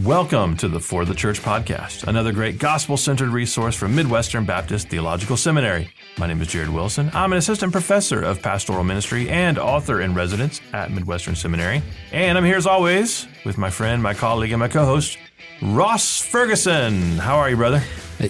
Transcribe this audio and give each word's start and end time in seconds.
Welcome 0.00 0.56
to 0.56 0.68
the 0.68 0.80
For 0.80 1.04
the 1.04 1.14
Church 1.14 1.42
podcast, 1.42 2.08
another 2.08 2.32
great 2.32 2.58
gospel 2.58 2.96
centered 2.96 3.28
resource 3.28 3.76
from 3.76 3.94
Midwestern 3.94 4.46
Baptist 4.46 4.88
Theological 4.88 5.36
Seminary. 5.36 5.90
My 6.16 6.26
name 6.26 6.40
is 6.40 6.48
Jared 6.48 6.70
Wilson. 6.70 7.10
I'm 7.12 7.30
an 7.32 7.36
assistant 7.36 7.72
professor 7.72 8.22
of 8.22 8.40
pastoral 8.40 8.84
ministry 8.84 9.28
and 9.28 9.58
author 9.58 10.00
in 10.00 10.14
residence 10.14 10.62
at 10.72 10.90
Midwestern 10.90 11.34
Seminary. 11.34 11.82
And 12.10 12.38
I'm 12.38 12.44
here 12.46 12.56
as 12.56 12.66
always 12.66 13.26
with 13.44 13.58
my 13.58 13.68
friend, 13.68 14.02
my 14.02 14.14
colleague, 14.14 14.52
and 14.52 14.60
my 14.60 14.68
co 14.68 14.86
host, 14.86 15.18
Ross 15.60 16.22
Ferguson. 16.22 17.18
How 17.18 17.36
are 17.36 17.50
you, 17.50 17.56
brother? 17.56 17.82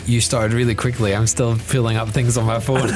You 0.07 0.21
started 0.23 0.55
really 0.55 0.75
quickly. 0.75 1.15
I'm 1.15 1.27
still 1.27 1.55
filling 1.55 1.97
up 1.99 2.09
things 2.09 2.39
on 2.39 2.47
my 2.47 2.61
phone. 2.61 2.89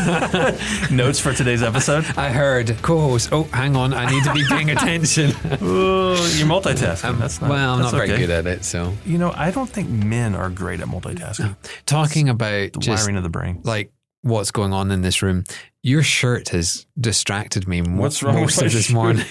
Notes 0.97 1.21
for 1.21 1.33
today's 1.35 1.63
episode? 1.63 2.05
I 2.17 2.31
heard 2.31 2.75
co-host. 2.83 3.29
Oh, 3.33 3.45
hang 3.45 3.77
on. 3.77 3.93
I 3.93 4.11
need 4.11 4.25
to 4.25 4.33
be 4.33 4.45
paying 4.49 4.71
attention. 4.71 5.31
Ooh, 5.63 6.15
you're 6.37 6.47
multitasking. 6.49 7.05
Um, 7.05 7.19
that's 7.19 7.41
not, 7.41 7.51
well, 7.51 7.75
I'm 7.75 7.81
not 7.81 7.93
very 7.93 8.09
good 8.09 8.31
at 8.31 8.47
it. 8.47 8.65
So, 8.65 8.95
You 9.05 9.19
know, 9.19 9.33
I 9.37 9.51
don't 9.51 9.69
think 9.69 9.89
men 9.91 10.35
are 10.35 10.49
great 10.49 10.81
at 10.81 10.89
multitasking. 10.89 11.57
talking 11.87 12.29
about 12.31 12.73
The 12.73 12.79
just 12.81 13.05
wiring 13.05 13.17
of 13.17 13.23
the 13.23 13.29
brain. 13.31 13.61
like 13.65 13.93
what's 14.23 14.51
going 14.51 14.73
on 14.73 14.91
in 14.91 15.03
this 15.03 15.21
room, 15.23 15.45
your 15.83 16.03
shirt 16.03 16.49
has 16.49 16.87
distracted 16.99 17.69
me 17.69 17.83
What's 17.83 18.23
wrong 18.23 18.37
most 18.41 18.57
with 18.57 18.67
of 18.67 18.73
this 18.73 18.91
morning. 18.91 19.25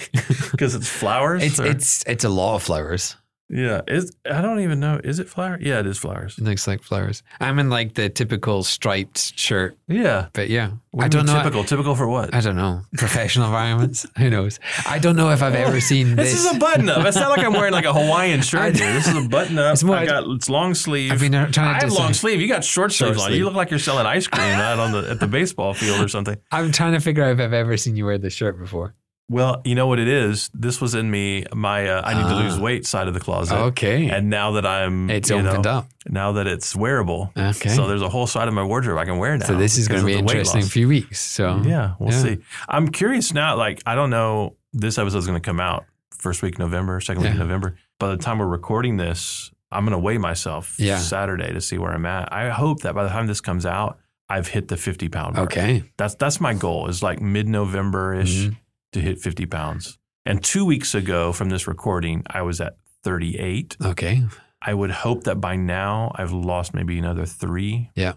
Because 0.52 0.76
it's 0.76 0.88
flowers? 0.88 1.44
it's 1.44 1.60
or- 1.60 1.66
it's 1.66 2.04
it's 2.06 2.24
a 2.24 2.30
lot 2.30 2.56
of 2.56 2.64
flowers. 2.64 3.16
Yeah. 3.50 3.82
Is 3.88 4.16
I 4.30 4.42
don't 4.42 4.60
even 4.62 4.80
know. 4.80 5.00
Is 5.04 5.20
it 5.20 5.30
flowers? 5.30 5.62
Yeah, 5.64 5.80
it 5.80 5.86
is 5.88 5.98
flowers. 5.98 6.38
It 6.38 6.44
looks 6.44 6.68
like 6.68 6.82
flowers. 6.82 7.22
I'm 7.40 7.60
in 7.60 7.70
like 7.70 7.94
the 7.94 8.10
typical 8.10 8.64
striped 8.64 9.38
shirt, 9.38 9.78
Yeah. 9.88 10.28
but 10.34 10.50
yeah, 10.50 10.72
I 10.98 11.08
don't 11.08 11.26
know. 11.26 11.38
Typical. 11.38 11.64
Typical 11.64 11.96
for 11.96 12.08
what? 12.08 12.34
I 12.34 12.42
don't 12.42 12.56
know. 12.56 12.82
Professional 12.98 13.46
environments. 13.48 14.06
Who 14.18 14.30
knows? 14.30 14.60
I 14.88 14.98
don't 15.00 15.16
know 15.16 15.30
if 15.30 15.44
I've 15.44 15.54
ever 15.56 15.80
seen 15.80 16.16
This 16.16 16.32
this. 16.34 16.46
is 16.46 16.56
a 16.56 16.60
button 16.60 16.90
up. 16.90 17.06
It's 17.06 17.16
not 17.18 17.30
like 17.30 17.46
I'm 17.46 17.54
wearing 17.54 17.74
like 17.74 17.86
a 17.86 17.94
Hawaiian 17.94 18.42
shirt 18.42 18.76
here. 18.78 18.94
This 18.94 19.08
is 19.08 19.16
a 19.16 19.28
button 19.30 19.58
up. 19.60 19.74
It's 19.74 19.84
more- 19.84 19.96
I 19.96 20.06
got 20.06 20.24
it's 20.36 20.50
long 20.50 20.74
sleeve. 20.74 21.12
I've 21.12 21.20
been 21.20 21.32
trying 21.34 21.52
to 21.52 21.62
I 21.62 21.74
have 21.82 21.92
long 21.92 22.14
sleeve. 22.14 22.42
You 22.42 22.48
got 22.48 22.64
short 22.64 22.92
sleeves 22.94 23.18
on. 23.22 23.28
sleeve. 23.28 23.38
You 23.38 23.46
look 23.46 23.54
like 23.54 23.70
you're 23.70 23.80
selling 23.80 24.06
ice 24.08 24.28
cream 24.28 24.44
out 24.54 24.80
on 24.80 24.92
the 24.92 25.10
at 25.12 25.20
the 25.20 25.28
baseball 25.28 25.74
field 25.74 26.04
or 26.04 26.08
something. 26.08 26.38
I'm 26.52 26.72
trying 26.72 26.94
to 26.94 27.00
figure 27.00 27.24
out 27.24 27.32
if 27.34 27.40
I've 27.40 27.54
ever 27.54 27.78
seen 27.78 27.96
you 27.96 28.06
wear 28.06 28.18
this 28.18 28.34
shirt 28.34 28.58
before. 28.60 28.96
Well, 29.28 29.62
you 29.66 29.74
know 29.74 29.88
what 29.88 29.98
it 30.00 30.08
is. 30.08 30.52
This 30.54 30.80
was 30.80 30.94
in 30.94 31.10
me 31.10 31.46
my 31.54 31.88
uh, 31.88 32.02
I 32.06 32.14
need 32.14 32.30
to 32.30 32.36
Ah. 32.36 32.44
lose 32.44 32.60
weight 32.60 32.86
side 32.86 33.08
of 33.08 33.16
the 33.16 33.20
closet. 33.20 33.56
Okay. 33.56 34.08
And 34.10 34.30
now 34.30 34.52
that 34.52 34.66
I'm 34.68 35.10
It's 35.10 35.30
you 35.32 35.38
opened 35.38 35.64
know, 35.64 35.72
up. 35.72 35.88
Now 36.08 36.34
that 36.34 36.46
it's 36.46 36.76
wearable. 36.76 37.32
Okay. 37.36 37.70
So 37.70 37.88
there's 37.88 38.04
a 38.04 38.10
whole 38.10 38.28
side 38.28 38.48
of 38.48 38.54
my 38.54 38.62
wardrobe 38.64 39.00
I 39.00 39.06
can 39.06 39.18
wear 39.18 39.36
now. 39.36 39.46
So 39.48 39.58
this 39.58 39.78
is 39.80 39.88
going 39.88 40.02
to 40.02 40.06
be 40.06 40.14
of 40.14 40.20
the 40.20 40.24
weight 40.26 40.32
interesting 40.38 40.62
few 40.64 40.88
weeks. 40.88 41.20
So 41.20 41.60
Yeah, 41.66 41.96
we'll 42.00 42.12
Yeah. 42.14 42.22
see. 42.22 42.38
I'm 42.70 42.88
curious 42.90 43.34
now. 43.34 43.56
Like, 43.56 43.82
I 43.88 43.96
don't 43.96 44.12
know. 44.12 44.58
This 44.74 44.98
episode 45.00 45.18
is 45.20 45.26
going 45.26 45.42
to 45.42 45.46
come 45.46 45.60
out 45.60 45.86
first 46.16 46.44
week 46.44 46.60
November, 46.60 47.00
second 47.02 47.24
week 47.24 47.34
Yeah. 47.34 47.40
November. 47.40 47.78
By 48.00 48.10
the 48.10 48.18
time 48.18 48.38
we're 48.38 48.46
recording 48.48 48.98
this, 48.98 49.50
I'm 49.72 49.86
going 49.86 49.94
to 49.94 49.98
weigh 50.00 50.20
myself 50.20 50.76
Yeah. 50.78 51.00
Saturday 51.00 51.52
to 51.52 51.62
see 51.62 51.80
where 51.80 51.92
I'm 51.92 52.06
at. 52.06 52.32
I 52.32 52.50
hope 52.50 52.82
that 52.82 52.94
by 52.94 53.04
the 53.04 53.10
time 53.10 53.26
this 53.26 53.42
comes 53.42 53.66
out, 53.66 53.98
I've 54.30 54.48
hit 54.50 54.68
the 54.68 54.78
50 54.78 55.08
pound 55.10 55.36
mark. 55.36 55.52
okay. 55.52 55.84
That's 55.98 56.14
that's 56.16 56.40
my 56.42 56.54
goal. 56.54 56.88
Is 56.90 57.02
like 57.04 57.22
mid 57.22 57.48
November 57.48 58.14
ish 58.16 58.48
Mhm. 58.48 58.56
To 58.96 59.02
hit 59.02 59.20
50 59.20 59.46
pounds. 59.46 59.98
And 60.26 60.42
two 60.44 60.66
weeks 60.66 60.96
ago 60.96 61.32
from 61.34 61.50
this 61.50 61.68
recording, 61.68 62.24
I 62.28 62.42
was 62.42 62.60
at 62.62 62.78
38. 63.04 63.76
Okay. 63.84 64.24
I 64.62 64.74
would 64.74 64.90
hope 64.90 65.26
that 65.26 65.36
by 65.42 65.58
now 65.58 66.12
I've 66.16 66.32
lost 66.32 66.74
maybe 66.74 66.98
another 66.98 67.26
three. 67.26 67.92
Yeah. 67.94 68.14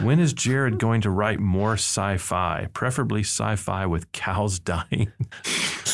When 0.00 0.18
is 0.18 0.32
Jared 0.32 0.78
going 0.78 1.00
to 1.02 1.10
write 1.10 1.38
more 1.40 1.74
sci 1.74 2.16
fi, 2.16 2.66
preferably 2.72 3.20
sci 3.20 3.56
fi 3.56 3.86
with 3.86 4.10
cows 4.12 4.58
dying? 4.72 5.12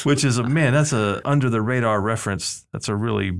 which 0.04 0.24
is 0.24 0.38
a 0.38 0.44
man, 0.44 0.72
that's 0.72 0.92
a 0.92 1.20
under 1.24 1.50
the 1.50 1.60
radar 1.60 2.00
reference. 2.00 2.66
That's 2.72 2.88
a 2.88 2.94
really 2.96 3.32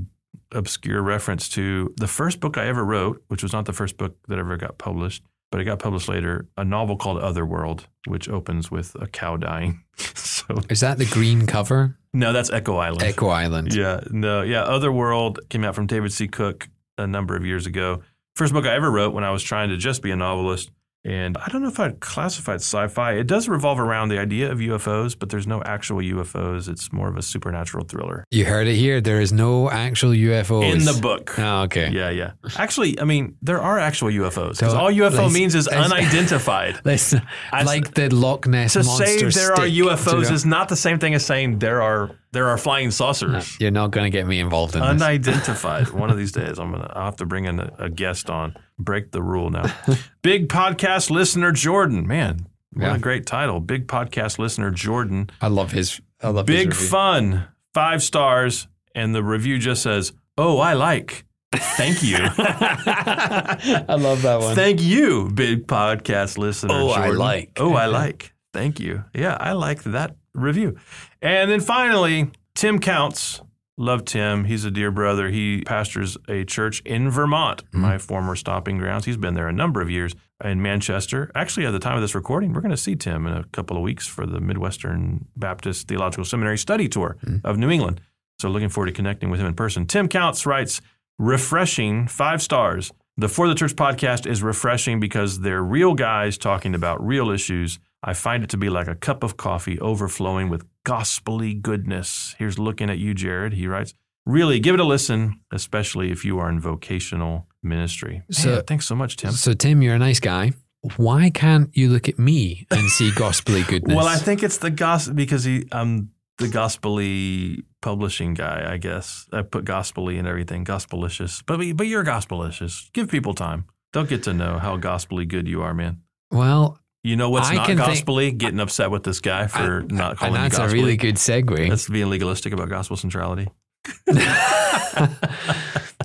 obscure 0.52 1.02
reference 1.02 1.48
to 1.50 1.92
the 1.96 2.06
first 2.06 2.40
book 2.40 2.56
I 2.58 2.66
ever 2.66 2.84
wrote, 2.84 3.22
which 3.28 3.42
was 3.42 3.52
not 3.52 3.64
the 3.66 3.72
first 3.72 3.96
book 3.96 4.16
that 4.28 4.38
ever 4.38 4.56
got 4.56 4.78
published, 4.78 5.22
but 5.50 5.60
it 5.60 5.64
got 5.64 5.78
published 5.78 6.08
later, 6.08 6.46
a 6.56 6.64
novel 6.64 6.96
called 6.96 7.18
Otherworld, 7.18 7.86
which 8.06 8.28
opens 8.28 8.70
with 8.70 8.94
a 9.00 9.06
cow 9.06 9.36
dying. 9.36 9.82
so 10.14 10.44
Is 10.68 10.80
that 10.80 10.98
the 10.98 11.06
green 11.06 11.46
cover? 11.46 11.96
no, 12.12 12.32
that's 12.32 12.50
Echo 12.50 12.76
Island. 12.76 13.02
Echo 13.02 13.28
Island. 13.28 13.74
Yeah, 13.74 14.00
no, 14.10 14.42
yeah. 14.42 14.62
Otherworld 14.62 15.40
came 15.48 15.64
out 15.64 15.74
from 15.74 15.86
David 15.86 16.12
C. 16.12 16.28
Cook 16.28 16.68
a 16.98 17.06
number 17.06 17.36
of 17.36 17.44
years 17.44 17.66
ago. 17.66 18.02
First 18.36 18.52
book 18.52 18.66
I 18.66 18.74
ever 18.74 18.90
wrote 18.90 19.14
when 19.14 19.24
I 19.24 19.30
was 19.30 19.42
trying 19.42 19.70
to 19.70 19.78
just 19.78 20.02
be 20.02 20.10
a 20.10 20.16
novelist. 20.16 20.70
And 21.06 21.36
I 21.38 21.48
don't 21.50 21.62
know 21.62 21.68
if 21.68 21.78
I'd 21.78 22.00
classify 22.00 22.52
it 22.52 22.62
sci-fi. 22.62 23.12
It 23.12 23.28
does 23.28 23.48
revolve 23.48 23.78
around 23.78 24.08
the 24.08 24.18
idea 24.18 24.50
of 24.50 24.58
UFOs, 24.58 25.16
but 25.16 25.28
there's 25.28 25.46
no 25.46 25.62
actual 25.62 25.98
UFOs. 25.98 26.68
It's 26.68 26.92
more 26.92 27.08
of 27.08 27.16
a 27.16 27.22
supernatural 27.22 27.84
thriller. 27.84 28.24
You 28.32 28.44
heard 28.44 28.66
it 28.66 28.74
here. 28.74 29.00
There 29.00 29.20
is 29.20 29.32
no 29.32 29.70
actual 29.70 30.10
UFOs 30.10 30.72
In 30.72 30.84
the 30.84 30.98
book. 31.00 31.38
Oh, 31.38 31.62
okay. 31.62 31.90
Yeah, 31.90 32.10
yeah. 32.10 32.32
Actually, 32.56 32.98
I 32.98 33.04
mean, 33.04 33.36
there 33.40 33.60
are 33.60 33.78
actual 33.78 34.08
UFOs. 34.08 34.58
Because 34.58 34.72
So, 34.72 34.78
all 34.78 34.90
UFO 34.90 35.32
means 35.32 35.54
is 35.54 35.68
unidentified. 35.68 36.80
Listen, 36.84 37.22
like 37.52 37.94
the 37.94 38.12
Loch 38.12 38.48
Ness 38.48 38.72
to 38.72 38.82
say 38.82 39.22
monster. 39.22 39.30
there 39.30 39.52
are 39.52 39.66
UFOs 39.66 40.32
is 40.32 40.44
not 40.44 40.68
the 40.68 40.76
same 40.76 40.98
thing 40.98 41.14
as 41.14 41.24
saying 41.24 41.60
there 41.60 41.82
are 41.82 42.10
there 42.32 42.48
are 42.48 42.58
flying 42.58 42.90
saucers. 42.90 43.56
You're 43.60 43.70
not 43.70 43.92
going 43.92 44.10
to 44.10 44.10
get 44.10 44.26
me 44.26 44.40
involved 44.40 44.74
in 44.74 44.82
this. 44.82 44.90
unidentified. 45.02 45.90
One 45.90 46.10
of 46.10 46.18
these 46.18 46.32
days, 46.32 46.58
I'm 46.58 46.72
gonna. 46.72 46.92
I'll 46.94 47.06
have 47.06 47.16
to 47.16 47.26
bring 47.26 47.44
in 47.44 47.60
a, 47.60 47.72
a 47.78 47.88
guest 47.88 48.28
on. 48.28 48.56
Break 48.78 49.12
the 49.12 49.22
rule 49.22 49.50
now. 49.50 49.64
Big 50.22 50.48
podcast 50.48 51.10
listener 51.10 51.50
Jordan, 51.52 52.06
man, 52.06 52.46
what 52.72 52.82
Yeah. 52.86 52.96
a 52.96 52.98
great 52.98 53.26
title. 53.26 53.60
Big 53.60 53.86
podcast 53.86 54.38
listener 54.38 54.70
Jordan. 54.70 55.30
I 55.40 55.48
love 55.48 55.72
his. 55.72 56.00
I 56.22 56.28
love 56.28 56.46
his 56.48 56.56
Big 56.64 56.74
fun, 56.74 57.46
five 57.74 58.02
stars, 58.02 58.68
and 58.94 59.14
the 59.14 59.22
review 59.22 59.58
just 59.58 59.82
says, 59.82 60.12
"Oh, 60.36 60.58
I 60.58 60.74
like." 60.74 61.24
Thank 61.54 62.02
you. 62.02 62.16
I 62.20 63.96
love 63.98 64.22
that 64.22 64.40
one. 64.40 64.54
Thank 64.54 64.82
you, 64.82 65.30
big 65.32 65.66
podcast 65.66 66.38
listener. 66.38 66.74
Oh, 66.74 66.88
I 66.90 67.10
like. 67.10 67.52
Oh, 67.56 67.74
I 67.74 67.86
like. 68.02 68.34
Thank 68.52 68.80
you. 68.80 69.04
Yeah, 69.14 69.36
I 69.38 69.52
like 69.52 69.82
that 69.84 70.16
review. 70.34 70.76
And 71.22 71.50
then 71.50 71.60
finally, 71.60 72.30
Tim 72.54 72.78
Counts 72.78 73.40
Love 73.78 74.06
Tim. 74.06 74.44
He's 74.44 74.64
a 74.64 74.70
dear 74.70 74.90
brother. 74.90 75.28
He 75.28 75.60
pastors 75.60 76.16
a 76.28 76.44
church 76.44 76.80
in 76.86 77.10
Vermont, 77.10 77.62
mm-hmm. 77.64 77.80
my 77.80 77.98
former 77.98 78.34
stomping 78.34 78.78
grounds. 78.78 79.04
He's 79.04 79.18
been 79.18 79.34
there 79.34 79.48
a 79.48 79.52
number 79.52 79.82
of 79.82 79.90
years 79.90 80.14
in 80.42 80.62
Manchester. 80.62 81.30
Actually, 81.34 81.66
at 81.66 81.72
the 81.72 81.78
time 81.78 81.96
of 81.96 82.00
this 82.00 82.14
recording, 82.14 82.54
we're 82.54 82.62
going 82.62 82.70
to 82.70 82.76
see 82.76 82.96
Tim 82.96 83.26
in 83.26 83.34
a 83.34 83.44
couple 83.44 83.76
of 83.76 83.82
weeks 83.82 84.06
for 84.06 84.24
the 84.24 84.40
Midwestern 84.40 85.26
Baptist 85.36 85.88
Theological 85.88 86.24
Seminary 86.24 86.56
study 86.56 86.88
tour 86.88 87.18
mm. 87.22 87.42
of 87.44 87.58
New 87.58 87.70
England. 87.70 88.00
So 88.38 88.48
looking 88.48 88.70
forward 88.70 88.86
to 88.86 88.92
connecting 88.92 89.28
with 89.28 89.40
him 89.40 89.46
in 89.46 89.54
person. 89.54 89.86
Tim 89.86 90.08
Counts 90.08 90.46
writes, 90.46 90.80
refreshing, 91.18 92.06
five 92.06 92.40
stars. 92.40 92.92
The 93.18 93.28
For 93.28 93.48
the 93.48 93.54
Church 93.54 93.74
podcast 93.74 94.26
is 94.26 94.42
refreshing 94.42 95.00
because 95.00 95.40
they're 95.40 95.62
real 95.62 95.94
guys 95.94 96.36
talking 96.36 96.74
about 96.74 97.04
real 97.04 97.30
issues. 97.30 97.78
I 98.02 98.12
find 98.12 98.44
it 98.44 98.50
to 98.50 98.56
be 98.56 98.68
like 98.68 98.88
a 98.88 98.94
cup 98.94 99.22
of 99.22 99.36
coffee 99.36 99.80
overflowing 99.80 100.48
with 100.48 100.66
gospely 100.86 101.52
goodness. 101.52 102.36
Here's 102.38 102.58
looking 102.60 102.88
at 102.88 102.98
you, 102.98 103.12
Jared. 103.12 103.52
He 103.54 103.66
writes, 103.66 103.92
really 104.24 104.60
give 104.60 104.74
it 104.74 104.80
a 104.80 104.84
listen, 104.84 105.40
especially 105.52 106.12
if 106.12 106.24
you 106.24 106.38
are 106.38 106.48
in 106.48 106.60
vocational 106.60 107.48
ministry. 107.60 108.22
So- 108.30 108.50
Man, 108.56 108.62
thanks 108.66 108.86
so 108.86 108.94
much, 108.94 109.16
Tim. 109.16 109.32
So, 109.32 109.52
Tim, 109.52 109.82
you're 109.82 109.96
a 109.96 109.98
nice 109.98 110.20
guy. 110.20 110.52
Why 110.96 111.30
can't 111.30 111.76
you 111.76 111.88
look 111.90 112.08
at 112.08 112.18
me 112.20 112.66
and 112.70 112.88
see 112.88 113.10
gospelly 113.10 113.66
goodness? 113.68 113.96
Well, 113.96 114.06
I 114.06 114.16
think 114.16 114.44
it's 114.44 114.58
the 114.58 114.70
gospel 114.70 115.14
because 115.14 115.42
he, 115.42 115.66
I'm 115.72 116.10
the 116.38 116.46
gospelly 116.46 117.64
publishing 117.82 118.34
guy. 118.34 118.64
I 118.72 118.76
guess 118.76 119.26
I 119.32 119.42
put 119.42 119.64
gospelly 119.64 120.16
in 120.18 120.26
everything, 120.28 120.64
gospelicious. 120.64 121.42
But 121.44 121.58
but 121.76 121.88
you're 121.88 122.04
gospelicious. 122.04 122.92
Give 122.92 123.08
people 123.08 123.34
time. 123.34 123.64
They'll 123.92 124.04
get 124.04 124.22
to 124.24 124.32
know 124.34 124.58
how 124.58 124.76
gospelly 124.78 125.26
good 125.26 125.48
you 125.48 125.62
are, 125.62 125.74
man. 125.74 126.02
well, 126.30 126.78
You 127.06 127.14
know 127.14 127.30
what's 127.30 127.48
I 127.50 127.54
not 127.54 127.68
gospelly? 127.68 128.28
think- 128.30 128.38
Getting 128.38 128.58
upset 128.60 128.90
with 128.90 129.04
this 129.04 129.20
guy 129.20 129.46
for 129.46 129.82
not 129.88 130.16
calling 130.16 130.34
you 130.42 130.48
that's 130.48 130.58
a 130.58 130.68
really 130.68 130.96
good 130.96 131.14
segue. 131.14 131.68
That's 131.68 131.88
being 131.88 132.10
legalistic 132.10 132.52
about 132.52 132.68
gospel 132.68 132.96
centrality. 132.96 133.46
that 134.06 135.08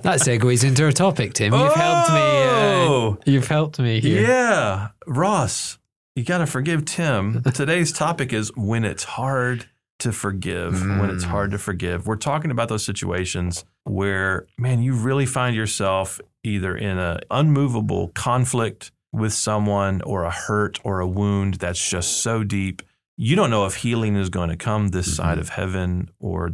segues 0.04 0.64
into 0.64 0.84
our 0.84 0.92
topic, 0.92 1.34
Tim. 1.34 1.52
You've 1.52 1.74
helped 1.74 2.10
me. 2.12 2.20
Oh! 2.20 3.18
Uh, 3.20 3.30
you've 3.30 3.48
helped 3.48 3.78
me 3.80 4.00
here. 4.00 4.22
Yeah, 4.22 4.88
Ross, 5.06 5.78
you 6.14 6.24
got 6.24 6.38
to 6.38 6.46
forgive 6.46 6.84
Tim. 6.84 7.42
Today's 7.54 7.92
topic 7.92 8.32
is 8.32 8.52
when 8.56 8.84
it's 8.84 9.04
hard 9.04 9.66
to 10.00 10.12
forgive. 10.12 10.80
When 10.82 11.10
it's 11.10 11.24
Mm. 11.24 11.28
hard 11.30 11.50
to 11.52 11.58
forgive. 11.58 12.06
We're 12.06 12.16
talking 12.16 12.50
about 12.50 12.68
those 12.68 12.84
situations 12.84 13.64
where, 13.84 14.46
man, 14.58 14.82
you 14.82 14.94
really 14.94 15.26
find 15.26 15.54
yourself 15.56 16.20
either 16.44 16.76
in 16.76 16.98
an 16.98 17.20
unmovable 17.30 18.08
conflict 18.08 18.90
with 19.12 19.32
someone 19.32 20.00
or 20.02 20.24
a 20.24 20.30
hurt 20.30 20.78
or 20.84 21.00
a 21.00 21.06
wound 21.06 21.54
that's 21.54 21.88
just 21.88 22.22
so 22.22 22.42
deep. 22.44 22.82
You 23.16 23.36
don't 23.36 23.50
know 23.50 23.66
if 23.66 23.76
healing 23.76 24.16
is 24.16 24.30
going 24.30 24.48
to 24.48 24.56
come 24.56 24.88
this 24.88 25.06
Mm-hmm. 25.06 25.16
side 25.16 25.38
of 25.38 25.50
heaven 25.50 26.10
or 26.18 26.52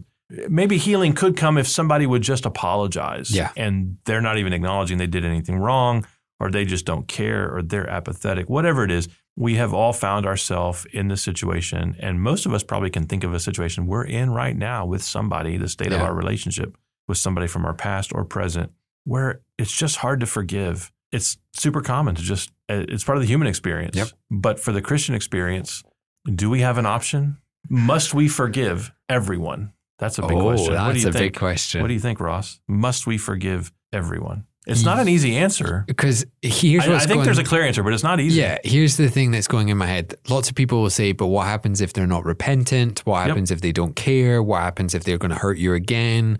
maybe 0.49 0.77
healing 0.77 1.13
could 1.15 1.37
come 1.37 1.57
if 1.57 1.69
somebody 1.69 2.05
would 2.07 2.23
just 2.23 2.45
apologize. 2.45 3.31
Yeah. 3.35 3.51
And 3.57 3.99
they're 4.05 4.21
not 4.21 4.39
even 4.39 4.53
acknowledging 4.53 4.99
they 4.99 5.07
did 5.07 5.25
anything 5.25 5.59
wrong 5.59 6.07
or 6.41 6.51
they 6.51 6.65
just 6.65 6.85
don't 6.85 7.09
care 7.09 7.49
or 7.55 7.63
they're 7.63 7.89
apathetic, 7.89 8.49
whatever 8.51 8.85
it 8.85 8.91
is. 8.91 9.09
We 9.37 9.55
have 9.55 9.73
all 9.73 9.93
found 9.93 10.27
ourselves 10.27 10.85
in 10.93 11.07
this 11.09 11.23
situation. 11.23 11.97
And 12.01 12.21
most 12.21 12.45
of 12.45 12.53
us 12.53 12.65
probably 12.65 12.91
can 12.91 13.05
think 13.07 13.23
of 13.23 13.33
a 13.33 13.41
situation 13.41 13.87
we're 13.87 14.05
in 14.05 14.31
right 14.31 14.57
now 14.57 14.85
with 14.85 15.03
somebody, 15.03 15.57
the 15.57 15.69
state 15.69 15.93
of 15.93 16.03
our 16.03 16.13
relationship 16.13 16.77
with 17.07 17.19
somebody 17.19 17.47
from 17.47 17.65
our 17.65 17.73
past 17.73 18.13
or 18.13 18.25
present, 18.25 18.73
where 19.05 19.41
it's 19.57 19.73
just 19.73 19.97
hard 19.97 20.19
to 20.21 20.27
forgive. 20.27 20.91
It's 21.13 21.39
super 21.55 21.81
common 21.81 22.15
to 22.15 22.23
just, 22.23 22.51
uh, 22.69 22.85
it's 22.89 23.05
part 23.05 23.17
of 23.17 23.23
the 23.23 23.29
human 23.29 23.49
experience. 23.49 23.97
Yep. 23.97 24.09
But 24.31 24.61
for 24.61 24.73
the 24.73 24.83
Christian 24.83 25.15
experience, 25.15 25.83
do 26.35 26.51
we 26.51 26.61
have 26.61 26.79
an 26.79 26.87
option? 26.87 27.39
Must 27.69 28.15
we 28.15 28.29
forgive 28.29 28.93
everyone? 29.09 29.73
That's 29.99 30.19
a 30.19 30.23
big 30.23 30.37
oh, 30.37 30.43
question. 30.43 30.73
that's 30.75 30.87
what 30.87 30.95
do 30.95 31.01
you 31.01 31.09
a 31.09 31.13
think? 31.13 31.33
big 31.33 31.39
question. 31.39 31.81
What 31.81 31.89
do 31.89 31.95
you 31.95 32.01
think, 32.01 32.21
Ross? 32.21 32.61
Must 32.69 33.07
we 33.07 33.19
forgive 33.19 33.73
everyone? 33.93 34.45
It's 34.67 34.85
not 34.85 34.99
an 35.01 35.09
easy 35.09 35.35
answer. 35.35 35.85
because 35.87 36.27
here's 36.43 36.87
I, 36.87 36.97
I 36.97 36.99
think 36.99 37.09
going. 37.15 37.25
there's 37.25 37.39
a 37.39 37.45
clear 37.45 37.63
answer, 37.63 37.83
but 37.83 37.95
it's 37.95 38.03
not 38.03 38.21
easy. 38.21 38.41
Yeah, 38.41 38.59
here's 38.63 38.99
the 38.99 39.09
thing 39.09 39.31
that's 39.31 39.49
going 39.49 39.71
in 39.71 39.79
my 39.79 39.87
head. 39.87 40.15
Lots 40.29 40.51
of 40.51 40.55
people 40.57 40.83
will 40.83 40.91
say, 40.91 41.13
but 41.13 41.29
what 41.29 41.47
happens 41.47 41.81
if 41.81 41.95
they're 41.95 42.07
not 42.07 42.27
repentant? 42.27 43.01
What 43.07 43.21
Yep. 43.21 43.29
happens 43.29 43.51
if 43.51 43.63
they 43.63 43.73
don't 43.73 43.97
care? 43.97 44.43
What 44.43 44.61
happens 44.61 44.95
if 44.95 45.05
they're 45.05 45.17
going 45.17 45.31
to 45.31 45.39
hurt 45.39 45.57
you 45.57 45.73
again? 45.73 46.39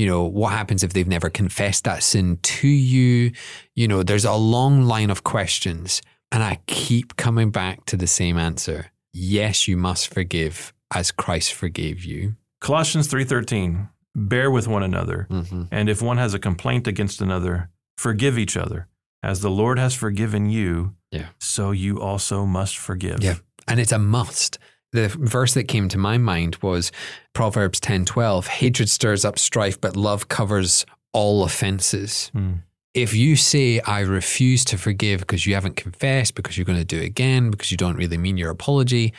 You 0.00 0.06
know, 0.06 0.24
what 0.24 0.52
happens 0.52 0.82
if 0.82 0.92
they've 0.94 1.06
never 1.16 1.28
confessed 1.28 1.84
that 1.84 2.02
sin 2.02 2.38
to 2.58 2.68
you? 2.68 3.32
You 3.76 3.86
know, 3.86 4.02
there's 4.02 4.24
a 4.24 4.32
long 4.56 4.84
line 4.94 5.10
of 5.10 5.22
questions. 5.24 6.00
And 6.32 6.42
I 6.42 6.54
keep 6.66 7.16
coming 7.16 7.50
back 7.50 7.84
to 7.90 7.96
the 7.98 8.06
same 8.06 8.38
answer. 8.38 8.92
Yes, 9.12 9.68
you 9.68 9.76
must 9.76 10.08
forgive 10.14 10.72
as 10.94 11.12
Christ 11.12 11.52
forgave 11.52 12.02
you. 12.04 12.36
Colossians 12.62 13.08
3:13, 13.08 13.88
bear 14.14 14.50
with 14.50 14.66
one 14.68 14.82
another, 14.82 15.26
Mm-hmm. 15.30 15.64
and 15.70 15.88
if 15.90 16.00
one 16.00 16.16
has 16.18 16.32
a 16.34 16.38
complaint 16.38 16.86
against 16.86 17.20
another, 17.20 17.68
forgive 17.98 18.38
each 18.38 18.56
other. 18.56 18.86
As 19.22 19.40
the 19.40 19.50
Lord 19.50 19.78
has 19.78 19.94
forgiven 19.94 20.48
you, 20.48 20.94
Yeah. 21.10 21.28
so 21.38 21.72
you 21.72 22.00
also 22.00 22.46
must 22.46 22.78
forgive. 22.78 23.22
Yeah. 23.22 23.36
And 23.68 23.78
it's 23.80 23.92
a 23.92 23.98
must. 23.98 24.58
The 24.92 25.08
verse 25.08 25.54
that 25.54 25.64
came 25.64 25.88
to 25.88 25.98
my 25.98 26.18
mind 26.18 26.56
was 26.62 26.90
Proverbs 27.32 27.80
10:12, 27.80 28.46
hatred 28.46 28.88
stirs 28.88 29.24
up 29.24 29.38
strife, 29.38 29.80
but 29.80 29.96
love 29.96 30.28
covers 30.28 30.84
all 31.12 31.44
offenses. 31.44 32.30
Hmm. 32.32 32.52
If 32.92 33.14
you 33.14 33.36
say 33.36 33.80
I 33.80 34.00
refuse 34.00 34.64
to 34.66 34.78
forgive 34.78 35.20
because 35.20 35.46
you 35.46 35.54
haven't 35.54 35.76
confessed, 35.76 36.34
because 36.34 36.58
you're 36.58 36.64
going 36.64 36.78
to 36.78 36.84
do 36.84 36.98
it 36.98 37.04
again, 37.04 37.50
because 37.50 37.70
you 37.70 37.76
don't 37.76 37.96
really 37.96 38.18
mean 38.18 38.36
your 38.36 38.50
apology, 38.50 39.12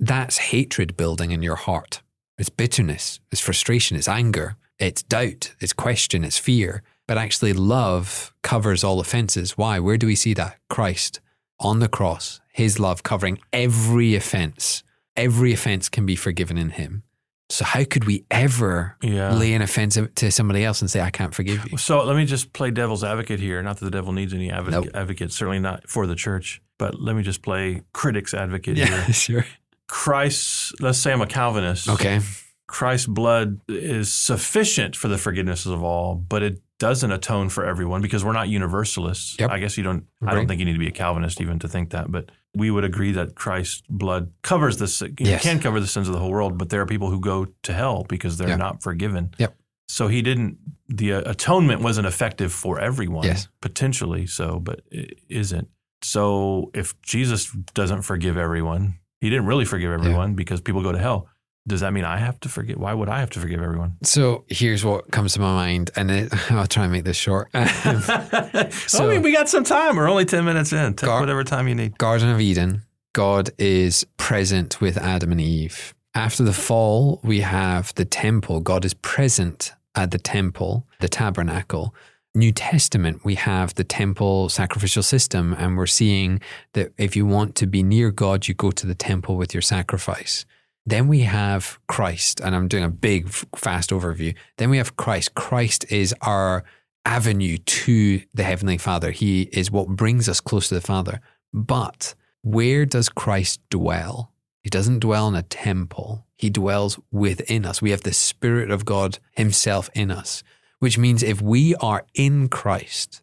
that's 0.00 0.38
hatred 0.38 0.96
building 0.96 1.30
in 1.30 1.42
your 1.42 1.56
heart. 1.56 2.00
It's 2.38 2.48
bitterness, 2.48 3.20
it's 3.30 3.40
frustration, 3.40 3.96
it's 3.96 4.08
anger, 4.08 4.56
it's 4.78 5.02
doubt, 5.02 5.54
it's 5.60 5.72
question, 5.74 6.24
it's 6.24 6.38
fear. 6.38 6.82
But 7.06 7.18
actually, 7.18 7.52
love 7.52 8.32
covers 8.42 8.84
all 8.84 9.00
offenses. 9.00 9.58
Why? 9.58 9.78
Where 9.78 9.96
do 9.96 10.06
we 10.06 10.14
see 10.14 10.34
that? 10.34 10.56
Christ 10.70 11.20
on 11.60 11.80
the 11.80 11.88
cross, 11.88 12.40
his 12.52 12.78
love 12.78 13.02
covering 13.02 13.38
every 13.52 14.14
offense. 14.14 14.84
Every 15.18 15.52
offense 15.52 15.88
can 15.88 16.06
be 16.06 16.16
forgiven 16.16 16.56
in 16.56 16.70
him. 16.70 17.02
So, 17.50 17.64
how 17.64 17.82
could 17.84 18.04
we 18.04 18.24
ever 18.30 18.96
Yeah. 19.02 19.32
lay 19.34 19.54
an 19.54 19.62
offense 19.62 19.98
to 20.16 20.30
somebody 20.30 20.64
else 20.64 20.80
and 20.82 20.90
say, 20.90 21.00
I 21.00 21.10
can't 21.10 21.34
forgive 21.34 21.66
you? 21.70 21.78
So 21.78 22.04
let 22.04 22.14
me 22.16 22.26
just 22.26 22.52
play 22.52 22.70
devil's 22.70 23.02
advocate 23.02 23.40
here. 23.40 23.62
Not 23.62 23.78
that 23.78 23.84
the 23.86 23.90
devil 23.90 24.12
needs 24.12 24.34
any 24.34 24.50
advocate, 24.50 24.84
Nope. 24.84 24.94
advocate, 24.94 25.32
certainly 25.32 25.58
not 25.58 25.88
for 25.88 26.06
the 26.06 26.14
church, 26.14 26.60
but 26.78 27.00
let 27.00 27.16
me 27.16 27.22
just 27.22 27.40
play 27.42 27.82
critic's 27.94 28.34
advocate 28.34 28.76
here. 28.76 28.86
Yeah, 28.86 29.06
sure. 29.12 29.46
Christ's, 29.86 30.74
let's 30.80 30.98
say 30.98 31.10
I'm 31.12 31.22
a 31.22 31.26
Calvinist. 31.26 31.88
Okay. 31.88 32.20
Christ's 32.66 33.06
blood 33.06 33.60
is 33.66 34.12
sufficient 34.12 34.94
for 34.94 35.08
the 35.08 35.16
forgiveness 35.16 35.64
of 35.64 35.82
all, 35.82 36.14
but 36.16 36.42
it 36.42 36.60
doesn't 36.78 37.10
atone 37.10 37.48
for 37.48 37.64
everyone 37.64 38.00
because 38.02 38.24
we're 38.24 38.32
not 38.32 38.48
universalists. 38.48 39.36
Yep. 39.38 39.50
I 39.50 39.58
guess 39.58 39.76
you 39.76 39.82
don't. 39.84 40.04
I 40.24 40.34
don't 40.34 40.46
think 40.46 40.60
you 40.60 40.64
need 40.64 40.74
to 40.74 40.78
be 40.78 40.86
a 40.88 40.92
Calvinist 40.92 41.40
even 41.40 41.58
to 41.60 41.68
think 41.68 41.90
that, 41.90 42.10
but 42.10 42.30
we 42.54 42.70
would 42.70 42.84
agree 42.84 43.12
that 43.12 43.34
Christ's 43.34 43.82
blood 43.88 44.32
covers 44.42 44.78
this. 44.78 45.02
Yes. 45.18 45.42
can 45.42 45.58
cover 45.60 45.80
the 45.80 45.86
sins 45.86 46.08
of 46.08 46.14
the 46.14 46.20
whole 46.20 46.30
world, 46.30 46.56
but 46.58 46.68
there 46.70 46.80
are 46.80 46.86
people 46.86 47.10
who 47.10 47.20
go 47.20 47.46
to 47.64 47.72
hell 47.72 48.04
because 48.08 48.38
they're 48.38 48.48
Yeah. 48.48 48.56
not 48.56 48.82
forgiven. 48.82 49.34
Yep. 49.38 49.56
So 49.88 50.08
he 50.08 50.22
didn't. 50.22 50.58
The 50.88 51.14
uh, 51.14 51.22
atonement 51.30 51.82
wasn't 51.82 52.06
effective 52.06 52.52
for 52.52 52.78
everyone. 52.78 53.24
Yes. 53.24 53.48
potentially 53.60 54.26
so, 54.26 54.58
but 54.60 54.82
it 54.90 55.18
isn't. 55.28 55.68
So 56.02 56.70
if 56.74 57.00
Jesus 57.02 57.50
doesn't 57.74 58.02
forgive 58.02 58.36
everyone, 58.36 58.98
he 59.20 59.28
didn't 59.30 59.46
really 59.46 59.64
forgive 59.64 59.90
everyone 59.90 60.34
because 60.34 60.60
people 60.60 60.82
go 60.82 60.92
to 60.92 60.98
hell. 60.98 61.28
Does 61.68 61.80
that 61.80 61.92
mean 61.92 62.04
I 62.04 62.16
have 62.16 62.40
to 62.40 62.48
forgive? 62.48 62.78
Why 62.78 62.94
would 62.94 63.10
I 63.10 63.20
have 63.20 63.28
to 63.30 63.40
forgive 63.40 63.60
everyone? 63.60 63.98
So 64.02 64.44
here's 64.48 64.84
what 64.84 65.10
comes 65.10 65.34
to 65.34 65.40
my 65.40 65.52
mind, 65.54 65.90
and 65.94 66.10
it, 66.10 66.50
I'll 66.50 66.66
try 66.66 66.84
and 66.84 66.92
make 66.92 67.04
this 67.04 67.16
short. 67.16 67.50
I 67.54 68.70
mean, 69.00 69.22
we 69.22 69.32
got 69.32 69.50
some 69.50 69.64
time. 69.64 69.96
We're 69.96 70.08
only 70.08 70.24
10 70.24 70.44
minutes 70.46 70.72
in. 70.72 70.94
Take 70.94 71.06
Gar- 71.06 71.20
whatever 71.20 71.44
time 71.44 71.68
you 71.68 71.74
need. 71.74 71.98
Garden 71.98 72.30
of 72.30 72.40
Eden, 72.40 72.82
God 73.12 73.50
is 73.58 74.04
present 74.16 74.80
with 74.80 74.96
Adam 74.96 75.30
and 75.30 75.40
Eve. 75.40 75.94
After 76.14 76.42
the 76.42 76.54
fall, 76.54 77.20
we 77.22 77.40
have 77.40 77.94
the 77.96 78.06
temple. 78.06 78.60
God 78.60 78.86
is 78.86 78.94
present 78.94 79.72
at 79.94 80.10
the 80.10 80.18
temple, 80.18 80.86
the 81.00 81.08
tabernacle. 81.08 81.94
New 82.34 82.52
Testament, 82.52 83.24
we 83.24 83.34
have 83.34 83.74
the 83.74 83.84
temple 83.84 84.48
sacrificial 84.48 85.02
system, 85.02 85.54
and 85.58 85.76
we're 85.76 85.86
seeing 85.86 86.40
that 86.72 86.92
if 86.96 87.14
you 87.14 87.26
want 87.26 87.54
to 87.56 87.66
be 87.66 87.82
near 87.82 88.10
God, 88.10 88.48
you 88.48 88.54
go 88.54 88.70
to 88.70 88.86
the 88.86 88.94
temple 88.94 89.36
with 89.36 89.52
your 89.52 89.62
sacrifice. 89.62 90.46
Then 90.88 91.06
we 91.06 91.20
have 91.20 91.78
Christ, 91.86 92.40
and 92.40 92.56
I'm 92.56 92.66
doing 92.66 92.82
a 92.82 92.88
big, 92.88 93.28
fast 93.54 93.90
overview. 93.90 94.34
Then 94.56 94.70
we 94.70 94.78
have 94.78 94.96
Christ. 94.96 95.34
Christ 95.34 95.84
is 95.92 96.14
our 96.22 96.64
avenue 97.04 97.58
to 97.58 98.22
the 98.32 98.42
Heavenly 98.42 98.78
Father. 98.78 99.10
He 99.10 99.42
is 99.52 99.70
what 99.70 99.88
brings 99.88 100.30
us 100.30 100.40
close 100.40 100.68
to 100.68 100.74
the 100.74 100.80
Father. 100.80 101.20
But 101.52 102.14
where 102.40 102.86
does 102.86 103.10
Christ 103.10 103.60
dwell? 103.68 104.32
He 104.62 104.70
doesn't 104.70 105.00
dwell 105.00 105.28
in 105.28 105.34
a 105.34 105.42
temple, 105.42 106.24
He 106.36 106.48
dwells 106.48 106.98
within 107.12 107.66
us. 107.66 107.82
We 107.82 107.90
have 107.90 108.04
the 108.04 108.14
Spirit 108.14 108.70
of 108.70 108.86
God 108.86 109.18
Himself 109.32 109.90
in 109.94 110.10
us, 110.10 110.42
which 110.78 110.96
means 110.96 111.22
if 111.22 111.42
we 111.42 111.74
are 111.74 112.06
in 112.14 112.48
Christ, 112.48 113.20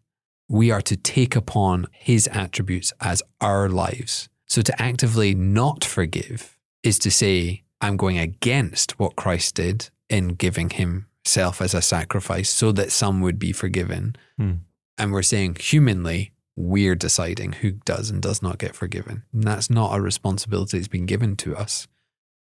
we 0.47 0.69
are 0.69 0.83
to 0.83 0.95
take 0.95 1.35
upon 1.35 1.87
His 1.91 2.27
attributes 2.31 2.93
as 3.01 3.23
our 3.41 3.69
lives. 3.69 4.29
So 4.45 4.61
to 4.61 4.79
actively 4.79 5.33
not 5.33 5.83
forgive 5.83 6.54
is 6.85 6.99
to 6.99 7.11
say, 7.11 7.63
I'm 7.81 7.97
going 7.97 8.17
against 8.17 8.97
what 8.99 9.15
Christ 9.15 9.55
did 9.55 9.89
in 10.09 10.29
giving 10.29 10.69
himself 10.69 11.61
as 11.61 11.73
a 11.73 11.81
sacrifice 11.81 12.49
so 12.49 12.71
that 12.73 12.91
some 12.91 13.21
would 13.21 13.39
be 13.39 13.51
forgiven. 13.51 14.15
Hmm. 14.37 14.53
And 14.97 15.11
we're 15.11 15.23
saying 15.23 15.57
humanly, 15.59 16.31
we're 16.55 16.95
deciding 16.95 17.53
who 17.53 17.71
does 17.71 18.09
and 18.09 18.21
does 18.21 18.41
not 18.41 18.59
get 18.59 18.75
forgiven. 18.75 19.23
And 19.33 19.43
that's 19.43 19.69
not 19.69 19.97
a 19.97 20.01
responsibility 20.01 20.77
that's 20.77 20.87
been 20.87 21.05
given 21.05 21.35
to 21.37 21.55
us. 21.55 21.87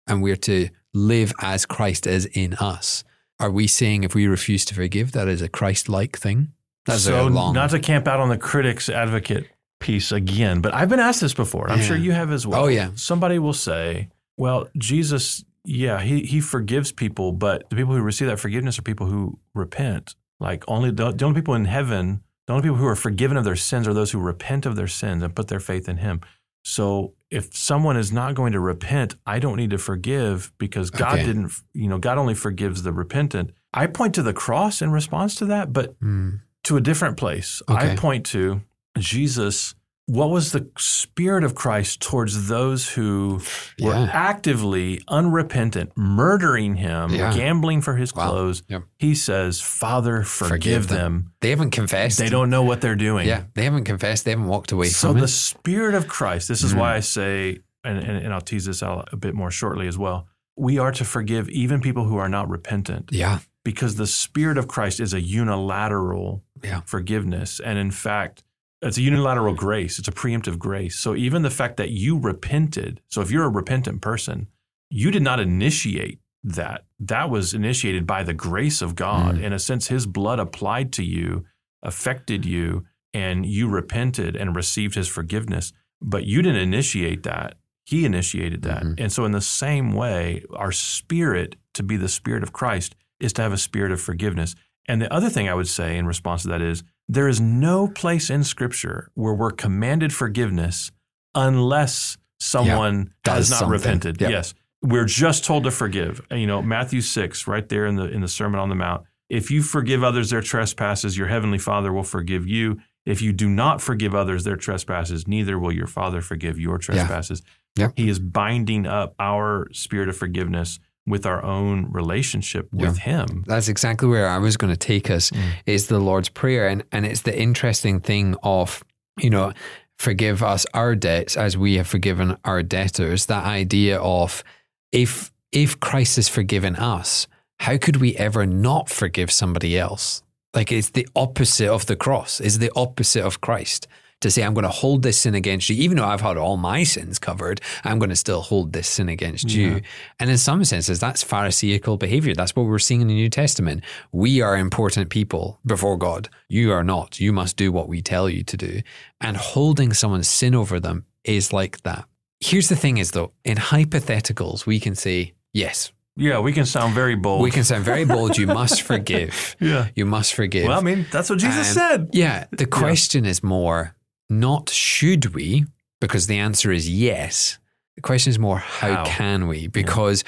And 0.05 0.21
we're 0.21 0.35
to 0.37 0.69
live 0.93 1.33
as 1.41 1.65
Christ 1.65 2.05
is 2.05 2.25
in 2.27 2.53
us. 2.55 3.03
Are 3.39 3.51
we 3.51 3.67
saying 3.67 4.03
if 4.03 4.13
we 4.15 4.27
refuse 4.27 4.65
to 4.65 4.75
forgive, 4.75 5.11
that 5.13 5.27
is 5.27 5.41
a 5.41 5.49
Christ 5.49 5.89
like 5.89 6.17
thing? 6.17 6.53
That's 6.85 7.03
so 7.03 7.27
a 7.27 7.29
long. 7.29 7.53
not 7.53 7.71
to 7.71 7.79
camp 7.79 8.07
out 8.07 8.19
on 8.19 8.29
the 8.29 8.37
critics 8.37 8.87
advocate 8.87 9.47
piece 9.79 10.11
again, 10.11 10.61
but 10.61 10.73
I've 10.73 10.89
been 10.89 10.99
asked 10.99 11.21
this 11.21 11.33
before. 11.33 11.69
I'm 11.69 11.79
Yeah. 11.79 11.85
sure 11.85 11.97
you 11.97 12.11
have 12.13 12.31
as 12.31 12.47
well. 12.47 12.63
Oh, 12.63 12.67
yeah. 12.67 12.91
Somebody 12.95 13.39
will 13.39 13.53
say, 13.53 14.09
"Well, 14.37 14.69
Jesus, 14.77 15.43
yeah, 15.65 15.99
he 16.01 16.21
he 16.23 16.39
forgives 16.39 16.91
people, 16.91 17.31
but 17.33 17.69
the 17.69 17.75
people 17.75 17.93
who 17.95 18.01
receive 18.01 18.27
that 18.27 18.39
forgiveness 18.39 18.77
are 18.79 18.83
people 18.83 19.07
who 19.07 19.39
repent. 19.53 20.15
Like 20.39 20.63
only 20.67 20.91
the, 20.91 21.11
the 21.11 21.25
only 21.25 21.41
people 21.41 21.55
in 21.55 21.65
heaven, 21.65 22.21
the 22.45 22.53
only 22.53 22.63
people 22.63 22.77
who 22.77 22.85
are 22.85 22.95
forgiven 22.95 23.37
of 23.37 23.43
their 23.43 23.55
sins 23.55 23.87
are 23.87 23.93
those 23.93 24.11
who 24.11 24.19
repent 24.19 24.65
of 24.65 24.75
their 24.75 24.87
sins 24.87 25.23
and 25.23 25.35
put 25.35 25.47
their 25.47 25.59
faith 25.59 25.89
in 25.89 25.97
Him." 25.97 26.21
So 26.63 27.13
if 27.31 27.55
someone 27.55 27.95
is 27.95 28.11
not 28.11 28.35
going 28.35 28.51
to 28.51 28.59
repent, 28.59 29.15
I 29.25 29.39
don't 29.39 29.55
need 29.55 29.69
to 29.69 29.77
forgive 29.77 30.51
because 30.57 30.91
God 30.91 31.13
Okay. 31.15 31.23
didn't, 31.23 31.51
you 31.73 31.87
know, 31.87 31.97
God 31.97 32.17
only 32.17 32.33
forgives 32.33 32.83
the 32.83 32.91
repentant. 32.91 33.51
I 33.73 33.87
point 33.87 34.13
to 34.15 34.21
the 34.23 34.33
cross 34.33 34.81
in 34.81 34.91
response 34.91 35.35
to 35.35 35.45
that, 35.45 35.71
but 35.71 35.97
Mm, 36.01 36.41
to 36.63 36.75
a 36.77 36.81
different 36.81 37.15
place. 37.17 37.61
I 37.69 37.95
point 37.95 38.25
to 38.27 38.61
Jesus. 38.97 39.75
What 40.07 40.29
was 40.29 40.53
the 40.53 40.69
spirit 40.77 41.43
of 41.43 41.53
Christ 41.53 41.99
towards 42.01 42.47
those 42.47 42.87
who 42.91 43.41
were 43.79 44.09
actively 44.13 45.01
unrepentant, 45.09 45.91
murdering 45.97 46.75
him, 46.75 47.11
Yeah. 47.13 47.33
gambling 47.33 47.81
for 47.81 47.97
his 47.97 48.15
Wow. 48.15 48.29
clothes? 48.29 48.63
Yep. 48.69 48.83
He 48.97 49.13
says, 49.13 49.59
Father, 49.59 50.23
forgive, 50.23 50.49
Forgive 50.49 50.87
them. 50.87 50.97
them. 50.97 51.31
They 51.41 51.49
haven't 51.49 51.71
confessed. 51.71 52.17
They 52.19 52.29
don't 52.29 52.49
know 52.49 52.63
what 52.63 52.79
they're 52.79 52.95
doing. 52.95 53.27
Yeah, 53.27 53.43
they 53.53 53.65
haven't 53.65 53.83
confessed. 53.83 54.23
They 54.23 54.31
haven't 54.31 54.47
walked 54.47 54.71
away 54.71 54.87
So 54.87 55.09
from 55.09 55.17
it. 55.17 55.19
So 55.19 55.25
the 55.25 55.27
spirit 55.27 55.93
of 55.93 56.07
Christ, 56.07 56.47
this 56.47 56.63
is 56.63 56.73
Mhm. 56.73 56.77
why 56.79 56.95
I 56.95 57.01
say, 57.01 57.59
and, 57.83 57.97
and, 57.97 58.17
and 58.17 58.33
I'll 58.33 58.39
tease 58.41 58.63
this 58.65 58.81
out 58.81 59.09
a 59.11 59.17
bit 59.17 59.35
more 59.35 59.51
shortly 59.51 59.87
as 59.89 59.97
well. 59.97 60.27
We 60.55 60.79
are 60.79 60.93
to 60.93 61.03
forgive 61.03 61.49
even 61.49 61.81
people 61.81 62.05
who 62.05 62.15
are 62.17 62.29
not 62.29 62.49
repentant 62.49 63.09
Yeah, 63.11 63.39
because 63.65 63.95
the 63.95 64.07
spirit 64.07 64.57
of 64.57 64.69
Christ 64.69 65.01
is 65.01 65.13
a 65.13 65.19
unilateral 65.21 66.43
Yeah. 66.63 66.79
forgiveness. 66.85 67.59
And 67.59 67.77
in 67.77 67.91
fact, 67.91 68.43
it's 68.81 68.97
a 68.97 69.01
unilateral 69.01 69.55
grace, 69.55 69.99
it's 69.99 70.07
a 70.07 70.11
preemptive 70.11 70.59
grace. 70.59 70.99
So 70.99 71.15
even 71.15 71.41
the 71.41 71.49
fact 71.49 71.77
that 71.77 71.89
you 71.89 72.17
repented, 72.17 73.01
so 73.07 73.21
if 73.21 73.31
you're 73.31 73.45
a 73.45 73.49
repentant 73.49 74.01
person, 74.01 74.47
you 74.89 75.11
did 75.11 75.23
not 75.23 75.39
initiate 75.39 76.19
that. 76.43 76.85
That 76.99 77.29
was 77.29 77.53
initiated 77.53 78.07
by 78.07 78.23
the 78.23 78.33
grace 78.33 78.81
of 78.81 78.95
God. 78.95 79.35
Mm. 79.35 79.43
In 79.43 79.53
a 79.53 79.59
sense, 79.59 79.87
his 79.87 80.05
blood 80.05 80.39
applied 80.39 80.93
to 80.93 81.03
you, 81.03 81.45
affected 81.83 82.45
you, 82.45 82.85
and 83.13 83.45
you 83.45 83.67
repented 83.67 84.35
and 84.35 84.55
received 84.55 84.95
his 84.95 85.07
forgiveness. 85.07 85.73
But 86.01 86.25
you 86.25 86.41
didn't 86.41 86.61
initiate 86.61 87.23
that. 87.23 87.55
He 87.83 88.05
initiated 88.05 88.61
that. 88.63 88.83
Mhm. 88.83 88.99
And 88.99 89.11
so, 89.11 89.25
in 89.25 89.31
the 89.31 89.41
same 89.41 89.93
way, 89.93 90.43
our 90.53 90.71
spirit 90.71 91.55
to 91.73 91.83
be 91.83 91.97
the 91.97 92.09
spirit 92.09 92.43
of 92.43 92.53
Christ 92.53 92.95
is 93.19 93.33
to 93.33 93.41
have 93.41 93.53
a 93.53 93.57
spirit 93.57 93.91
of 93.91 93.99
forgiveness. 93.99 94.55
And 94.87 95.01
the 95.01 95.11
other 95.11 95.29
thing 95.29 95.49
I 95.49 95.53
would 95.53 95.67
say 95.67 95.97
in 95.97 96.05
response 96.05 96.43
to 96.43 96.49
that 96.49 96.61
is 96.61 96.83
there 97.07 97.27
is 97.27 97.39
no 97.39 97.87
place 97.87 98.29
in 98.29 98.43
Scripture 98.43 99.11
where 99.13 99.33
we're 99.33 99.51
commanded 99.51 100.13
forgiveness 100.13 100.91
unless 101.33 102.17
someone 102.39 103.13
has 103.25 103.49
does 103.49 103.49
not 103.49 103.59
something. 103.59 103.79
repented. 103.79 104.21
Yes. 104.21 104.53
We're 104.81 105.05
just 105.05 105.43
told 105.43 105.63
to 105.63 105.71
forgive. 105.71 106.21
You 106.31 106.47
know, 106.47 106.61
Matthew 106.61 107.01
6, 107.01 107.47
right 107.47 107.67
there 107.67 107.85
in 107.85 107.95
the 107.95 108.05
in 108.05 108.21
the 108.21 108.27
Sermon 108.27 108.59
on 108.59 108.69
the 108.69 108.75
Mount. 108.75 109.05
If 109.29 109.51
you 109.51 109.61
forgive 109.61 110.03
others 110.03 110.29
their 110.29 110.41
trespasses, 110.41 111.17
your 111.17 111.27
heavenly 111.27 111.57
Father 111.57 111.91
will 111.91 112.03
forgive 112.03 112.47
you. 112.47 112.79
If 113.05 113.21
you 113.21 113.33
do 113.33 113.49
not 113.49 113.81
forgive 113.81 114.13
others 114.13 114.43
their 114.43 114.55
trespasses, 114.55 115.27
neither 115.27 115.57
will 115.57 115.71
your 115.71 115.87
Father 115.87 116.21
forgive 116.21 116.59
your 116.59 116.77
trespasses. 116.77 117.41
Yep. 117.77 117.93
He 117.95 118.09
is 118.09 118.19
binding 118.19 118.85
up 118.85 119.15
our 119.19 119.67
spirit 119.71 120.09
of 120.09 120.17
forgiveness 120.17 120.79
with 121.07 121.25
our 121.25 121.43
own 121.43 121.89
relationship 121.91 122.67
with 122.71 122.97
Him. 122.97 123.43
that's 123.47 123.69
exactly 123.69 124.07
where 124.07 124.27
I 124.27 124.37
was 124.37 124.57
going 124.57 124.73
to 124.73 124.77
take 124.77 125.09
us. 125.09 125.31
Mm. 125.31 125.49
Is 125.65 125.87
the 125.87 125.99
Lord's 125.99 126.29
prayer, 126.29 126.67
and 126.67 126.83
and 126.91 127.05
it's 127.05 127.21
the 127.21 127.37
interesting 127.37 127.99
thing 128.01 128.35
of 128.43 128.83
you 129.17 129.29
know, 129.29 129.53
forgive 129.97 130.43
us 130.43 130.65
our 130.73 130.95
debts 130.95 131.35
as 131.35 131.57
we 131.57 131.75
have 131.75 131.87
forgiven 131.87 132.37
our 132.45 132.63
debtors. 132.63 133.25
That 133.25 133.45
idea 133.45 133.99
of 133.99 134.43
if 134.91 135.31
if 135.51 135.79
Christ 135.79 136.17
has 136.17 136.29
forgiven 136.29 136.75
us, 136.75 137.27
how 137.59 137.77
could 137.77 137.97
we 137.97 138.15
ever 138.15 138.45
not 138.45 138.89
forgive 138.89 139.31
somebody 139.31 139.77
else? 139.77 140.23
Like 140.53 140.71
it's 140.71 140.91
the 140.91 141.07
opposite 141.15 141.69
of 141.69 141.85
the 141.85 141.95
cross. 141.95 142.39
It's 142.39 142.57
the 142.57 142.71
opposite 142.75 143.23
of 143.23 143.41
Christ. 143.41 143.87
To 144.21 144.31
say, 144.31 144.41
I'm 144.41 144.55
going 144.55 144.63
to 144.63 144.69
hold 144.69 145.03
this 145.03 145.19
sin 145.19 145.35
against 145.35 145.69
you, 145.69 145.75
even 145.75 145.97
though 145.97 146.05
I've 146.05 146.21
had 146.21 146.37
all 146.37 146.57
my 146.57 146.83
sins 146.83 147.19
covered, 147.19 147.61
I'm 147.83 147.99
going 147.99 148.09
to 148.09 148.15
still 148.15 148.41
hold 148.41 148.73
this 148.73 148.87
sin 148.87 149.09
against 149.09 149.45
Yeah. 149.51 149.67
you. 149.67 149.81
And 150.19 150.31
in 150.31 150.39
some 150.39 150.63
senses, 150.65 150.99
that's 150.99 151.23
Pharisaical 151.23 151.97
behavior. 151.97 152.33
That's 152.33 152.55
what 152.55 152.65
we're 152.65 152.79
seeing 152.79 153.01
in 153.01 153.07
the 153.09 153.13
New 153.13 153.29
Testament. 153.29 153.83
We 154.11 154.41
are 154.41 154.57
important 154.57 155.11
people 155.11 155.59
before 155.67 155.97
God. 155.97 156.29
You 156.49 156.71
are 156.71 156.83
not. 156.83 157.19
You 157.19 157.31
must 157.31 157.57
do 157.57 157.71
what 157.71 157.87
we 157.87 158.01
tell 158.01 158.27
you 158.27 158.43
to 158.45 158.57
do. 158.57 158.81
And 159.21 159.37
holding 159.37 159.93
someone's 159.93 160.27
sin 160.27 160.55
over 160.55 160.79
them 160.79 161.05
is 161.23 161.53
like 161.53 161.83
that. 161.83 162.05
Here's 162.39 162.69
the 162.69 162.75
thing 162.75 162.97
is 162.97 163.11
though, 163.11 163.33
in 163.43 163.57
hypotheticals, 163.57 164.65
we 164.65 164.79
can 164.79 164.95
say, 164.95 165.33
yes, 165.53 165.91
Yeah, 166.15 166.39
we 166.39 166.53
can 166.53 166.65
sound 166.65 166.95
very 166.95 167.15
bold. 167.15 167.41
we 167.43 167.51
can 167.51 167.63
sound 167.63 167.83
very 167.85 168.03
bold. 168.05 168.35
You 168.37 168.47
must 168.47 168.81
forgive. 168.91 169.55
Yeah. 169.59 169.89
You 169.95 170.05
must 170.07 170.33
forgive. 170.33 170.67
Well, 170.67 170.79
I 170.79 170.81
mean, 170.81 171.05
that's 171.11 171.29
what 171.29 171.37
Jesus 171.37 171.71
said. 171.71 172.09
Yeah. 172.13 172.45
The 172.51 172.65
question 172.65 173.23
is 173.25 173.43
more 173.43 173.93
not 174.29 174.69
should 174.69 175.33
we, 175.33 175.65
because 175.99 176.27
the 176.27 176.37
answer 176.37 176.71
is 176.71 176.89
yes. 176.89 177.57
The 177.95 178.01
question 178.01 178.29
is 178.29 178.39
more 178.39 178.59
how, 178.59 178.95
How? 178.95 179.05
can 179.05 179.47
we? 179.47 179.67
Because, 179.67 180.23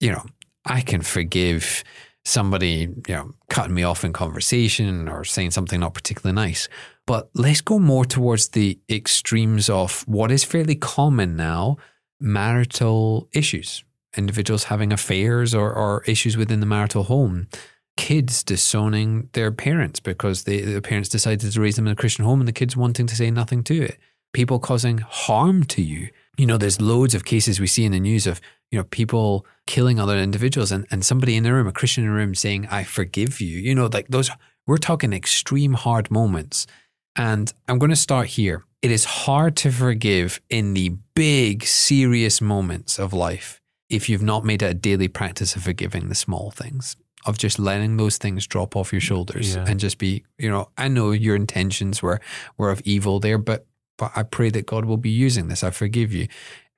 you 0.00 0.12
know, 0.12 0.24
I 0.66 0.80
can 0.80 1.02
forgive 1.02 1.84
somebody, 2.24 2.88
you 3.06 3.14
know, 3.14 3.34
cutting 3.50 3.74
me 3.74 3.82
off 3.82 4.04
in 4.04 4.12
conversation 4.12 5.08
or 5.08 5.24
saying 5.24 5.50
something 5.50 5.80
not 5.80 5.94
particularly 5.94 6.34
nice. 6.34 6.68
But 7.06 7.28
let's 7.34 7.60
go 7.60 7.78
more 7.78 8.04
towards 8.04 8.48
the 8.48 8.78
extremes 8.90 9.68
of 9.68 10.02
what 10.08 10.30
is 10.30 10.42
fairly 10.42 10.74
common 10.74 11.36
now 11.36 11.76
marital 12.20 13.28
issues, 13.32 13.84
individuals 14.16 14.64
having 14.64 14.92
affairs 14.92 15.54
or, 15.54 15.72
or 15.72 16.02
issues 16.06 16.36
within 16.36 16.60
the 16.60 16.66
marital 16.66 17.04
home 17.04 17.48
kids 17.96 18.42
disowning 18.42 19.28
their 19.32 19.52
parents 19.52 20.00
because 20.00 20.44
they, 20.44 20.60
the 20.60 20.82
parents 20.82 21.08
decided 21.08 21.50
to 21.50 21.60
raise 21.60 21.76
them 21.76 21.86
in 21.86 21.92
a 21.92 21.96
Christian 21.96 22.24
home 22.24 22.40
and 22.40 22.48
the 22.48 22.52
kids 22.52 22.76
wanting 22.76 23.06
to 23.06 23.16
say 23.16 23.30
nothing 23.30 23.62
to 23.64 23.82
it. 23.82 23.98
People 24.32 24.58
causing 24.58 24.98
harm 24.98 25.64
to 25.64 25.82
you. 25.82 26.08
You 26.36 26.46
know, 26.46 26.56
there's 26.56 26.80
loads 26.80 27.14
of 27.14 27.24
cases 27.24 27.60
we 27.60 27.68
see 27.68 27.84
in 27.84 27.92
the 27.92 28.00
news 28.00 28.26
of, 28.26 28.40
you 28.70 28.78
know, 28.78 28.84
people 28.84 29.46
killing 29.66 30.00
other 30.00 30.18
individuals 30.18 30.72
and, 30.72 30.86
and 30.90 31.04
somebody 31.04 31.36
in 31.36 31.44
the 31.44 31.52
room, 31.52 31.68
a 31.68 31.72
Christian 31.72 32.02
in 32.04 32.10
the 32.10 32.16
room 32.16 32.34
saying, 32.34 32.66
I 32.66 32.82
forgive 32.82 33.40
you. 33.40 33.58
You 33.60 33.74
know, 33.74 33.88
like 33.92 34.08
those, 34.08 34.30
we're 34.66 34.78
talking 34.78 35.12
extreme 35.12 35.74
hard 35.74 36.10
moments. 36.10 36.66
And 37.14 37.52
I'm 37.68 37.78
going 37.78 37.90
to 37.90 37.96
start 37.96 38.26
here. 38.26 38.64
It 38.82 38.90
is 38.90 39.04
hard 39.04 39.56
to 39.58 39.70
forgive 39.70 40.40
in 40.50 40.74
the 40.74 40.96
big, 41.14 41.64
serious 41.64 42.40
moments 42.40 42.98
of 42.98 43.12
life 43.12 43.60
if 43.88 44.08
you've 44.08 44.22
not 44.22 44.44
made 44.44 44.62
it 44.62 44.70
a 44.70 44.74
daily 44.74 45.06
practice 45.06 45.54
of 45.54 45.62
forgiving 45.62 46.08
the 46.08 46.14
small 46.16 46.50
things 46.50 46.96
of 47.26 47.38
just 47.38 47.58
letting 47.58 47.96
those 47.96 48.18
things 48.18 48.46
drop 48.46 48.76
off 48.76 48.92
your 48.92 49.00
shoulders 49.00 49.54
Yeah. 49.54 49.64
and 49.66 49.80
just 49.80 49.98
be, 49.98 50.24
you 50.38 50.50
know, 50.50 50.68
I 50.76 50.88
know 50.88 51.10
your 51.12 51.36
intentions 51.36 52.02
were 52.02 52.20
were 52.58 52.70
of 52.70 52.80
evil 52.84 53.20
there, 53.20 53.38
but 53.38 53.66
but 53.96 54.10
I 54.16 54.22
pray 54.24 54.50
that 54.50 54.66
God 54.66 54.84
will 54.84 54.96
be 54.96 55.10
using 55.10 55.48
this. 55.48 55.62
I 55.62 55.70
forgive 55.70 56.12
you. 56.12 56.26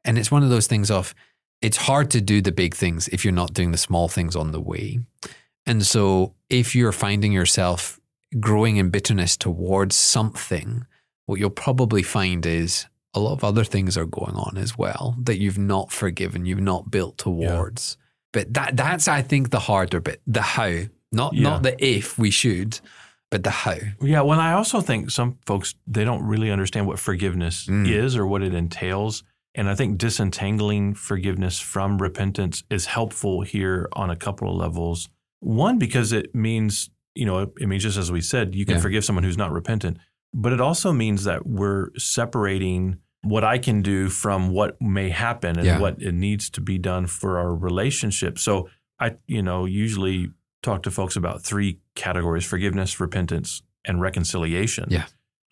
And 0.05 0.19
it's 0.19 0.31
one 0.31 0.43
of 0.43 0.51
those 0.51 0.67
things 0.67 0.91
of 0.91 1.15
it's 1.63 1.79
hard 1.79 2.11
to 2.11 2.21
do 2.21 2.43
the 2.43 2.53
big 2.53 2.75
things 2.75 3.09
if 3.09 3.25
you're 3.25 3.33
not 3.33 3.55
doing 3.55 3.73
the 3.73 3.79
small 3.79 4.09
things 4.09 4.37
on 4.37 4.53
the 4.53 4.61
way. 4.61 5.01
And 5.65 5.85
so 5.85 6.35
if 6.51 6.75
you're 6.75 6.93
finding 6.93 7.33
yourself 7.33 7.99
growing 8.39 8.77
in 8.77 8.91
bitterness 8.91 9.37
towards 9.37 9.97
something, 9.97 10.87
what 11.25 11.41
you'll 11.41 11.51
probably 11.51 12.03
find 12.03 12.45
is 12.45 12.87
a 13.15 13.19
lot 13.21 13.33
of 13.33 13.43
other 13.43 13.65
things 13.65 13.97
are 13.97 14.05
going 14.05 14.37
on 14.37 14.59
as 14.59 14.77
well 14.77 15.17
that 15.23 15.39
you've 15.41 15.59
not 15.59 15.91
forgiven, 15.91 16.45
you've 16.45 16.61
not 16.61 16.91
built 16.91 17.17
towards. 17.19 17.97
But 18.37 18.53
that 18.53 18.77
that's 18.77 19.09
I 19.09 19.23
think 19.23 19.49
the 19.51 19.59
harder 19.61 19.99
bit, 19.99 20.21
the 20.27 20.43
how. 20.43 20.73
Not 21.11 21.33
Yeah. 21.33 21.43
not 21.43 21.63
the 21.63 21.73
if 21.83 22.19
we 22.19 22.31
should, 22.31 22.79
but 23.31 23.43
the 23.45 23.51
how. 23.51 23.77
Yeah, 24.03 24.21
well, 24.21 24.39
I 24.41 24.53
also 24.53 24.83
think 24.83 25.11
some 25.11 25.39
folks 25.47 25.75
they 25.87 26.05
don't 26.05 26.23
really 26.23 26.51
understand 26.51 26.87
what 26.87 26.99
forgiveness 26.99 27.67
Mm. 27.67 27.89
is 27.89 28.15
or 28.15 28.27
what 28.27 28.43
it 28.43 28.53
entails, 28.53 29.23
and 29.55 29.71
I 29.71 29.75
think 29.75 29.97
disentangling 29.97 30.93
forgiveness 30.95 31.59
from 31.61 31.97
repentance 31.97 32.63
is 32.69 32.85
helpful 32.87 33.41
here 33.41 33.89
on 33.95 34.11
a 34.11 34.17
couple 34.17 34.51
of 34.51 34.57
levels. 34.57 35.09
One, 35.41 35.79
because 35.79 36.13
it 36.13 36.35
means 36.35 36.91
you 37.15 37.25
know 37.25 37.39
it, 37.39 37.49
it 37.59 37.69
means 37.69 37.85
just 37.85 37.97
as 37.97 38.13
we 38.13 38.21
said, 38.21 38.55
you 38.55 38.67
can 38.67 38.75
Yeah. 38.75 38.83
forgive 38.83 39.05
someone 39.07 39.25
who's 39.25 39.39
not 39.39 39.51
repentant, 39.51 39.97
but 40.35 40.53
it 40.53 40.61
also 40.61 40.93
means 40.93 41.25
that 41.25 41.47
we're 41.47 41.89
separating 41.97 42.99
what 43.23 43.43
I 43.45 43.59
can 43.59 43.83
do 43.83 44.09
from 44.09 44.51
what 44.51 44.81
may 44.81 45.11
happen 45.11 45.57
and 45.59 45.67
Yeah. 45.67 45.79
what 45.81 46.01
it 46.01 46.13
needs 46.15 46.49
to 46.51 46.61
be 46.61 46.79
done 46.79 47.07
for 47.07 47.39
our 47.39 47.55
relationship. 47.55 48.39
So 48.39 48.69
I, 49.01 49.17
you 49.27 49.43
know, 49.43 49.65
usually 49.65 50.31
talk 50.63 50.83
to 50.85 50.91
folks 50.91 51.17
about 51.17 51.43
three 51.43 51.79
categories 51.95 52.45
forgiveness, 52.45 52.99
repentance, 53.01 53.63
and 53.85 54.01
reconciliation. 54.01 54.87
Yeah. 54.91 55.07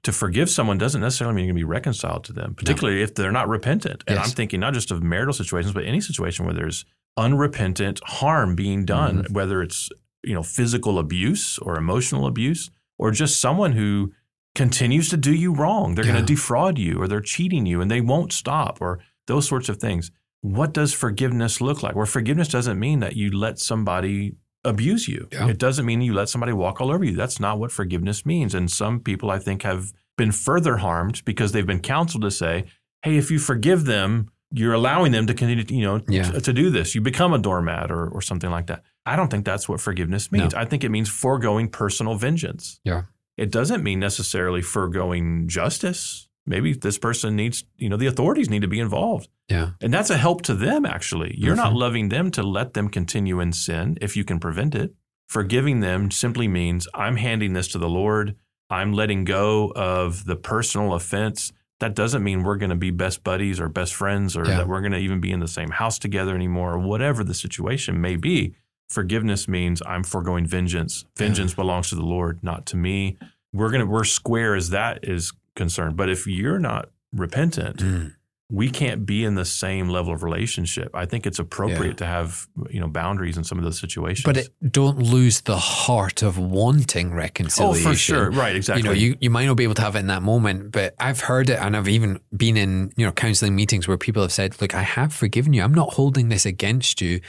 To 0.05 0.13
forgive 0.13 0.51
someone 0.51 0.77
doesn't 0.79 1.01
necessarily 1.01 1.35
mean 1.35 1.45
you're 1.47 1.55
going 1.55 1.61
to 1.63 1.67
be 1.67 1.71
reconciled 1.71 2.25
to 2.25 2.33
them, 2.33 2.55
particularly 2.55 3.03
if 3.03 3.15
they're 3.15 3.33
not 3.33 3.49
repentant. 3.49 4.05
And 4.07 4.17
Yes. 4.17 4.27
I'm 4.29 4.33
thinking 4.35 4.61
not 4.61 4.75
just 4.75 4.91
of 4.91 5.03
marital 5.03 5.33
situations, 5.33 5.73
but 5.73 5.85
any 5.85 6.01
situation 6.01 6.45
where 6.45 6.55
there's 6.55 6.85
unrepentant 7.17 8.01
harm 8.05 8.55
being 8.55 8.85
done, 8.85 9.23
Mm-hmm. 9.25 9.33
whether 9.33 9.63
it's 9.63 9.89
you 10.23 10.35
know 10.35 10.43
physical 10.43 10.99
abuse 10.99 11.59
or 11.59 11.77
emotional 11.77 12.27
abuse, 12.27 12.71
or 12.99 13.11
just 13.11 13.41
someone 13.41 13.73
who 13.73 14.13
continues 14.55 15.09
to 15.11 15.17
do 15.17 15.35
you 15.35 15.53
wrong. 15.53 15.95
They're 15.95 16.05
Yeah. 16.07 16.13
going 16.13 16.27
to 16.27 16.33
defraud 16.35 16.79
you, 16.79 17.01
or 17.01 17.09
they're 17.09 17.21
cheating 17.21 17.67
you, 17.67 17.81
and 17.81 17.91
they 17.91 18.01
won't 18.01 18.33
stop, 18.33 18.79
or 18.81 19.01
those 19.27 19.49
sorts 19.49 19.69
of 19.69 19.79
things. 19.79 20.11
What 20.43 20.73
does 20.75 20.93
forgiveness 20.93 21.61
look 21.61 21.83
like? 21.83 21.95
Where 21.97 22.07
forgiveness 22.07 22.49
doesn't 22.49 22.79
mean 22.79 23.01
that 23.01 23.17
you 23.17 23.31
let 23.31 23.59
somebody 23.59 24.37
abuse 24.65 25.09
you. 25.09 25.29
Yeah. 25.33 25.49
It 25.49 25.59
doesn't 25.59 25.85
mean 25.87 26.01
you 26.03 26.15
let 26.15 26.29
somebody 26.29 26.53
walk 26.53 26.81
all 26.81 26.91
over 26.91 27.05
you. 27.05 27.17
That's 27.17 27.41
not 27.41 27.59
what 27.59 27.73
forgiveness 27.73 28.25
means. 28.25 28.55
And 28.55 28.71
some 28.71 29.01
people, 29.01 29.31
I 29.31 29.39
think, 29.39 29.63
have 29.63 29.93
been 30.17 30.33
further 30.33 30.79
harmed 30.79 31.23
because 31.25 31.53
they've 31.53 31.67
been 31.67 31.81
counseled 31.81 32.23
to 32.23 32.31
say, 32.31 32.65
"Hey, 33.03 33.17
if 33.17 33.31
you 33.31 33.39
forgive 33.39 33.85
them, 33.85 34.29
you're 34.53 34.73
allowing 34.75 35.13
them 35.13 35.27
to 35.27 35.35
continue, 35.35 35.65
to, 35.65 35.75
you 35.75 35.83
know, 35.83 36.01
Yeah. 36.09 36.31
to, 36.31 36.41
to 36.41 36.53
do 36.53 36.71
this. 36.71 36.95
You 36.95 37.01
become 37.01 37.33
a 37.35 37.39
doormat 37.39 37.91
or 37.91 38.07
or 38.09 38.21
something 38.23 38.51
like 38.51 38.67
that." 38.69 38.83
I 39.07 39.17
don't 39.17 39.31
think 39.31 39.45
that's 39.45 39.69
what 39.69 39.81
forgiveness 39.81 40.31
means. 40.33 40.55
I 40.55 40.65
think 40.65 40.83
it 40.85 40.91
means 40.91 41.09
foregoing 41.11 41.69
personal 41.69 42.15
vengeance. 42.15 42.81
Yeah. 42.85 43.03
It 43.37 43.51
doesn't 43.51 43.83
mean 43.83 43.99
necessarily 44.01 44.63
foregoing 44.63 45.49
justice. 45.49 46.29
Maybe 46.47 46.73
this 46.75 46.99
person 46.99 47.37
needs, 47.37 47.65
you 47.79 47.89
know, 47.89 47.97
the 47.97 48.07
authorities 48.07 48.51
need 48.51 48.63
to 48.63 48.69
be 48.69 48.79
involved. 48.81 49.29
Yeah. 49.49 49.71
And 49.81 49.93
that's 49.93 50.11
a 50.11 50.19
help 50.19 50.43
to 50.43 50.55
them, 50.55 50.85
actually. 50.85 51.35
You're 51.39 51.57
not 51.57 51.73
Mhm. 51.73 51.77
loving 51.79 52.09
them 52.11 52.31
to 52.33 52.43
let 52.43 52.75
them 52.75 52.89
continue 52.89 53.41
in 53.41 53.53
sin 53.53 53.97
if 54.01 54.17
you 54.17 54.25
can 54.25 54.39
prevent 54.39 54.75
it. 54.75 54.95
Forgiving 55.27 55.81
them 55.81 56.11
simply 56.11 56.47
means 56.47 56.87
I'm 56.95 57.17
handing 57.17 57.55
this 57.55 57.69
to 57.69 57.79
the 57.79 57.89
Lord. 57.89 58.37
I'm 58.71 58.93
letting 58.93 59.25
go 59.25 59.73
of 59.75 60.27
the 60.27 60.37
personal 60.37 60.93
offense. 60.95 61.51
That 61.81 61.95
doesn't 61.95 62.23
mean 62.23 62.43
we're 62.43 62.57
going 62.57 62.71
to 62.71 62.77
be 62.77 62.91
best 62.91 63.25
buddies 63.25 63.59
or 63.59 63.69
best 63.69 63.95
friends 63.95 64.37
or 64.37 64.47
Yeah. 64.47 64.59
that 64.59 64.69
we're 64.69 64.81
going 64.81 64.93
to 64.93 64.99
even 64.99 65.21
be 65.21 65.33
in 65.33 65.41
the 65.41 65.49
same 65.49 65.71
house 65.71 65.99
together 65.99 66.35
anymore 66.35 66.75
or 66.75 66.79
whatever 66.79 67.25
the 67.25 67.35
situation 67.35 68.01
may 68.01 68.17
be. 68.17 68.55
Forgiveness 68.89 69.49
means 69.49 69.83
I'm 69.87 70.05
foregoing 70.05 70.47
vengeance. 70.47 71.05
Vengeance 71.17 71.55
belongs 71.55 71.89
to 71.89 71.95
the 71.97 72.05
Lord, 72.05 72.39
not 72.43 72.67
to 72.67 72.77
me. 72.77 73.17
We're 73.53 73.71
to 73.71 73.85
we're 73.85 74.05
square 74.05 74.55
as 74.55 74.71
that 74.71 75.01
is 75.05 75.33
concerned. 75.57 75.97
But 75.97 76.11
if 76.11 76.27
you're 76.27 76.59
not 76.59 76.91
repentant, 77.13 77.79
Mm. 77.79 78.13
we 78.51 78.69
can't 78.69 79.07
be 79.07 79.25
in 79.25 79.37
the 79.37 79.45
same 79.45 79.89
level 79.89 80.13
of 80.13 80.23
relationship. 80.23 80.91
I 80.95 81.07
think 81.07 81.27
it's 81.27 81.39
appropriate 81.39 81.93
Yeah. 81.93 82.05
to 82.05 82.07
have 82.07 82.47
you 82.71 82.79
know 82.81 82.89
boundaries 82.89 83.37
in 83.39 83.45
some 83.45 83.57
of 83.59 83.65
those 83.65 83.79
situations. 83.81 84.25
But 84.25 84.37
it, 84.37 84.49
don't 84.71 84.99
lose 84.99 85.41
the 85.43 85.57
heart 85.57 86.23
of 86.23 86.37
wanting 86.37 87.13
reconciliation. 87.15 87.87
oh, 87.87 87.91
for 87.93 87.97
sure, 87.97 88.31
right? 88.31 88.55
Exactly. 88.55 88.83
You 88.83 88.89
know, 88.89 88.93
you, 88.93 89.17
you 89.21 89.31
might 89.31 89.47
not 89.47 89.57
be 89.57 89.65
able 89.65 89.75
to 89.77 89.83
have 89.83 89.97
it 89.97 90.01
in 90.01 90.09
that 90.09 90.23
moment, 90.23 90.73
but 90.73 90.95
I've 91.01 91.21
heard 91.21 91.49
it 91.49 91.59
and 91.59 91.77
I've 91.77 91.89
even 91.89 92.21
been 92.37 92.57
in, 92.57 92.93
you 92.97 93.07
know, 93.07 93.13
counseling 93.13 93.57
meetings 93.57 93.89
where 93.89 93.97
people 93.97 94.21
have 94.23 94.33
said, 94.33 94.61
look, 94.61 94.75
I 94.75 94.83
have 94.83 95.13
forgiven 95.15 95.53
you. 95.55 95.63
I'm 95.63 95.75
not 95.75 95.95
holding 95.95 96.29
this 96.29 96.45
against 96.45 97.01
you. 97.01 97.21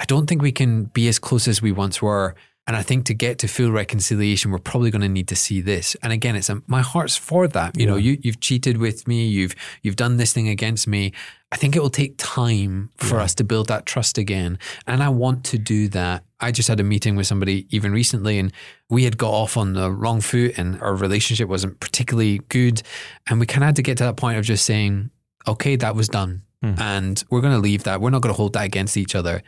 I 0.00 0.04
don't 0.06 0.26
think 0.26 0.40
we 0.42 0.52
can 0.52 0.84
be 0.84 1.06
as 1.08 1.18
close 1.18 1.46
as 1.46 1.60
we 1.60 1.72
once 1.72 2.00
were. 2.02 2.34
And 2.66 2.76
I 2.76 2.82
think 2.82 3.04
to 3.06 3.14
get 3.14 3.38
to 3.40 3.48
full 3.48 3.72
reconciliation, 3.72 4.52
we're 4.52 4.58
probably 4.58 4.90
going 4.92 5.02
to 5.02 5.08
need 5.08 5.26
to 5.28 5.34
see 5.36 5.60
this. 5.60 5.96
And 6.02 6.12
again, 6.12 6.36
it's 6.36 6.48
a, 6.48 6.62
my 6.68 6.82
heart's 6.82 7.16
for 7.16 7.48
that. 7.48 7.76
You 7.76 7.86
know, 7.86 7.96
you, 7.96 8.16
you've 8.22 8.38
cheated 8.38 8.76
with 8.76 9.08
me. 9.08 9.26
You've 9.26 9.56
you've 9.82 9.96
done 9.96 10.18
this 10.18 10.32
thing 10.32 10.48
against 10.48 10.86
me. 10.86 11.12
I 11.50 11.56
think 11.56 11.74
it 11.74 11.82
will 11.82 11.90
take 11.90 12.14
time 12.16 12.90
for 12.96 13.16
Yeah. 13.16 13.24
us 13.24 13.34
to 13.36 13.44
build 13.44 13.66
that 13.68 13.86
trust 13.86 14.18
again. 14.18 14.58
And 14.86 15.02
I 15.02 15.08
want 15.08 15.42
to 15.46 15.58
do 15.58 15.88
that. 15.88 16.22
I 16.38 16.52
just 16.52 16.68
had 16.68 16.78
a 16.80 16.84
meeting 16.84 17.16
with 17.16 17.26
somebody 17.26 17.66
even 17.70 17.92
recently, 17.92 18.38
and 18.38 18.52
we 18.88 19.02
had 19.04 19.18
got 19.18 19.32
off 19.32 19.56
on 19.56 19.72
the 19.72 19.90
wrong 19.90 20.20
foot, 20.20 20.56
and 20.56 20.80
our 20.80 20.94
relationship 20.94 21.48
wasn't 21.48 21.80
particularly 21.80 22.40
good. 22.50 22.82
And 23.28 23.40
we 23.40 23.46
kind 23.46 23.64
of 23.64 23.68
had 23.68 23.76
to 23.76 23.82
get 23.82 23.98
to 23.98 24.04
that 24.04 24.16
point 24.16 24.38
of 24.38 24.44
just 24.44 24.64
saying, 24.64 25.10
okay, 25.48 25.74
that 25.76 25.96
was 25.96 26.08
done. 26.08 26.42
Hmm. 26.62 26.74
And 26.78 27.24
we're 27.30 27.40
going 27.40 27.54
to 27.54 27.58
leave 27.60 27.82
that. 27.84 28.00
We're 28.00 28.10
not 28.10 28.22
going 28.22 28.32
to 28.34 28.36
hold 28.36 28.52
that 28.52 28.64
against 28.64 28.96
each 28.96 29.14
other 29.16 29.42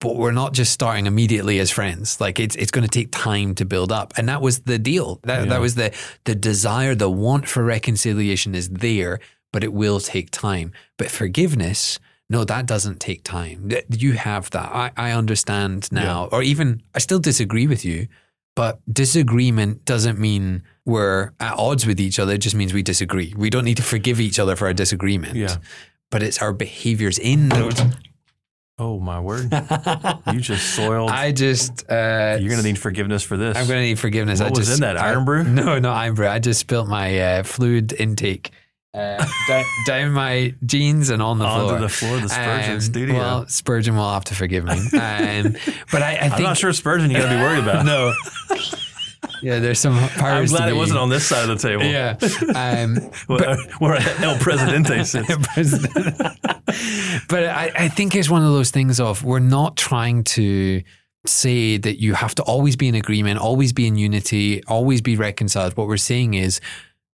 but 0.00 0.16
we're 0.16 0.32
not 0.32 0.52
just 0.52 0.72
starting 0.72 1.06
immediately 1.06 1.58
as 1.58 1.70
friends. 1.70 2.20
Like 2.20 2.38
it's 2.38 2.56
it's 2.56 2.70
going 2.70 2.86
to 2.86 2.90
take 2.90 3.10
time 3.12 3.54
to 3.56 3.64
build 3.64 3.90
up, 3.92 4.14
and 4.16 4.28
that 4.28 4.42
was 4.42 4.60
the 4.60 4.78
deal. 4.78 5.20
That 5.24 5.44
Yeah. 5.44 5.50
that 5.50 5.60
was 5.60 5.74
the 5.74 5.92
the 6.24 6.34
desire, 6.34 6.94
the 6.94 7.10
want 7.10 7.48
for 7.48 7.62
reconciliation 7.64 8.54
is 8.54 8.68
there, 8.68 9.18
but 9.52 9.64
it 9.64 9.72
will 9.72 10.00
take 10.00 10.30
time. 10.30 10.72
But 10.98 11.10
forgiveness, 11.10 11.98
no, 12.28 12.44
that 12.44 12.66
doesn't 12.66 13.00
take 13.00 13.22
time. 13.24 13.70
You 13.90 14.12
have 14.14 14.50
that. 14.50 14.70
I, 14.74 14.90
I 14.96 15.12
understand 15.12 15.90
now, 15.92 16.28
or 16.32 16.42
even 16.42 16.82
I 16.94 16.98
still 16.98 17.18
disagree 17.20 17.66
with 17.66 17.84
you, 17.84 18.08
but 18.54 18.80
disagreement 18.92 19.84
doesn't 19.84 20.18
mean 20.18 20.62
we're 20.84 21.32
at 21.40 21.54
odds 21.58 21.86
with 21.86 22.00
each 22.00 22.18
other. 22.18 22.34
It 22.34 22.38
just 22.38 22.54
means 22.56 22.74
we 22.74 22.82
disagree. 22.82 23.32
We 23.36 23.48
don't 23.50 23.64
need 23.64 23.76
to 23.78 23.82
forgive 23.82 24.20
each 24.20 24.38
other 24.38 24.56
for 24.56 24.66
our 24.66 24.74
disagreement. 24.74 25.36
Yeah. 25.36 25.56
But 26.10 26.22
it's 26.22 26.40
our 26.42 26.52
behaviors 26.52 27.18
in 27.18 27.48
those. 27.48 27.80
Oh 28.78 29.00
my 29.00 29.20
word, 29.20 29.50
you 30.32 30.38
just 30.40 30.74
soiled. 30.74 31.10
I 31.10 31.32
just 31.32 31.90
uh, 31.90 32.36
You're 32.38 32.50
going 32.50 32.60
to 32.60 32.62
need 32.62 32.78
forgiveness 32.78 33.22
for 33.22 33.38
this. 33.38 33.56
I'm 33.56 33.66
going 33.66 33.78
to 33.80 33.86
need 33.86 33.98
forgiveness. 33.98 34.38
What 34.40 34.48
I 34.48 34.50
was 34.50 34.58
just, 34.68 34.72
in 34.78 34.80
that, 34.82 34.98
I- 34.98 35.14
Irn-Bru? 35.14 35.44
No, 35.48 35.78
not 35.78 36.06
Irn-Bru. 36.06 36.28
I 36.28 36.38
just 36.40 36.60
spilt 36.60 36.86
my 36.86 37.18
uh, 37.18 37.42
fluid 37.42 37.94
intake 37.94 38.50
uh, 38.92 39.26
down, 39.48 39.64
down 39.86 40.10
my 40.12 40.54
jeans 40.66 41.08
and 41.08 41.22
on 41.22 41.38
the 41.38 41.46
onto 41.46 41.58
floor. 41.64 41.72
Onto 41.76 41.82
the 41.84 41.88
floor 41.88 42.16
of 42.16 42.22
the 42.24 42.28
Spurgeon 42.28 42.74
Um, 42.74 42.80
studio. 42.82 43.14
Well, 43.16 43.48
Spurgeon 43.48 43.96
will 43.96 44.10
have 44.10 44.24
to 44.24 44.34
forgive 44.34 44.64
me. 44.64 44.72
Um, 44.72 45.56
but 45.90 46.02
I, 46.02 46.18
I 46.20 46.30
I'm 46.34 46.42
not 46.42 46.58
sure 46.58 46.70
Spurgeon. 46.74 47.10
You 47.10 47.16
got 47.16 47.30
to 47.30 47.34
be 47.34 47.40
worried 47.40 47.62
about. 47.62 47.86
no. 47.86 48.12
Yeah, 49.42 49.58
there's 49.58 49.78
some 49.78 49.94
I'm 49.94 50.46
glad 50.46 50.68
it 50.68 50.72
be. 50.72 50.78
wasn't 50.78 50.98
on 50.98 51.08
this 51.10 51.26
side 51.26 51.48
of 51.48 51.60
the 51.60 51.68
table. 51.68 51.82
Yeah, 51.84 52.16
um, 52.54 52.96
Where, 53.26 53.56
where 53.78 53.98
El 54.22 54.38
Presidente 54.38 55.04
sits. 55.04 55.26
President. 55.52 56.16
But 57.28 57.44
I, 57.44 57.72
I 57.74 57.88
think 57.88 58.14
it's 58.14 58.30
one 58.30 58.42
of 58.42 58.52
those 58.52 58.70
things 58.70 59.00
of 59.00 59.24
we're 59.24 59.38
not 59.38 59.76
trying 59.76 60.24
to 60.24 60.82
say 61.26 61.76
that 61.76 62.00
you 62.00 62.14
have 62.14 62.34
to 62.36 62.42
always 62.42 62.76
be 62.76 62.88
in 62.88 62.94
agreement, 62.94 63.40
always 63.40 63.72
be 63.72 63.86
in 63.86 63.96
unity, 63.96 64.62
always 64.64 65.00
be 65.00 65.16
reconciled. 65.16 65.76
What 65.76 65.88
we're 65.88 65.96
saying 65.96 66.34
is 66.34 66.60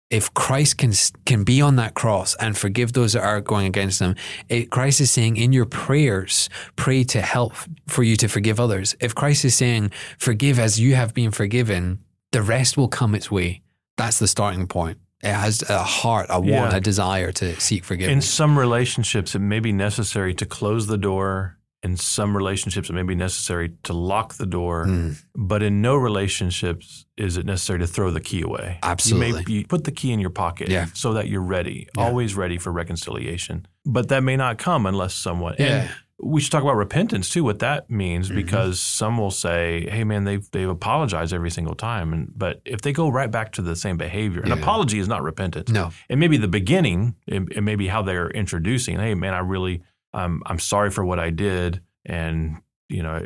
if 0.10 0.34
Christ 0.34 0.78
can 0.78 0.94
can 1.26 1.44
be 1.44 1.62
on 1.62 1.78
that 1.78 1.94
cross 1.94 2.36
and 2.36 2.58
forgive 2.58 2.94
those 2.94 3.14
that 3.14 3.24
are 3.24 3.42
going 3.42 3.66
against 3.66 4.00
them, 4.00 4.16
it, 4.50 4.70
Christ 4.70 5.00
is 5.00 5.10
saying 5.10 5.38
in 5.38 5.54
your 5.54 5.66
prayers, 5.66 6.50
pray 6.76 7.04
to 7.06 7.22
help 7.22 7.54
for 7.88 8.04
you 8.04 8.18
to 8.18 8.28
forgive 8.28 8.60
others. 8.60 8.96
If 9.00 9.16
Christ 9.16 9.46
is 9.46 9.56
saying, 9.56 9.92
forgive 10.18 10.60
as 10.60 10.80
you 10.80 10.96
have 10.96 11.14
been 11.14 11.32
forgiven, 11.32 12.00
the 12.32 12.42
rest 12.42 12.78
will 12.78 12.90
come 12.90 13.16
its 13.16 13.32
way. 13.32 13.62
That's 13.98 14.20
the 14.20 14.28
starting 14.28 14.68
point. 14.68 14.98
It 15.24 15.34
has 15.34 15.62
a 15.70 15.84
heart, 15.84 16.28
a 16.30 16.40
want, 16.40 16.50
Yeah. 16.72 16.76
a 16.76 16.80
desire 16.80 17.32
to 17.34 17.60
seek 17.60 17.84
forgiveness. 17.86 18.14
In 18.14 18.22
some 18.22 18.58
relationships, 18.58 19.36
it 19.36 19.40
may 19.40 19.60
be 19.60 19.72
necessary 19.72 20.34
to 20.36 20.46
close 20.46 20.88
the 20.88 20.98
door. 20.98 21.58
In 21.84 21.98
some 21.98 22.38
relationships, 22.38 22.90
it 22.92 22.94
may 22.94 23.02
be 23.04 23.16
necessary 23.16 23.72
to 23.84 23.94
lock 23.94 24.36
the 24.36 24.46
door. 24.46 24.86
Mm, 24.86 25.18
But 25.36 25.64
in 25.64 25.82
no 25.82 25.96
relationships 25.96 27.06
is 27.18 27.38
it 27.38 27.46
necessary 27.46 27.80
to 27.80 27.88
throw 27.88 28.12
the 28.12 28.20
key 28.20 28.42
away. 28.42 28.78
You, 28.84 28.90
absolutely. 28.90 29.44
may, 29.48 29.52
you 29.54 29.66
put 29.68 29.84
the 29.84 29.92
key 29.92 30.12
in 30.12 30.20
your 30.20 30.30
pocket 30.30 30.70
Yeah. 30.70 30.88
so 30.94 31.14
that 31.14 31.28
you're 31.28 31.42
ready, 31.42 31.88
Yeah. 31.98 32.04
always 32.04 32.36
ready 32.36 32.58
for 32.58 32.72
reconciliation. 32.72 33.66
But 33.86 34.10
that 34.10 34.22
may 34.24 34.38
not 34.38 34.58
come 34.60 34.86
unless 34.86 35.14
someone. 35.16 35.56
Yeah. 35.58 35.88
We 36.24 36.40
should 36.42 36.52
talk 36.52 36.62
about 36.64 36.76
repentance 36.76 37.30
too. 37.30 37.44
What 37.44 37.60
that 37.60 37.90
means, 37.90 38.30
Mhm. 38.30 38.36
because 38.36 38.80
some 38.80 39.18
will 39.18 39.32
say, 39.32 39.88
"Hey, 39.90 40.04
man, 40.04 40.24
they've 40.24 40.46
they've 40.52 40.70
apologized 40.70 41.34
every 41.34 41.50
single 41.52 41.74
time," 41.76 42.14
and 42.14 42.32
but 42.36 42.62
if 42.66 42.82
they 42.82 42.94
go 42.94 43.10
right 43.10 43.32
back 43.32 43.52
to 43.54 43.62
the 43.62 43.76
same 43.76 43.98
behavior, 43.98 44.42
an 44.42 44.52
apology 44.52 45.00
is 45.00 45.08
not 45.08 45.24
repentance. 45.24 45.70
no. 45.72 45.92
It 46.10 46.18
may 46.18 46.28
be 46.28 46.38
the 46.38 46.48
beginning. 46.48 47.16
It, 47.28 47.44
it 47.52 47.62
may 47.62 47.76
be 47.76 47.88
how 47.88 48.02
they're 48.04 48.30
introducing. 48.30 49.00
Hey, 49.00 49.16
man, 49.16 49.34
I 49.34 49.40
really, 49.40 49.82
um, 50.14 50.44
I'm 50.46 50.60
sorry 50.60 50.92
for 50.92 51.04
what 51.04 51.20
I 51.20 51.30
did, 51.32 51.82
and 52.06 52.58
you 52.90 53.02
know, 53.04 53.26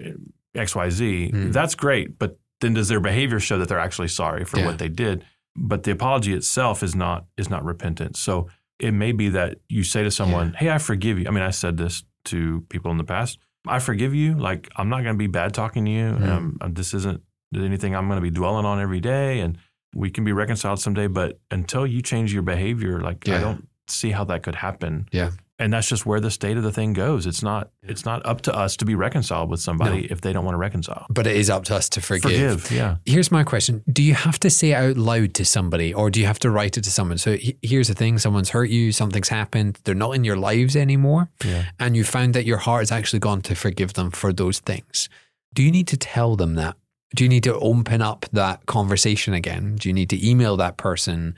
X, 0.54 0.76
Y, 0.76 0.90
Z. 0.90 1.30
Hmm. 1.32 1.52
That's 1.52 1.76
great, 1.76 2.18
but 2.20 2.40
then 2.62 2.74
does 2.76 2.88
their 2.88 3.00
behavior 3.02 3.40
show 3.40 3.58
that 3.58 3.68
they're 3.68 3.80
actually 3.80 4.08
sorry 4.08 4.46
for 4.46 4.60
Yeah. 4.60 4.68
what 4.68 4.78
they 4.78 4.88
did? 4.90 5.24
But 5.58 5.84
the 5.84 5.92
apology 5.92 6.34
itself 6.34 6.82
is 6.84 6.96
not 6.96 7.26
is 7.38 7.50
not 7.50 7.66
repentance. 7.66 8.20
So 8.20 8.48
it 8.80 8.92
may 8.94 9.12
be 9.12 9.30
that 9.30 9.58
you 9.70 9.84
say 9.84 10.04
to 10.04 10.12
someone, 10.12 10.54
"Hey, 10.54 10.70
I 10.70 10.78
forgive 10.78 11.20
you." 11.20 11.26
I 11.28 11.32
mean, 11.32 11.44
I 11.44 11.50
said 11.50 11.78
this 11.78 12.04
to 12.26 12.62
people 12.70 12.92
in 12.92 12.98
the 12.98 13.04
past. 13.04 13.40
I 13.68 13.80
forgive 13.80 14.14
you. 14.14 14.36
Like 14.36 14.70
I'm 14.76 14.90
not 14.90 15.04
going 15.04 15.16
to 15.16 15.20
be 15.20 15.28
bad 15.28 15.54
talking 15.54 15.86
to 15.86 15.92
you. 15.92 16.10
Hmm. 16.12 16.58
Um, 16.62 16.74
this 16.74 16.94
isn't 16.94 17.22
anything 17.56 17.96
I'm 17.96 18.08
going 18.08 18.18
to 18.18 18.22
be 18.22 18.32
dwelling 18.32 18.66
on 18.66 18.80
every 18.80 19.00
day, 19.00 19.40
and 19.40 19.58
we 19.94 20.12
can 20.12 20.24
be 20.24 20.34
reconciled 20.34 20.80
someday. 20.80 21.08
But 21.08 21.40
until 21.52 21.88
you 21.88 22.02
change 22.02 22.34
your 22.34 22.44
behavior, 22.44 23.00
like 23.02 23.28
I 23.30 23.40
don't 23.40 23.68
see 23.88 24.12
how 24.12 24.24
that 24.26 24.44
could 24.44 24.56
happen. 24.56 25.08
Yeah. 25.12 25.32
And 25.58 25.72
that's 25.72 25.88
just 25.88 26.06
where 26.06 26.20
the 26.20 26.30
state 26.32 26.58
of 26.58 26.64
the 26.64 26.72
thing 26.72 26.92
goes. 26.92 27.26
It's 27.26 27.42
not. 27.42 27.72
It's 27.82 28.04
not 28.04 28.26
up 28.26 28.42
to 28.42 28.54
us 28.54 28.76
to 28.78 28.86
be 28.86 28.94
reconciled 28.94 29.50
with 29.50 29.62
somebody 29.62 30.02
No. 30.02 30.08
if 30.10 30.20
they 30.20 30.34
don't 30.34 30.44
want 30.44 30.56
to 30.56 30.60
reconcile. 30.60 31.06
But 31.10 31.28
it 31.28 31.38
is 31.38 31.50
up 31.50 31.64
to 31.66 31.76
us 31.76 31.88
to 31.90 32.02
forgive. 32.02 32.64
Forgive. 32.64 32.72
Yeah. 32.72 32.98
Here's 33.06 33.32
my 33.32 33.46
question 33.46 33.82
Do 33.90 34.04
you 34.04 34.16
have 34.16 34.38
to 34.42 34.50
say 34.50 34.72
it 34.72 34.76
out 34.76 34.98
loud 34.98 35.34
to 35.36 35.46
somebody 35.46 35.94
or 35.94 36.10
do 36.10 36.20
you 36.20 36.26
have 36.26 36.40
to 36.40 36.50
write 36.52 36.78
it 36.78 36.84
to 36.84 36.92
someone? 36.92 37.18
So 37.18 37.38
here's 37.62 37.88
the 37.88 37.94
thing 37.94 38.18
someone's 38.20 38.50
hurt 38.50 38.70
you, 38.70 38.92
something's 38.92 39.30
happened, 39.30 39.80
they're 39.86 39.96
not 39.96 40.12
in 40.16 40.26
your 40.26 40.36
lives 40.36 40.76
anymore, 40.76 41.30
Yeah. 41.46 41.66
and 41.80 41.96
you 41.96 42.04
found 42.04 42.34
that 42.34 42.46
your 42.46 42.58
heart 42.58 42.82
has 42.82 42.92
actually 42.92 43.20
gone 43.20 43.42
to 43.44 43.56
forgive 43.56 43.94
them 43.94 44.12
for 44.12 44.34
those 44.34 44.60
things. 44.60 45.08
Do 45.54 45.64
you 45.64 45.72
need 45.72 45.88
to 45.88 45.96
tell 45.98 46.36
them 46.36 46.56
that? 46.56 46.76
Do 47.16 47.24
you 47.24 47.30
need 47.30 47.44
to 47.44 47.56
open 47.60 48.02
up 48.02 48.26
that 48.34 48.66
conversation 48.66 49.34
again? 49.34 49.76
Do 49.78 49.88
you 49.88 49.94
need 49.94 50.10
to 50.10 50.30
email 50.30 50.58
that 50.58 50.76
person? 50.76 51.36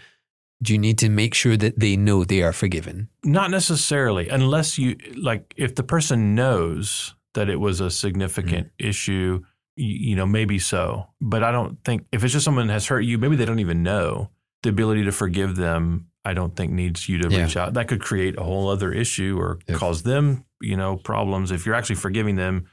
Do 0.61 0.73
you 0.73 0.79
need 0.79 0.97
to 0.99 1.09
make 1.09 1.33
sure 1.33 1.55
that 1.55 1.79
they 1.79 1.95
know 1.95 2.23
they 2.23 2.41
are 2.41 2.53
forgiven? 2.53 3.09
Not 3.23 3.51
necessarily, 3.51 4.29
unless 4.29 4.77
you 4.77 4.95
like 5.15 5.53
if 5.55 5.75
the 5.75 5.83
person 5.83 6.33
knows 6.33 7.13
that 7.35 7.49
it 7.49 7.59
was 7.59 7.79
a 7.79 7.91
significant 7.91 8.67
mm-hmm. 8.67 8.89
issue, 8.89 9.43
you, 9.75 10.09
you 10.09 10.15
know, 10.15 10.25
maybe 10.25 10.57
so. 10.57 11.07
But 11.21 11.43
I 11.43 11.51
don't 11.51 11.77
think 11.83 12.05
if 12.11 12.23
it's 12.23 12.33
just 12.33 12.45
someone 12.45 12.69
has 12.69 12.87
hurt 12.87 13.01
you, 13.01 13.17
maybe 13.17 13.35
they 13.35 13.45
don't 13.45 13.59
even 13.59 13.83
know. 13.83 14.31
The 14.63 14.69
ability 14.69 15.03
to 15.03 15.11
forgive 15.11 15.55
them, 15.55 16.07
I 16.25 16.33
don't 16.33 16.55
think 16.55 16.71
needs 16.71 17.07
you 17.07 17.19
to 17.19 17.29
Yeah. 17.29 17.43
reach 17.43 17.55
out. 17.55 17.75
That 17.75 17.87
could 17.87 18.01
create 18.01 18.37
a 18.39 18.43
whole 18.43 18.69
other 18.69 18.91
issue 18.91 19.37
or 19.39 19.59
cause 19.73 20.01
them, 20.01 20.45
you 20.59 20.75
know, 20.75 20.97
problems. 20.97 21.51
If 21.51 21.65
you're 21.65 21.75
actually 21.75 21.97
forgiving 21.97 22.35
them, 22.35 22.65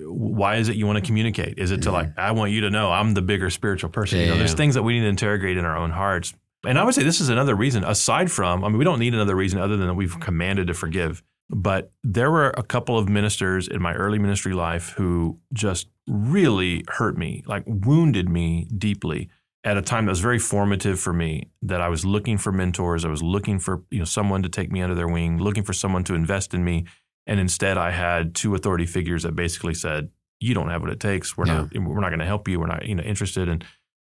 why 0.00 0.56
is 0.56 0.68
it 0.68 0.76
you 0.76 0.86
want 0.86 0.98
to 0.98 1.04
communicate? 1.04 1.58
Is 1.58 1.70
it 1.70 1.82
to 1.82 1.92
like, 1.92 2.16
I 2.18 2.32
want 2.32 2.52
you 2.52 2.62
to 2.62 2.70
know 2.70 2.90
I'm 2.90 3.14
the 3.14 3.22
bigger 3.22 3.50
spiritual 3.50 3.90
person? 3.90 4.18
you 4.18 4.26
know, 4.26 4.36
there's 4.36 4.54
things 4.54 4.74
that 4.74 4.82
we 4.82 4.94
need 4.94 5.02
to 5.02 5.08
interrogate 5.08 5.56
in 5.56 5.64
our 5.64 5.76
own 5.76 5.90
hearts. 5.90 6.34
And 6.66 6.78
I 6.78 6.84
would 6.84 6.94
say 6.94 7.02
this 7.02 7.20
is 7.20 7.28
another 7.28 7.54
reason, 7.54 7.84
aside 7.84 8.30
from, 8.30 8.64
I 8.64 8.68
mean, 8.68 8.78
we 8.78 8.84
don't 8.84 8.98
need 8.98 9.14
another 9.14 9.36
reason 9.36 9.60
other 9.60 9.76
than 9.76 9.86
that 9.86 9.94
we've 9.94 10.18
commanded 10.18 10.66
to 10.66 10.74
forgive. 10.74 11.22
But 11.50 11.92
there 12.04 12.30
were 12.30 12.50
a 12.50 12.62
couple 12.62 12.98
of 12.98 13.08
ministers 13.08 13.68
in 13.68 13.80
my 13.80 13.94
early 13.94 14.18
ministry 14.18 14.52
life 14.52 14.90
who 14.90 15.38
just 15.52 15.88
really 16.06 16.84
hurt 16.88 17.16
me, 17.16 17.42
like 17.46 17.64
wounded 17.66 18.28
me 18.28 18.68
deeply 18.76 19.30
at 19.64 19.76
a 19.76 19.82
time 19.82 20.06
that 20.06 20.12
was 20.12 20.20
very 20.20 20.38
formative 20.38 21.00
for 21.00 21.12
me 21.12 21.50
that 21.62 21.80
I 21.80 21.88
was 21.88 22.04
looking 22.04 22.38
for 22.38 22.52
mentors. 22.52 23.04
I 23.04 23.08
was 23.08 23.22
looking 23.22 23.58
for, 23.58 23.82
you 23.90 23.98
know, 23.98 24.04
someone 24.04 24.42
to 24.42 24.48
take 24.48 24.70
me 24.70 24.82
under 24.82 24.94
their 24.94 25.08
wing, 25.08 25.38
looking 25.38 25.64
for 25.64 25.72
someone 25.72 26.04
to 26.04 26.14
invest 26.14 26.54
in 26.54 26.64
me. 26.64 26.86
And 27.26 27.40
instead 27.40 27.78
I 27.78 27.92
had 27.92 28.34
two 28.34 28.54
authority 28.54 28.86
figures 28.86 29.22
that 29.22 29.34
basically 29.34 29.74
said, 29.74 30.10
you 30.40 30.54
don't 30.54 30.70
have 30.70 30.82
what 30.82 30.90
it 30.90 31.00
takes. 31.00 31.36
We're 31.36 31.46
not, 31.46 31.74
we're 31.74 32.00
not 32.00 32.10
going 32.10 32.20
to 32.20 32.26
help 32.26 32.46
you. 32.46 32.60
We're 32.60 32.66
not, 32.66 32.86
you 32.86 32.94
know, 32.94 33.02
interested 33.02 33.48
in, 33.48 33.62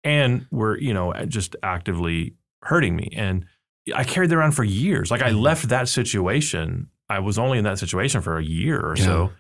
and 0.05 0.47
were, 0.51 0.79
you 0.79 0.95
know, 0.95 1.13
just 1.27 1.57
actively 1.63 2.35
hurting 2.63 2.95
me. 2.97 3.13
And 3.17 3.47
I 3.95 4.05
carried 4.05 4.31
that 4.31 4.37
around 4.37 4.53
for 4.53 4.65
years. 4.65 5.11
Like 5.11 5.23
I 5.23 5.31
Mhm. 5.31 5.41
left 5.43 5.69
that 5.71 5.89
situation. 5.89 6.89
I 7.09 7.19
was 7.19 7.39
only 7.39 7.59
in 7.59 7.65
that 7.65 7.79
situation 7.79 8.21
for 8.21 8.39
a 8.39 8.45
year 8.45 8.79
or 8.81 8.95
Yeah. 8.97 9.05
so. 9.05 9.33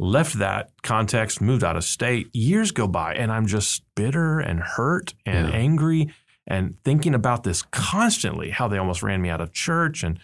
Left 0.00 0.34
that 0.38 0.70
context, 0.82 1.40
moved 1.40 1.64
out 1.64 1.76
of 1.76 1.82
state. 1.84 2.28
Years 2.34 2.70
go 2.70 2.86
by, 2.86 3.14
and 3.14 3.32
I'm 3.32 3.46
just 3.46 3.82
bitter 3.96 4.38
and 4.38 4.60
hurt 4.60 5.14
and 5.26 5.48
Yeah. 5.48 5.54
angry 5.54 6.08
and 6.46 6.76
thinking 6.84 7.14
about 7.14 7.42
this 7.42 7.62
constantly. 7.62 8.50
How 8.50 8.68
they 8.68 8.78
almost 8.78 9.02
ran 9.02 9.20
me 9.20 9.28
out 9.28 9.40
of 9.40 9.52
church 9.52 10.04
and 10.04 10.18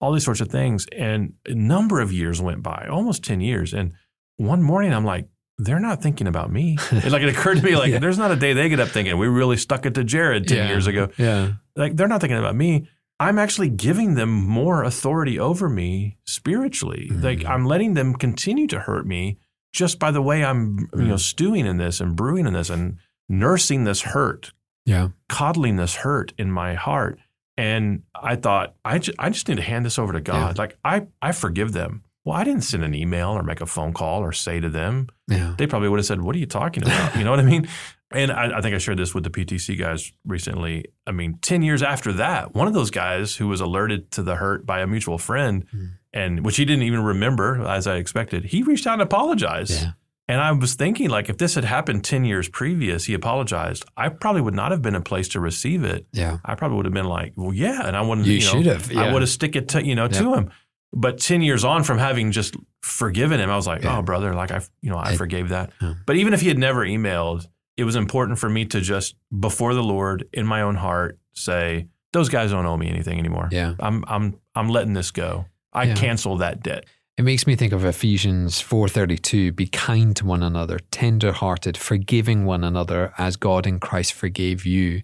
all 0.00 0.12
these 0.12 0.24
sorts 0.24 0.40
of 0.40 0.48
things. 0.48 0.86
And 0.96 1.34
a 1.46 1.54
number 1.54 2.00
of 2.00 2.10
years 2.12 2.40
went 2.40 2.62
by, 2.62 2.86
almost 2.90 3.22
ten 3.22 3.42
years. 3.42 3.74
And 3.74 3.92
one 4.38 4.62
morning, 4.62 4.94
I'm 4.94 5.04
like, 5.04 5.28
they're 5.58 5.78
not 5.78 6.02
thinking 6.02 6.26
about 6.26 6.50
me. 6.50 6.78
Like 6.90 7.22
it 7.22 7.28
occurred 7.28 7.58
to 7.58 7.62
me, 7.62 7.76
like 7.76 7.90
Yeah. 7.92 7.98
there's 7.98 8.16
not 8.16 8.30
a 8.30 8.36
day 8.36 8.54
they 8.54 8.70
get 8.70 8.80
up 8.80 8.88
thinking 8.88 9.18
we 9.18 9.28
really 9.28 9.58
stuck 9.58 9.84
it 9.84 9.92
to 9.96 10.02
Jared 10.04 10.48
ten 10.48 10.56
Yeah. 10.56 10.68
years 10.68 10.86
ago 10.86 11.10
Yeah. 11.18 11.52
Like 11.80 11.96
they're 11.96 12.06
not 12.08 12.20
thinking 12.20 12.38
about 12.38 12.54
me 12.54 12.86
i'm 13.18 13.38
actually 13.38 13.68
giving 13.68 14.14
them 14.14 14.30
more 14.30 14.84
authority 14.84 15.38
over 15.38 15.68
me 15.68 16.16
spiritually 16.24 17.08
like 17.12 17.40
Mhm. 17.40 17.50
i'm 17.50 17.64
letting 17.66 17.94
them 17.94 18.14
continue 18.14 18.66
to 18.68 18.78
hurt 18.80 19.06
me 19.06 19.38
just 19.72 19.98
by 19.98 20.10
the 20.10 20.22
way 20.22 20.44
i'm 20.44 20.88
you 20.94 21.08
know 21.08 21.14
Mhm. 21.14 21.20
stewing 21.20 21.66
in 21.66 21.76
this 21.78 22.00
and 22.00 22.14
brewing 22.16 22.46
in 22.46 22.52
this 22.54 22.70
and 22.70 22.96
nursing 23.28 23.84
this 23.84 24.02
hurt 24.02 24.52
Yeah. 24.86 25.08
coddling 25.28 25.76
this 25.76 25.96
hurt 25.96 26.32
in 26.38 26.50
my 26.50 26.74
heart 26.74 27.18
and 27.56 28.02
i 28.14 28.36
thought 28.36 28.74
i, 28.84 28.98
ju- 28.98 29.12
I 29.18 29.30
just 29.30 29.48
need 29.48 29.56
to 29.56 29.62
hand 29.62 29.84
this 29.84 29.98
over 29.98 30.12
to 30.12 30.20
god 30.20 30.58
like 30.58 30.78
i 30.84 31.06
i 31.20 31.32
forgive 31.32 31.72
them 31.72 32.02
well 32.24 32.36
i 32.36 32.44
didn't 32.44 32.62
send 32.64 32.84
an 32.84 32.94
email 32.94 33.28
or 33.30 33.42
make 33.42 33.60
a 33.60 33.66
phone 33.66 33.92
call 33.92 34.20
or 34.22 34.32
say 34.32 34.60
to 34.60 34.68
them 34.70 35.08
Yeah. 35.28 35.54
they 35.58 35.66
probably 35.66 35.88
would 35.88 35.98
have 36.00 36.06
said, 36.06 36.20
"What 36.22 36.34
are 36.34 36.38
you 36.40 36.46
talking 36.46 36.82
about?" 36.82 37.14
You 37.16 37.24
know 37.24 37.30
what 37.30 37.38
I 37.40 37.44
mean? 37.44 37.68
And 38.12 38.32
I, 38.32 38.58
I 38.58 38.60
think 38.60 38.74
I 38.74 38.78
shared 38.78 38.98
this 38.98 39.14
with 39.14 39.22
the 39.24 39.30
FTC 39.30 39.78
guys 39.78 40.12
recently. 40.26 40.86
I 41.06 41.12
mean, 41.12 41.38
ten 41.42 41.62
years 41.62 41.82
after 41.82 42.12
that, 42.14 42.54
one 42.54 42.66
of 42.66 42.74
those 42.74 42.90
guys 42.90 43.36
who 43.36 43.46
was 43.46 43.60
alerted 43.60 44.10
to 44.12 44.22
the 44.22 44.34
hurt 44.36 44.66
by 44.66 44.80
a 44.80 44.86
mutual 44.86 45.16
friend, 45.18 45.64
Mm. 45.74 45.88
and 46.12 46.44
which 46.44 46.56
he 46.56 46.64
didn't 46.64 46.82
even 46.82 47.02
remember, 47.04 47.64
as 47.66 47.86
I 47.86 47.96
expected, 47.96 48.46
he 48.46 48.62
reached 48.64 48.86
out 48.86 48.94
and 48.94 49.02
apologized. 49.02 49.80
Yeah. 49.82 49.92
And 50.26 50.40
I 50.40 50.50
was 50.52 50.74
thinking, 50.74 51.08
like, 51.10 51.28
if 51.28 51.38
this 51.38 51.54
had 51.56 51.64
happened 51.64 52.02
ten 52.04 52.24
years 52.24 52.48
previous, 52.48 53.04
he 53.04 53.14
apologized. 53.14 53.84
I 53.96 54.08
probably 54.08 54.40
would 54.42 54.54
not 54.54 54.70
have 54.72 54.80
been 54.82 54.94
in 54.94 55.00
a 55.00 55.04
place 55.04 55.28
to 55.28 55.40
receive 55.40 55.82
it. 55.84 56.06
Yeah. 56.12 56.38
I 56.44 56.54
probably 56.56 56.76
would 56.78 56.86
have 56.86 56.94
been 56.94 57.06
like, 57.08 57.32
"Well, 57.36 57.52
yeah," 57.52 57.86
and 57.86 57.96
I 57.96 58.02
wouldn't. 58.02 58.26
You 58.26 58.34
You, 58.34 58.40
know, 58.40 58.46
should 58.52 58.66
have, 58.66 58.96
I 58.96 59.12
would 59.12 59.22
have 59.22 59.28
stick 59.28 59.54
it 59.56 59.68
to 59.70 59.84
you 59.84 59.94
know 59.94 60.08
to 60.08 60.34
him. 60.34 60.50
But 60.92 61.18
ten 61.20 61.42
years 61.42 61.64
on 61.64 61.84
from 61.84 61.98
having 61.98 62.32
just 62.32 62.56
forgiven 62.82 63.38
him, 63.40 63.50
I 63.50 63.56
was 63.56 63.66
like, 63.68 63.82
Yeah. 63.84 63.98
"Oh, 63.98 64.02
brother, 64.02 64.34
like 64.34 64.50
I, 64.50 64.60
you 64.82 64.90
know, 64.90 64.96
I 64.98 65.12
It- 65.12 65.16
forgave 65.16 65.48
that." 65.50 65.70
Yeah. 65.80 65.94
But 66.06 66.16
even 66.16 66.32
if 66.34 66.40
he 66.40 66.48
had 66.48 66.58
never 66.58 66.84
emailed, 66.86 67.46
it 67.80 67.84
was 67.84 67.96
important 67.96 68.38
for 68.38 68.48
me 68.56 68.62
to 68.66 68.80
just 68.80 69.14
before 69.48 69.72
the 69.74 69.82
Lord 69.94 70.28
in 70.32 70.46
my 70.46 70.60
own 70.62 70.76
heart 70.76 71.18
say, 71.34 71.86
"Those 72.12 72.28
guys 72.28 72.50
don't 72.50 72.66
owe 72.66 72.76
me 72.76 72.88
anything 72.88 73.18
anymore. 73.18 73.48
Yeah. 73.50 73.74
I'm, 73.80 74.04
I'm, 74.14 74.26
I'm 74.54 74.68
letting 74.68 74.94
this 74.94 75.10
go. 75.10 75.46
I 75.72 75.84
Yeah. 75.84 75.94
cancel 75.94 76.36
that 76.38 76.62
debt." 76.62 76.84
It 77.18 77.24
makes 77.24 77.46
me 77.46 77.54
think 77.56 77.72
of 77.72 77.84
Ephesians 77.84 78.60
4:32, 78.62 79.52
be 79.54 79.66
kind 79.66 80.14
to 80.16 80.24
one 80.34 80.42
another, 80.42 80.78
tender-hearted, 80.90 81.76
forgiving 81.76 82.44
one 82.46 82.64
another 82.64 83.12
as 83.18 83.36
God 83.36 83.66
in 83.66 83.78
Christ 83.80 84.12
forgave 84.14 84.64
you. 84.66 85.02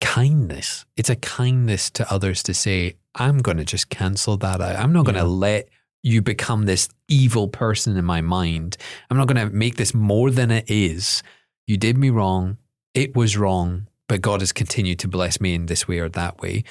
Kindness. 0.00 0.84
It's 0.96 1.08
a 1.10 1.16
kindness 1.16 1.90
to 1.92 2.12
others 2.12 2.42
to 2.44 2.54
say, 2.54 2.96
I'm 3.14 3.38
going 3.38 3.56
to 3.56 3.64
just 3.64 3.88
cancel 3.88 4.36
that 4.38 4.60
out. 4.60 4.76
I'm 4.76 4.92
not 4.92 5.04
going 5.06 5.14
to 5.14 5.20
Yeah. 5.22 5.26
let 5.48 5.68
you 6.02 6.20
become 6.20 6.66
this 6.66 6.88
evil 7.08 7.48
person 7.48 7.96
in 7.96 8.04
my 8.04 8.20
mind. 8.20 8.76
I'm 9.10 9.16
not 9.16 9.28
going 9.28 9.48
to 9.48 9.54
make 9.54 9.76
this 9.76 9.94
more 9.94 10.30
than 10.30 10.50
it 10.50 10.66
is. 10.68 11.22
You 11.66 11.76
did 11.76 11.96
me 11.98 12.10
wrong. 12.10 12.58
It 12.94 13.16
was 13.16 13.36
wrong, 13.36 13.88
but 14.08 14.20
God 14.20 14.40
has 14.40 14.52
continued 14.52 14.98
to 15.00 15.08
bless 15.08 15.40
me 15.40 15.54
in 15.54 15.66
this 15.66 15.88
way 15.88 15.98
or 15.98 16.08
that 16.10 16.40
way. 16.40 16.64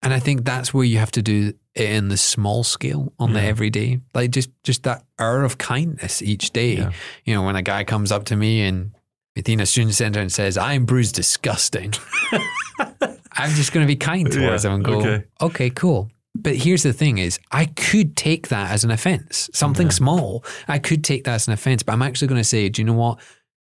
And 0.00 0.14
I 0.14 0.20
think 0.20 0.44
that's 0.44 0.72
where 0.72 0.84
you 0.84 0.98
have 0.98 1.10
to 1.12 1.22
do 1.22 1.52
it 1.74 1.90
in 1.90 2.08
the 2.08 2.16
small 2.16 2.62
scale 2.62 3.12
on 3.18 3.32
the 3.32 3.42
everyday, 3.42 4.00
like 4.14 4.30
just 4.30 4.50
just 4.62 4.84
that 4.84 5.04
hour 5.18 5.42
of 5.42 5.58
kindness 5.58 6.22
each 6.22 6.52
day. 6.52 6.76
Yeah. 6.76 6.92
You 7.24 7.34
know, 7.34 7.42
when 7.42 7.56
a 7.56 7.62
guy 7.62 7.82
comes 7.84 8.12
up 8.12 8.24
to 8.26 8.36
me 8.36 8.62
in 8.62 8.94
Mathena 9.34 9.66
Student 9.66 9.94
Center 9.94 10.20
and 10.20 10.30
says, 10.32 10.56
"Irn-Bru's 10.56 11.10
disgusting," 11.10 11.94
I'm 13.32 13.50
just 13.54 13.72
going 13.72 13.84
to 13.84 13.88
be 13.88 13.96
kind 13.96 14.30
towards 14.30 14.64
Yeah, 14.64 14.70
him 14.70 14.76
and 14.76 14.84
go, 14.84 14.98
okay. 15.00 15.24
"Okay, 15.40 15.70
cool." 15.70 16.10
But 16.34 16.54
here's 16.54 16.84
the 16.84 16.92
thing: 16.92 17.18
is 17.18 17.38
I 17.50 17.64
could 17.66 18.16
take 18.16 18.48
that 18.48 18.70
as 18.70 18.84
an 18.84 18.90
offense, 18.92 19.50
something 19.52 19.88
Yeah. 19.88 19.92
small. 19.92 20.44
I 20.68 20.78
could 20.78 21.02
take 21.02 21.24
that 21.24 21.34
as 21.34 21.46
an 21.48 21.54
offense, 21.54 21.82
but 21.82 21.92
I'm 21.92 22.02
actually 22.02 22.28
going 22.28 22.40
to 22.40 22.44
say, 22.48 22.68
"Do 22.68 22.82
you 22.82 22.86
know 22.86 22.92
what? 22.94 23.18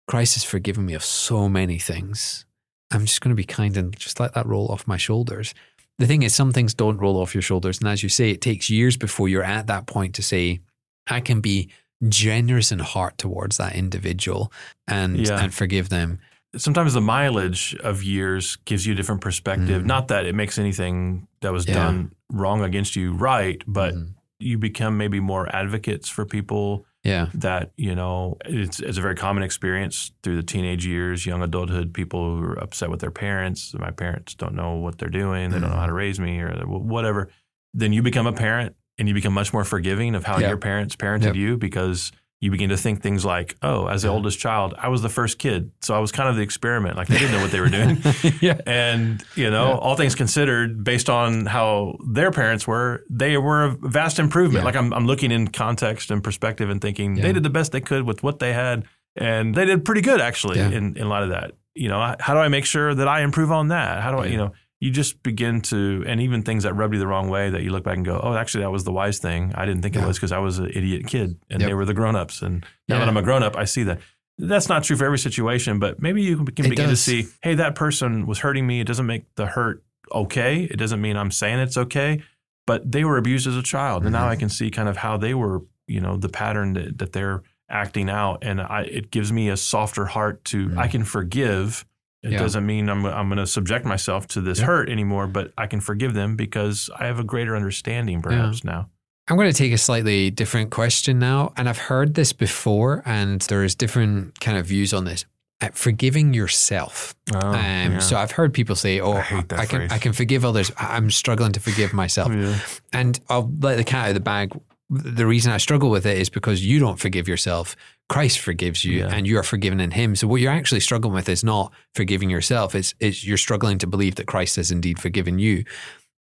Christ 0.08 0.36
has 0.36 0.44
forgiven 0.44 0.86
me 0.86 0.94
of 0.94 1.04
so 1.04 1.48
many 1.50 1.78
things. 1.80 2.46
I'm 2.92 3.06
just 3.06 3.22
going 3.22 3.30
to 3.32 3.36
be 3.36 3.44
kind 3.44 3.76
and 3.76 3.96
just 3.98 4.20
let 4.20 4.34
that 4.34 4.46
roll 4.46 4.68
off 4.70 4.88
my 4.88 4.98
shoulders." 4.98 5.54
The 6.00 6.06
thing 6.08 6.22
is, 6.24 6.34
some 6.36 6.52
things 6.52 6.74
don't 6.74 6.98
roll 6.98 7.20
off 7.20 7.34
your 7.34 7.42
shoulders. 7.42 7.80
And 7.80 7.88
as 7.88 8.04
you 8.04 8.10
say, 8.10 8.30
it 8.30 8.40
takes 8.42 8.70
years 8.70 8.98
before 8.98 9.28
you're 9.30 9.44
at 9.44 9.66
that 9.68 9.88
point 9.88 10.14
to 10.16 10.22
say, 10.22 10.60
I 11.08 11.22
can 11.22 11.42
be 11.42 11.70
generous 12.08 12.72
in 12.72 12.80
heart 12.80 13.18
towards 13.18 13.58
that 13.58 13.76
individual 13.76 14.52
and, 14.88 15.18
Yeah. 15.18 15.40
and 15.44 15.52
forgive 15.54 15.90
them. 15.90 16.20
Sometimes 16.56 16.94
the 16.94 17.02
mileage 17.02 17.76
of 17.84 18.04
years 18.04 18.58
gives 18.66 18.86
you 18.86 18.94
a 18.94 18.96
different 18.96 19.22
perspective. 19.22 19.82
Mhm. 19.84 19.86
Not 19.88 20.08
that 20.10 20.26
it 20.28 20.36
makes 20.36 20.60
anything 20.60 21.28
that 21.42 21.52
was 21.52 21.68
Yeah. 21.68 21.74
done 21.74 22.12
wrong 22.32 22.62
against 22.64 22.96
you 22.96 23.14
right, 23.14 23.62
but 23.68 23.96
Mhm. 23.96 24.14
you 24.40 24.58
become 24.60 24.98
maybe 24.98 25.20
more 25.20 25.54
advocates 25.56 26.08
for 26.08 26.26
people 26.26 26.86
yeah, 27.08 27.30
that 27.34 27.72
you 27.78 27.96
know 27.96 28.38
it's, 28.46 28.80
it's 28.80 28.98
a 28.98 29.02
very 29.02 29.16
common 29.16 29.44
experience 29.44 30.12
through 30.22 30.36
the 30.36 30.44
teenage 30.44 30.86
years 30.86 31.26
young 31.26 31.42
adulthood 31.42 31.94
people 31.94 32.38
who 32.38 32.44
are 32.44 32.60
upset 32.60 32.90
with 32.90 33.00
their 33.00 33.12
parents 33.12 33.74
my 33.80 33.92
parents 33.92 34.36
don't 34.36 34.54
know 34.54 34.76
what 34.76 34.98
they're 34.98 35.10
doing 35.10 35.50
they 35.50 35.60
don't 35.60 35.72
know 35.72 35.76
how 35.76 35.86
to 35.86 35.92
mm. 35.94 36.04
raise 36.04 36.20
me 36.20 36.40
or 36.40 36.52
whatever 36.66 37.30
then 37.74 37.94
you 37.94 38.02
become 38.02 38.28
a 38.28 38.34
parent 38.34 38.76
and 38.98 39.08
you 39.08 39.14
become 39.14 39.34
much 39.34 39.54
more 39.54 39.64
forgiving 39.64 40.16
of 40.16 40.24
how 40.24 40.38
Yeah. 40.40 40.50
your 40.50 40.58
parents 40.58 40.96
parented 40.96 41.26
Yep. 41.26 41.36
you 41.36 41.58
because 41.58 42.12
you 42.40 42.52
begin 42.52 42.70
to 42.70 42.78
think 42.78 43.02
things 43.02 43.26
like 43.26 43.56
oh 43.64 43.88
as 43.88 44.04
the 44.04 44.08
oldest 44.10 44.38
child 44.40 44.74
i 44.78 44.88
was 44.88 45.02
the 45.02 45.10
first 45.10 45.40
kid 45.40 45.72
so 45.82 45.96
i 45.96 46.00
was 46.00 46.12
kind 46.12 46.30
of 46.30 46.36
the 46.36 46.42
experiment 46.44 46.96
like 46.96 47.08
they 47.08 47.18
didn't 47.18 47.32
know 47.32 47.42
what 47.42 47.50
they 47.52 47.60
were 47.60 47.70
doing 47.70 47.98
yeah, 48.42 48.60
and 48.68 49.24
you 49.36 49.50
know, 49.50 49.70
Yeah. 49.70 49.78
all 49.78 49.96
things 49.96 50.14
considered, 50.16 50.84
based 50.84 51.10
on 51.10 51.46
how 51.48 51.98
their 52.08 52.30
parents 52.32 52.68
were, 52.68 53.04
they 53.10 53.38
were 53.38 53.64
a 53.66 53.70
vast 53.82 54.20
improvement. 54.20 54.62
Yeah. 54.62 54.66
Like 54.66 54.76
I'm, 54.76 54.94
I'm 54.94 55.08
looking 55.08 55.32
in 55.32 55.48
context 55.48 56.12
and 56.12 56.24
perspective 56.24 56.70
and 56.70 56.80
thinking 56.82 57.16
they 57.16 57.34
did 57.34 57.44
the 57.44 57.50
best 57.50 57.72
they 57.72 57.82
could 57.82 58.04
with 58.04 58.22
what 58.24 58.38
they 58.40 58.54
had, 58.54 58.86
and 59.16 59.56
they 59.56 59.66
did 59.66 59.84
pretty 59.86 60.02
good 60.02 60.22
actually 60.22 60.60
in, 60.60 60.96
in 60.96 61.10
light 61.10 61.24
of 61.24 61.30
that. 61.30 61.52
You 61.76 61.90
know, 61.90 62.16
how 62.20 62.34
do 62.34 62.40
I 62.40 62.48
make 62.50 62.66
sure 62.66 62.94
that 62.94 63.08
I 63.08 63.22
improve 63.22 63.52
on 63.52 63.70
that? 63.70 64.02
How 64.04 64.12
do 64.12 64.18
I, 64.20 64.26
you 64.28 64.38
know, 64.38 64.52
you 64.80 64.92
just 64.92 65.24
begin 65.24 65.62
to, 65.62 66.04
and 66.08 66.22
even 66.22 66.44
things 66.44 66.64
that 66.64 66.74
rubbed 66.74 66.94
you 66.94 67.00
the 67.00 67.08
wrong 67.08 67.30
way 67.30 67.50
that 67.50 67.64
you 67.64 67.72
look 67.72 67.84
back 67.84 67.96
and 67.98 68.06
go, 68.06 68.20
oh, 68.22 68.36
actually 68.36 68.62
that 68.64 68.70
was 68.72 68.84
the 68.84 68.92
wise 68.92 69.18
thing. 69.18 69.52
I 69.56 69.66
didn't 69.66 69.82
think 69.82 69.96
it 69.96 70.06
was 70.06 70.18
because 70.18 70.32
I 70.32 70.38
was 70.38 70.60
an 70.60 70.70
idiot 70.74 71.08
kid 71.08 71.38
and 71.50 71.62
Yep. 71.62 71.70
they 71.70 71.74
were 71.74 71.86
the 71.86 71.96
grown 71.96 72.16
ups. 72.16 72.42
And 72.44 72.64
now 72.88 72.96
Yeah. 72.96 73.00
that 73.00 73.08
I'm 73.10 73.18
a 73.18 73.24
grown 73.24 73.42
up, 73.44 73.56
I 73.56 73.66
see 73.66 73.84
that. 73.84 74.00
That's 74.38 74.70
not 74.70 74.84
true 74.84 74.96
for 74.96 75.06
every 75.06 75.18
situation, 75.18 75.80
but 75.80 76.00
maybe 76.00 76.22
you 76.22 76.38
can 76.46 76.66
It 76.66 76.70
begin 76.70 76.90
to 76.90 76.96
see, 76.96 77.26
hey, 77.42 77.56
that 77.56 77.74
person 77.74 78.28
was 78.28 78.40
hurting 78.40 78.68
me. 78.68 78.80
It 78.80 78.86
doesn't 78.88 79.08
make 79.08 79.24
the 79.36 79.48
hurt 79.48 79.84
okay. 80.14 80.64
It 80.66 80.78
doesn't 80.78 81.02
mean 81.02 81.18
I'm 81.18 81.32
saying 81.32 81.58
it's 81.60 81.76
okay, 81.78 82.22
but 82.68 82.92
they 82.92 83.04
were 83.04 83.18
abused 83.18 83.48
as 83.48 83.56
a 83.58 83.64
child. 83.64 84.04
And 84.04 84.12
now 84.14 84.26
Mhm. 84.28 84.32
I 84.32 84.36
can 84.36 84.50
see 84.50 84.70
kind 84.70 84.88
of 84.88 84.98
how 84.98 85.18
they 85.18 85.34
were, 85.34 85.64
you 85.88 86.00
know, 86.02 86.18
the 86.18 86.30
pattern 86.30 86.74
that, 86.74 87.00
that 87.00 87.14
they're 87.14 87.42
acting 87.68 88.10
out, 88.12 88.44
and 88.44 88.62
I, 88.62 88.84
it 88.84 89.10
gives 89.10 89.34
me 89.34 89.50
a 89.50 89.58
softer 89.58 90.06
heart 90.06 90.46
to 90.46 90.70
Mm. 90.70 90.78
I 90.78 90.88
can 90.88 91.04
forgive. 91.04 91.84
It 92.24 92.32
Yeah. 92.34 92.40
doesn't 92.40 92.66
mean 92.66 92.90
I'm 92.90 93.06
I'm 93.06 93.28
going 93.30 93.38
to 93.38 93.48
subject 93.48 93.86
myself 93.86 94.28
to 94.30 94.42
this 94.42 94.60
Yeah. 94.60 94.66
hurt 94.66 94.90
anymore, 94.90 95.28
but 95.28 95.54
I 95.58 95.68
can 95.68 95.80
forgive 95.80 96.14
them 96.14 96.36
because 96.36 96.90
I 97.00 97.06
have 97.06 97.20
a 97.20 97.24
greater 97.24 97.56
understanding, 97.56 98.22
perhaps 98.22 98.64
now. 98.64 98.90
I'm 99.30 99.36
going 99.36 99.52
to 99.52 99.58
take 99.58 99.74
a 99.74 99.78
slightly 99.78 100.32
different 100.32 100.72
question 100.72 101.20
now. 101.20 101.52
And 101.58 101.68
I've 101.68 101.78
heard 101.78 102.14
this 102.16 102.32
before, 102.34 103.04
and 103.06 103.42
there's 103.42 103.76
different 103.76 104.40
kind 104.40 104.58
of 104.58 104.66
views 104.66 104.94
on 104.94 105.04
this. 105.06 105.26
At 105.60 105.76
forgiving 105.76 106.34
yourself. 106.36 107.16
Oh, 107.34 107.40
um, 107.52 108.00
So 108.00 108.16
I've 108.16 108.32
heard 108.32 108.54
people 108.54 108.76
say, 108.76 109.00
"Oh, 109.00 109.14
I 109.14 109.44
that 109.50 109.68
can 109.70 109.80
phrase. 109.80 109.92
I 109.92 109.98
can 109.98 110.14
forgive 110.14 110.46
others. 110.46 110.72
I- 110.78 110.96
I'm 110.98 111.10
struggling 111.12 111.52
to 111.54 111.60
forgive 111.60 111.94
myself." 111.94 112.32
Yeah. 112.34 112.56
And 112.94 113.20
I'll 113.28 113.52
let 113.60 113.78
the 113.78 113.84
cat 113.84 114.04
out 114.06 114.08
of 114.10 114.14
the 114.14 114.20
bag. 114.22 114.52
The 114.90 115.26
reason 115.26 115.52
I 115.52 115.58
struggle 115.58 115.90
with 115.90 116.06
it 116.06 116.18
is 116.18 116.30
because 116.30 116.64
you 116.64 116.80
don't 116.80 117.00
forgive 117.00 117.28
yourself. 117.28 117.76
Christ 118.10 118.40
forgives 118.40 118.86
you, 118.86 119.00
Yeah. 119.00 119.10
and 119.14 119.28
you 119.28 119.38
are 119.38 119.44
forgiven 119.44 119.80
in 119.80 119.92
Him. 119.92 120.16
So 120.16 120.28
what 120.28 120.40
you're 120.42 120.52
actually 120.52 120.80
struggling 120.80 121.14
with 121.14 121.28
is 121.28 121.44
not 121.44 121.74
forgiving 121.94 122.30
yourself. 122.30 122.74
It's 122.76 122.94
it's 123.00 123.26
you're 123.26 123.38
struggling 123.38 123.78
to 123.80 123.88
believe 123.88 124.16
that 124.16 124.28
Christ 124.28 124.56
has 124.56 124.72
indeed 124.72 125.00
forgiven 125.00 125.40
you. 125.40 125.64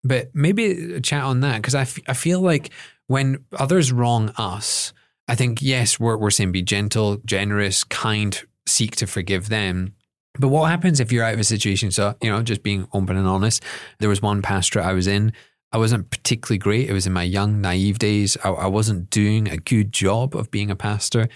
But 0.05 0.31
maybe 0.35 0.95
a 0.95 1.01
chat 1.01 1.23
on 1.25 1.41
that 1.41 1.57
because 1.57 1.75
I, 1.75 1.83
f- 1.83 1.99
I 2.09 2.13
feel 2.15 2.41
like 2.41 2.71
when 3.07 3.45
others 3.57 3.93
wrong 3.93 4.31
us, 4.37 4.93
I 5.29 5.35
think 5.37 5.63
yes, 5.63 5.99
we're 6.01 6.17
we're 6.17 6.31
saying 6.31 6.53
be 6.53 6.63
gentle, 6.63 7.19
generous, 7.25 7.85
kind, 7.85 8.41
seek 8.67 8.97
to 8.97 9.07
forgive 9.07 9.49
them. 9.49 9.95
But 10.39 10.49
what 10.49 10.71
happens 10.71 11.01
if 11.01 11.13
you're 11.13 11.25
out 11.25 11.35
of 11.35 11.41
a 11.41 11.45
situation? 11.45 11.91
So, 11.91 12.15
you 12.21 12.31
know, 12.31 12.43
just 12.43 12.63
being 12.63 12.87
open 12.93 13.17
and 13.17 13.27
honest, 13.27 13.63
there 14.01 14.09
was 14.09 14.21
one 14.21 14.43
pastor 14.43 14.81
I 14.83 14.93
was 14.93 15.07
in. 15.07 15.33
I 15.73 15.79
wasn't 15.79 16.11
particularly 16.11 16.59
great. 16.59 16.89
It 16.89 16.93
was 16.93 17.07
in 17.07 17.13
my 17.13 17.25
young, 17.25 17.61
naive 17.61 17.99
days. 17.99 18.37
I, 18.45 18.51
I 18.51 18.67
wasn't 18.67 19.11
doing 19.11 19.49
a 19.49 19.57
good 19.57 19.93
job 19.93 20.35
of 20.37 20.51
being 20.51 20.71
a 20.71 20.77
pastor. 20.77 21.29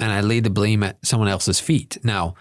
And 0.00 0.12
I 0.12 0.20
laid 0.20 0.44
the 0.44 0.50
blame 0.50 0.82
at 0.82 1.04
someone 1.04 1.28
else's 1.28 1.60
feet. 1.60 1.98
Now, 2.02 2.34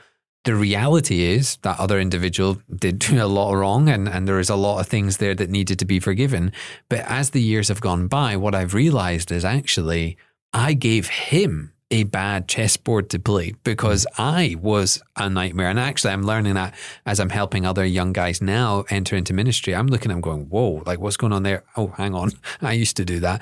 the 0.44 0.56
reality 0.56 1.22
is 1.22 1.58
that 1.58 1.80
other 1.80 2.00
individual 2.00 2.62
did 2.74 3.00
do 3.00 3.24
a 3.24 3.26
lot 3.26 3.54
wrong 3.54 3.90
and, 3.90 4.08
and 4.08 4.28
there 4.28 4.40
is 4.40 4.50
a 4.50 4.56
lot 4.56 4.80
of 4.80 4.88
things 4.88 5.18
there 5.18 5.36
that 5.36 5.50
needed 5.50 5.80
to 5.80 5.86
be 5.86 6.00
forgiven. 6.00 6.52
But 6.90 7.00
as 7.00 7.32
the 7.32 7.42
years 7.42 7.68
have 7.68 7.82
gone 7.82 8.08
by, 8.08 8.38
what 8.38 8.56
I've 8.56 8.74
realized 8.74 9.32
is 9.32 9.46
actually 9.46 10.18
I 10.54 10.74
gave 10.74 11.08
him 11.08 11.74
a 11.92 12.04
bad 12.04 12.48
chessboard 12.48 13.10
to 13.10 13.20
play 13.20 13.54
because 13.64 14.08
I 14.18 14.56
was 14.60 15.02
a 15.18 15.30
nightmare. 15.30 15.70
And 15.70 15.80
actually, 15.80 16.14
I'm 16.14 16.24
learning 16.24 16.56
that 16.56 16.74
as 17.06 17.20
I'm 17.20 17.30
helping 17.30 17.66
other 17.66 17.86
young 17.86 18.14
guys 18.14 18.42
now 18.42 18.86
enter 18.90 19.16
into 19.16 19.34
ministry. 19.34 19.76
I'm 19.76 19.88
looking 19.88 20.10
at 20.10 20.16
them 20.16 20.22
going, 20.22 20.50
whoa, 20.50 20.82
like 20.86 21.00
what's 21.00 21.18
going 21.18 21.34
on 21.34 21.44
there? 21.44 21.64
Oh, 21.76 21.88
hang 21.88 22.16
on. 22.16 22.32
I 22.62 22.74
used 22.74 22.98
to 22.98 23.06
do 23.06 23.20
that. 23.20 23.42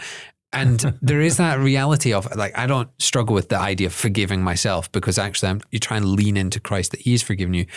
And 0.52 0.80
there 1.02 1.22
is 1.22 1.38
that 1.38 1.60
reality 1.60 2.12
of 2.12 2.36
like, 2.36 2.58
I 2.58 2.66
don't 2.66 2.90
struggle 3.02 3.36
with 3.36 3.50
the 3.50 3.60
idea 3.60 3.88
of 3.88 3.94
forgiving 3.94 4.42
myself 4.42 4.92
because 4.92 5.18
actually 5.18 5.50
I'm, 5.50 5.62
you 5.72 5.80
try 5.80 5.98
and 5.98 6.08
lean 6.08 6.36
into 6.36 6.60
Christ 6.60 6.92
that 6.92 7.02
He's 7.02 7.22
forgiven 7.22 7.54
you. 7.54 7.68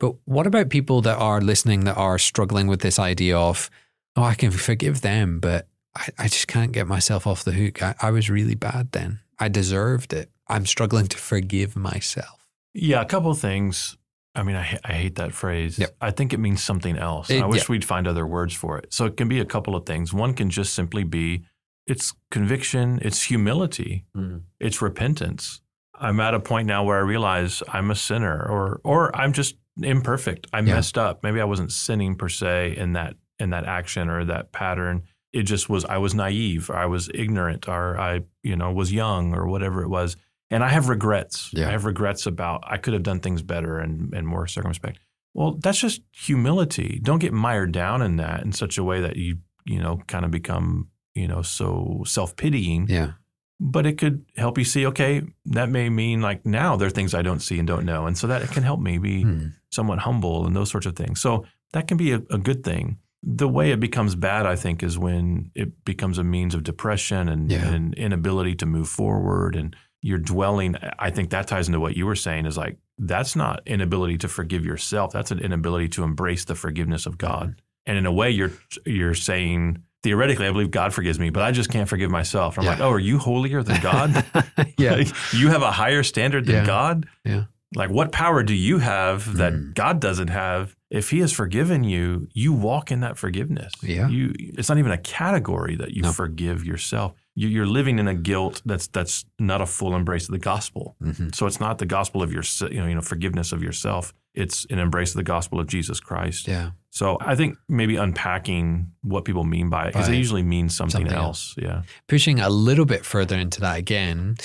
But 0.00 0.14
what 0.24 0.46
about 0.46 0.70
people 0.70 1.02
that 1.02 1.18
are 1.18 1.40
listening 1.40 1.84
that 1.84 1.96
are 1.96 2.18
struggling 2.18 2.66
with 2.66 2.80
this 2.80 2.98
idea 2.98 3.38
of, 3.38 3.70
oh, 4.16 4.24
I 4.24 4.34
can 4.34 4.50
forgive 4.50 5.02
them, 5.02 5.38
but 5.38 5.68
I, 5.96 6.08
I 6.18 6.24
just 6.24 6.48
can't 6.48 6.72
get 6.72 6.86
myself 6.86 7.26
off 7.26 7.44
the 7.44 7.52
hook. 7.52 7.82
I, 7.82 7.94
I 8.00 8.10
was 8.10 8.30
really 8.30 8.54
bad 8.54 8.92
then. 8.92 9.20
I 9.38 9.48
deserved 9.48 10.12
it. 10.12 10.30
I'm 10.48 10.66
struggling 10.66 11.06
to 11.08 11.16
forgive 11.16 11.76
myself. 11.76 12.46
Yeah, 12.72 13.00
a 13.00 13.06
couple 13.06 13.30
of 13.30 13.38
things. 13.38 13.96
I 14.34 14.42
mean, 14.42 14.56
I, 14.56 14.78
I 14.84 14.92
hate 14.94 15.14
that 15.16 15.32
phrase. 15.32 15.78
Yep. 15.78 15.96
I 16.00 16.10
think 16.10 16.32
it 16.32 16.38
means 16.40 16.62
something 16.62 16.96
else. 16.98 17.30
It- 17.30 17.42
I 17.42 17.46
wish 17.46 17.62
yeah. 17.62 17.66
we'd 17.72 17.84
find 17.84 18.06
other 18.08 18.26
words 18.26 18.54
for 18.54 18.78
it. 18.78 18.92
So 18.92 19.06
it 19.06 19.16
can 19.16 19.28
be 19.28 19.38
a 19.40 19.44
couple 19.44 19.76
of 19.76 19.86
things. 19.86 20.12
One 20.12 20.34
can 20.34 20.50
just 20.50 20.74
simply 20.74 21.04
be 21.04 21.44
it's 21.86 22.14
conviction, 22.30 22.98
it's 23.02 23.22
humility, 23.22 24.06
mm-hmm. 24.16 24.38
it's 24.58 24.80
repentance. 24.80 25.60
I'm 25.94 26.18
at 26.18 26.34
a 26.34 26.40
point 26.40 26.66
now 26.66 26.82
where 26.82 26.96
I 26.96 27.02
realize 27.02 27.62
I'm 27.68 27.90
a 27.90 27.94
sinner 27.94 28.42
or 28.42 28.80
or 28.84 29.14
I'm 29.14 29.32
just 29.32 29.56
imperfect. 29.80 30.46
I 30.52 30.58
Yeah. 30.58 30.74
messed 30.74 30.98
up. 30.98 31.22
Maybe 31.22 31.40
I 31.40 31.44
wasn't 31.44 31.72
sinning 31.72 32.16
per 32.16 32.28
se 32.28 32.76
in 32.76 32.94
that 32.94 33.14
in 33.38 33.50
that 33.50 33.64
action 33.64 34.08
or 34.08 34.24
that 34.24 34.50
pattern. 34.50 35.02
It 35.34 35.42
just 35.42 35.68
was 35.68 35.84
I 35.84 35.98
was 35.98 36.14
naive 36.14 36.70
or 36.70 36.76
I 36.76 36.86
was 36.86 37.10
ignorant 37.12 37.68
or 37.68 37.98
I, 37.98 38.22
you 38.42 38.56
know, 38.56 38.72
was 38.72 38.92
young 38.92 39.34
or 39.34 39.46
whatever 39.48 39.82
it 39.82 39.88
was. 39.88 40.16
And 40.50 40.62
I 40.62 40.68
have 40.68 40.88
regrets. 40.88 41.50
Yeah. 41.52 41.68
I 41.68 41.72
have 41.72 41.84
regrets 41.84 42.26
about 42.26 42.62
I 42.66 42.76
could 42.78 42.92
have 42.94 43.02
done 43.02 43.20
things 43.20 43.42
better 43.42 43.78
and, 43.78 44.14
and 44.14 44.26
more 44.26 44.46
circumspect. 44.46 44.98
Well, 45.34 45.52
that's 45.64 45.80
just 45.80 46.02
humility. 46.12 47.00
Don't 47.02 47.18
get 47.18 47.32
mired 47.32 47.72
down 47.72 48.02
in 48.02 48.16
that 48.16 48.42
in 48.44 48.52
such 48.52 48.78
a 48.78 48.84
way 48.84 49.00
that 49.00 49.16
you, 49.16 49.38
you 49.64 49.80
know, 49.82 50.00
kind 50.06 50.24
of 50.24 50.30
become, 50.30 50.88
you 51.14 51.26
know, 51.26 51.42
so 51.42 52.02
self-pitying 52.06 52.86
Yeah. 52.88 53.12
but 53.60 53.86
it 53.86 53.98
could 53.98 54.24
help 54.36 54.58
you 54.58 54.64
see 54.64 54.86
okay 54.86 55.22
that 55.46 55.68
may 55.70 55.88
mean 55.88 56.20
like 56.20 56.44
now 56.44 56.76
there 56.76 56.88
are 56.88 56.96
things 56.98 57.14
i 57.14 57.22
don't 57.22 57.40
see 57.40 57.58
and 57.58 57.68
don't 57.68 57.84
know 57.86 58.06
and 58.06 58.18
so 58.18 58.26
that 58.26 58.42
it 58.42 58.50
can 58.50 58.62
help 58.64 58.80
me 58.80 58.98
be 58.98 59.22
Hmm. 59.22 59.46
somewhat 59.70 60.00
humble 60.00 60.44
and 60.46 60.54
those 60.56 60.70
sorts 60.70 60.86
of 60.86 60.96
things 60.96 61.20
so 61.20 61.44
that 61.72 61.86
can 61.88 61.96
be 61.96 62.10
a, 62.12 62.20
a 62.30 62.38
good 62.38 62.62
thing 62.64 62.98
the 63.26 63.48
way 63.48 63.70
it 63.70 63.80
becomes 63.80 64.14
bad 64.14 64.44
i 64.46 64.54
think 64.56 64.82
is 64.82 64.98
when 64.98 65.50
it 65.54 65.84
becomes 65.84 66.18
a 66.18 66.24
means 66.24 66.54
of 66.54 66.62
depression 66.62 67.28
and, 67.28 67.50
Yeah. 67.50 67.66
and 67.72 67.94
inability 67.94 68.54
to 68.56 68.66
move 68.66 68.88
forward 68.88 69.56
and 69.56 69.74
you're 70.02 70.18
dwelling 70.18 70.76
i 70.98 71.10
think 71.10 71.30
that 71.30 71.46
ties 71.48 71.66
into 71.68 71.80
what 71.80 71.96
you 71.96 72.04
were 72.06 72.16
saying 72.16 72.44
is 72.46 72.56
like 72.58 72.76
that's 72.98 73.34
not 73.34 73.62
inability 73.66 74.18
to 74.18 74.28
forgive 74.28 74.64
yourself 74.64 75.12
that's 75.12 75.30
an 75.30 75.38
inability 75.40 75.88
to 75.88 76.02
embrace 76.02 76.44
the 76.44 76.54
forgiveness 76.54 77.06
of 77.06 77.16
god 77.18 77.60
and 77.86 77.96
in 77.96 78.04
a 78.06 78.12
way 78.12 78.30
you're 78.30 78.52
you're 78.84 79.14
saying 79.14 79.82
theoretically 80.02 80.46
i 80.46 80.50
believe 80.52 80.70
god 80.70 80.92
forgives 80.92 81.18
me 81.18 81.30
but 81.30 81.42
i 81.42 81.50
just 81.50 81.70
can't 81.70 81.88
forgive 81.88 82.10
myself 82.10 82.58
i'm 82.58 82.64
Yeah. 82.64 82.70
like 82.72 82.80
oh 82.80 82.90
are 82.90 82.98
you 82.98 83.16
holier 83.18 83.62
than 83.62 83.80
god 83.80 84.24
yeah. 84.78 84.96
like, 84.96 85.08
you 85.32 85.48
have 85.48 85.62
a 85.62 85.70
higher 85.72 86.02
standard 86.02 86.44
than 86.46 86.56
Yeah. 86.56 86.66
God. 86.66 87.06
Yeah. 87.24 87.44
Like, 87.76 87.90
what 87.90 88.12
power 88.12 88.44
do 88.44 88.54
you 88.54 88.78
have 88.78 89.36
that 89.38 89.52
Mm. 89.52 89.74
God 89.74 89.98
doesn't 90.00 90.28
have? 90.28 90.76
If 90.94 91.10
He 91.10 91.18
has 91.20 91.32
forgiven 91.32 91.82
you, 91.84 92.28
you 92.32 92.52
walk 92.52 92.90
in 92.92 93.00
that 93.00 93.18
forgiveness. 93.18 93.72
Yeah. 93.82 94.08
You. 94.08 94.32
It's 94.38 94.68
not 94.68 94.78
even 94.78 94.92
a 94.92 94.98
category 94.98 95.76
that 95.76 95.90
you 95.92 96.02
No. 96.02 96.12
forgive 96.12 96.64
yourself. 96.64 97.14
You, 97.34 97.48
you're 97.48 97.66
living 97.66 97.98
in 97.98 98.06
a 98.06 98.14
guilt 98.14 98.62
that's 98.64 98.86
that's 98.86 99.24
not 99.38 99.60
a 99.60 99.66
full 99.66 99.94
embrace 99.96 100.28
of 100.28 100.32
the 100.32 100.38
gospel. 100.38 100.94
Mhm. 101.02 101.34
So 101.34 101.46
it's 101.46 101.58
not 101.58 101.78
the 101.78 101.86
gospel 101.86 102.22
of 102.22 102.32
your 102.32 102.44
you 102.70 102.78
know 102.80 102.86
you 102.86 102.94
know 102.94 103.00
forgiveness 103.00 103.50
of 103.52 103.60
yourself. 103.62 104.12
It's 104.34 104.66
an 104.70 104.78
embrace 104.78 105.10
of 105.10 105.16
the 105.16 105.24
gospel 105.24 105.58
of 105.60 105.66
Jesus 105.66 105.98
Christ. 106.00 106.46
Yeah. 106.48 106.70
So 106.90 107.18
I 107.20 107.34
think 107.34 107.56
maybe 107.68 107.96
unpacking 107.96 108.92
what 109.02 109.24
people 109.24 109.44
mean 109.44 109.68
by 109.70 109.84
it 109.86 109.92
because 109.92 110.06
they 110.08 110.16
usually 110.16 110.42
mean 110.44 110.68
something, 110.68 111.02
something 111.06 111.12
else. 111.12 111.54
Yeah. 111.58 111.82
Pushing 112.08 112.38
a 112.40 112.48
little 112.48 112.84
bit 112.86 113.04
further 113.04 113.36
into 113.36 113.60
that 113.60 113.78
again, 113.78 114.36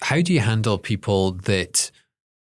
how 0.00 0.20
do 0.22 0.32
you 0.32 0.40
handle 0.40 0.78
people 0.78 1.32
that 1.44 1.90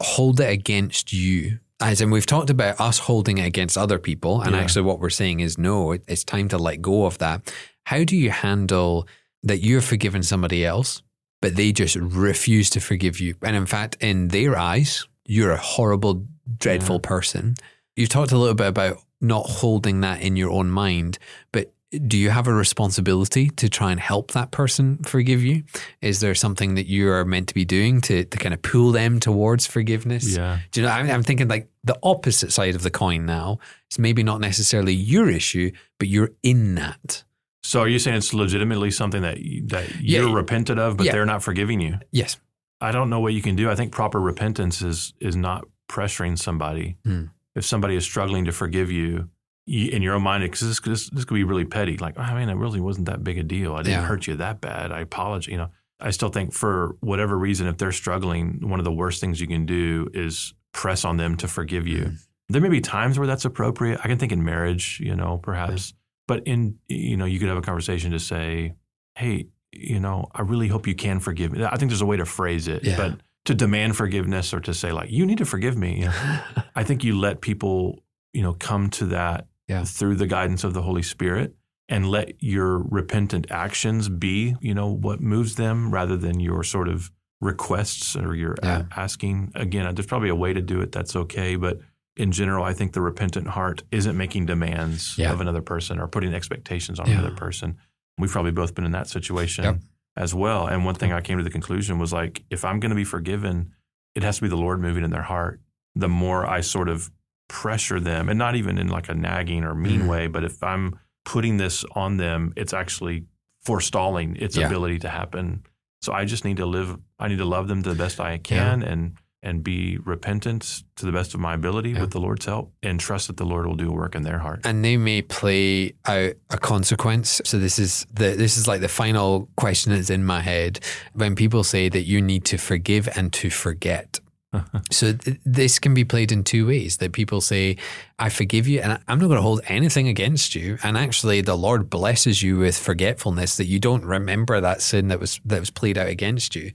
hold 0.03 0.41
it 0.41 0.51
against 0.51 1.13
you? 1.13 1.59
As 1.81 2.01
in, 2.01 2.11
we've 2.11 2.27
talked 2.27 2.51
about 2.51 2.81
us 2.81 2.99
holding 2.99 3.39
it 3.39 3.47
against 3.47 3.79
other 3.79 3.99
people. 3.99 4.43
And 4.43 4.55
Yeah. 4.55 4.61
actually, 4.61 4.83
what 4.83 5.01
we're 5.01 5.11
saying 5.11 5.41
is 5.41 5.57
no, 5.59 5.93
it's 5.93 6.25
time 6.25 6.49
to 6.49 6.59
let 6.59 6.83
go 6.83 7.07
of 7.07 7.19
that. 7.19 7.53
How 7.85 8.05
do 8.05 8.17
you 8.17 8.31
handle 8.31 9.09
that 9.43 9.59
you're 9.65 9.81
forgiven 9.81 10.23
somebody 10.23 10.65
else, 10.65 11.03
but 11.41 11.57
they 11.57 11.73
just 11.73 11.97
refuse 11.97 12.69
to 12.71 12.81
forgive 12.81 13.19
you? 13.21 13.35
And 13.43 13.57
in 13.57 13.67
fact, 13.67 13.97
in 14.01 14.29
their 14.29 14.59
eyes, 14.59 15.07
you're 15.27 15.53
a 15.53 15.57
horrible, 15.57 16.27
dreadful 16.59 17.01
person. 17.01 17.55
you've 17.97 18.09
talked 18.09 18.33
a 18.33 18.39
little 18.39 18.55
bit 18.55 18.67
about 18.69 18.99
not 19.21 19.45
holding 19.47 20.01
that 20.01 20.23
in 20.23 20.35
your 20.37 20.51
own 20.51 20.71
mind, 20.71 21.19
but 21.53 21.73
do 21.93 22.17
you 22.17 22.31
have 22.31 22.47
a 22.47 22.53
responsibility 22.53 23.51
to 23.51 23.69
try 23.69 23.91
and 23.91 23.99
help 23.99 24.31
that 24.33 24.51
person 24.53 24.99
forgive 25.05 25.43
you? 25.43 25.65
Is 26.01 26.21
there 26.21 26.35
something 26.35 26.75
that 26.77 26.87
you 26.87 27.11
are 27.11 27.25
meant 27.25 27.49
to 27.49 27.55
be 27.55 27.65
doing 27.65 28.01
to, 28.03 28.25
to 28.25 28.39
kind 28.39 28.55
of 28.55 28.63
pull 28.63 28.93
them 28.93 29.19
towards 29.19 29.67
forgiveness? 29.67 30.37
Yeah. 30.37 30.61
Do 30.71 30.81
you 30.81 30.87
know, 30.87 30.93
I'm, 30.93 31.11
I'm 31.11 31.23
thinking 31.23 31.49
like 31.49 31.69
the 31.83 31.99
opposite 32.03 32.53
side 32.53 32.75
of 32.77 32.83
the 32.83 32.91
coin 32.91 33.27
now. 33.27 33.59
It's 33.89 33.99
maybe 33.99 34.23
not 34.23 34.41
necessarily 34.41 34.95
your 34.95 35.29
issue, 35.29 35.73
but 35.99 36.07
you're 36.09 36.31
in 36.45 36.77
that. 36.77 37.25
So 37.63 37.81
are 37.81 37.89
you 37.89 37.99
saying 37.99 38.17
it's 38.19 38.33
legitimately 38.33 38.91
something 38.93 39.23
that 39.23 39.37
that 39.69 40.01
Yeah. 40.01 40.21
you're 40.21 40.35
repentant 40.35 40.79
of, 40.79 40.97
but 40.97 41.07
Yeah. 41.07 41.13
they're 41.13 41.27
not 41.27 41.43
forgiving 41.43 41.81
you? 41.81 41.99
Yes. 42.13 42.39
I 42.81 42.93
don't 42.93 43.11
know 43.11 43.21
what 43.21 43.35
you 43.35 43.43
can 43.43 43.57
do. 43.57 43.69
I 43.69 43.75
think 43.75 43.93
proper 43.93 44.21
repentance 44.21 44.81
is 44.81 45.13
is 45.21 45.37
not 45.37 45.67
pressuring 45.89 46.39
somebody. 46.39 46.97
Hmm. 47.05 47.25
If 47.57 47.65
somebody 47.67 47.97
is 47.97 48.05
struggling 48.05 48.45
to 48.45 48.53
forgive 48.53 48.91
you 48.93 49.29
in 49.71 50.03
your 50.03 50.15
own 50.15 50.23
mind, 50.23 50.43
because 50.43 50.61
this, 50.61 50.81
this 50.81 51.11
this 51.11 51.25
could 51.25 51.35
be 51.35 51.45
really 51.45 51.65
petty. 51.65 51.97
Like, 51.97 52.19
I 52.19 52.35
mean, 52.39 52.49
it 52.49 52.55
really 52.57 52.81
wasn't 52.81 53.07
that 53.07 53.23
big 53.23 53.39
a 53.39 53.43
deal. 53.43 53.75
I 53.75 53.79
didn't 53.83 54.01
Yeah. 54.01 54.07
hurt 54.07 54.27
you 54.27 54.37
that 54.37 54.61
bad. 54.61 54.91
I 54.93 55.01
apologize. 55.01 55.49
You 55.51 55.59
know, 55.59 55.69
I 56.01 56.11
still 56.11 56.31
think 56.31 56.53
for 56.53 56.97
whatever 57.01 57.39
reason, 57.39 57.67
if 57.69 57.77
they're 57.79 57.93
struggling, 57.93 58.69
one 58.69 58.81
of 58.81 58.85
the 58.85 58.93
worst 58.93 59.21
things 59.21 59.41
you 59.41 59.47
can 59.47 59.67
do 59.67 60.09
is 60.13 60.55
press 60.73 61.05
on 61.05 61.17
them 61.19 61.37
to 61.37 61.49
forgive 61.49 61.87
you. 61.87 62.05
Mm. 62.05 62.17
There 62.49 62.61
may 62.61 62.69
be 62.69 62.81
times 62.81 63.19
where 63.19 63.29
that's 63.29 63.45
appropriate. 63.45 64.01
I 64.03 64.09
can 64.09 64.19
think 64.19 64.33
in 64.33 64.43
marriage, 64.45 64.99
you 65.01 65.15
know, 65.15 65.39
perhaps, 65.39 65.95
but 66.27 66.43
in 66.47 66.79
you 66.89 67.17
know, 67.17 67.25
you 67.27 67.39
could 67.39 67.49
have 67.49 67.59
a 67.59 67.63
conversation 67.63 68.11
to 68.11 68.19
say, 68.19 68.75
"Hey, 69.15 69.47
you 69.73 70.01
know, 70.01 70.27
I 70.35 70.43
really 70.43 70.67
hope 70.67 70.89
you 70.89 70.95
can 70.97 71.21
forgive 71.21 71.53
me." 71.53 71.65
I 71.65 71.77
think 71.77 71.91
there's 71.91 72.01
a 72.03 72.07
way 72.07 72.17
to 72.17 72.25
phrase 72.25 72.67
it, 72.67 72.83
Yeah. 72.83 72.97
but 72.97 73.21
to 73.45 73.55
demand 73.55 73.97
forgiveness 73.97 74.53
or 74.53 74.59
to 74.61 74.75
say 74.75 74.91
like, 74.91 75.11
"You 75.13 75.27
need 75.27 75.39
to 75.39 75.45
forgive 75.45 75.77
me," 75.77 76.01
you 76.01 76.05
know, 76.07 76.41
I 76.75 76.83
think 76.83 77.05
you 77.05 77.17
let 77.19 77.41
people, 77.41 78.03
you 78.33 78.43
know, 78.43 78.55
come 78.55 78.91
to 78.91 79.07
that 79.07 79.47
Yeah. 79.71 79.85
through 79.85 80.17
the 80.17 80.27
guidance 80.27 80.65
of 80.65 80.75
the 80.75 80.83
Holy 80.83 81.03
Spirit 81.03 81.55
and 81.89 82.09
let 82.09 82.43
your 82.43 82.79
repentant 82.79 83.47
actions 83.51 84.09
be, 84.09 84.57
you 84.61 84.75
know, 84.75 84.89
what 84.89 85.21
moves 85.21 85.55
them 85.57 85.91
rather 85.93 86.17
than 86.17 86.41
your 86.41 86.63
sort 86.65 86.89
of 86.89 87.11
requests 87.41 88.17
or 88.17 88.35
you're 88.35 88.57
a- 88.63 88.87
asking. 88.97 89.53
Again, 89.55 89.93
there's 89.95 90.07
probably 90.07 90.29
a 90.29 90.35
way 90.35 90.53
to 90.53 90.61
do 90.63 90.81
it 90.81 90.93
that's 90.93 91.17
okay, 91.17 91.57
but 91.57 91.79
in 92.17 92.33
general, 92.33 92.65
I 92.65 92.75
think 92.75 92.93
the 92.93 93.01
repentant 93.01 93.49
heart 93.49 93.83
isn't 93.91 94.17
making 94.17 94.47
demands 94.47 95.17
Yeah. 95.17 95.33
of 95.33 95.41
another 95.41 95.63
person 95.63 95.99
or 95.99 96.07
putting 96.07 96.35
expectations 96.35 97.01
on 97.01 97.07
Yeah. 97.09 97.19
another 97.21 97.35
person. 97.35 97.77
We've 98.19 98.31
probably 98.31 98.51
both 98.53 98.75
been 98.75 98.85
in 98.85 98.93
that 98.93 99.09
situation 99.09 99.65
Yep. 99.65 99.81
as 100.17 100.35
well. 100.35 100.67
And 100.67 100.85
one 100.85 100.97
thing 100.97 101.13
I 101.13 101.21
came 101.23 101.39
to 101.39 101.45
the 101.45 101.51
conclusion 101.51 101.99
was 101.99 102.13
like, 102.13 102.45
if 102.51 102.65
I'm 102.65 102.79
going 102.81 102.91
to 102.91 102.97
be 102.97 103.05
forgiven, 103.05 103.73
it 104.15 104.23
has 104.23 104.37
to 104.37 104.43
be 104.43 104.49
the 104.49 104.57
Lord 104.57 104.81
moving 104.81 105.05
in 105.05 105.11
their 105.11 105.23
heart. 105.23 105.61
The 105.95 106.09
more 106.09 106.47
I 106.47 106.61
sort 106.61 106.89
of 106.89 107.11
pressure 107.51 107.99
them, 108.01 108.29
and 108.29 108.39
not 108.39 108.55
even 108.55 108.79
in 108.79 108.89
like 108.89 109.09
a 109.09 109.15
nagging 109.15 109.65
or 109.65 109.75
mean 109.75 110.03
Mhm. 110.03 110.07
way, 110.09 110.27
but 110.29 110.45
if 110.45 110.63
I'm 110.63 110.95
putting 111.25 111.57
this 111.59 111.85
on 111.95 112.17
them, 112.17 112.53
it's 112.57 112.73
actually 112.73 113.25
forestalling 113.67 114.37
its 114.37 114.57
Yeah. 114.57 114.67
ability 114.67 114.99
to 115.01 115.09
happen. 115.11 115.63
So 116.01 116.13
I 116.13 116.25
just 116.25 116.45
need 116.45 116.57
to 116.59 116.67
live. 116.67 116.97
I 117.19 117.29
need 117.29 117.39
to 117.39 117.45
love 117.45 117.69
them 117.69 117.83
to 117.83 117.89
the 117.91 117.95
best 118.05 118.21
I 118.21 118.39
can, 118.39 118.83
and 118.83 119.13
and 119.43 119.65
be 119.65 119.97
repentant 120.05 120.83
to 120.97 121.07
the 121.07 121.13
best 121.13 121.33
of 121.33 121.41
my 121.41 121.55
ability 121.55 121.93
Yeah. 121.93 122.03
with 122.03 122.11
the 122.11 122.21
Lord's 122.21 122.45
help, 122.45 122.75
and 122.83 123.01
trust 123.01 123.27
that 123.29 123.39
the 123.39 123.47
Lord 123.47 123.67
will 123.67 123.75
do 123.75 123.91
work 123.91 124.15
in 124.15 124.23
their 124.23 124.39
heart. 124.41 124.61
and 124.65 124.85
they 124.85 124.99
may 124.99 125.23
play 125.23 125.95
out 126.05 126.35
a 126.51 126.59
consequence. 126.59 127.41
So 127.47 127.59
this 127.59 127.79
is 127.79 128.07
the 128.13 128.35
this 128.37 128.59
is 128.59 128.69
like 128.69 128.83
the 128.83 128.89
final 129.03 129.49
question 129.57 129.93
that's 129.95 130.11
in 130.11 130.25
my 130.25 130.41
head 130.43 130.81
when 131.15 131.35
people 131.35 131.65
say 131.65 131.89
that 131.89 132.03
you 132.03 132.21
need 132.21 132.45
to 132.53 132.59
forgive 132.59 133.09
and 133.17 133.33
to 133.33 133.49
forget. 133.49 134.21
so 134.91 135.13
th- 135.13 135.39
this 135.45 135.79
can 135.79 135.95
be 135.95 136.05
played 136.05 136.33
in 136.33 136.43
two 136.45 136.67
ways. 136.67 136.97
That 136.99 137.13
people 137.13 137.41
say, 137.41 137.77
"I 138.19 138.29
forgive 138.29 138.67
you, 138.67 138.81
and 138.81 138.99
I'm 139.07 139.19
not 139.19 139.27
going 139.29 139.37
to 139.39 139.43
hold 139.43 139.61
anything 139.67 140.09
against 140.09 140.55
you." 140.55 140.79
And 140.83 140.97
actually, 140.97 141.41
the 141.41 141.57
Lord 141.57 141.89
blesses 141.89 142.43
you 142.43 142.59
with 142.59 142.77
forgetfulness 142.79 143.57
that 143.57 143.67
you 143.67 143.79
don't 143.79 144.05
remember 144.05 144.61
that 144.61 144.83
sin 144.83 145.09
that 145.09 145.21
was 145.21 145.41
that 145.45 145.61
was 145.61 145.71
played 145.71 145.97
out 145.99 146.09
against 146.09 146.57
you. 146.57 146.73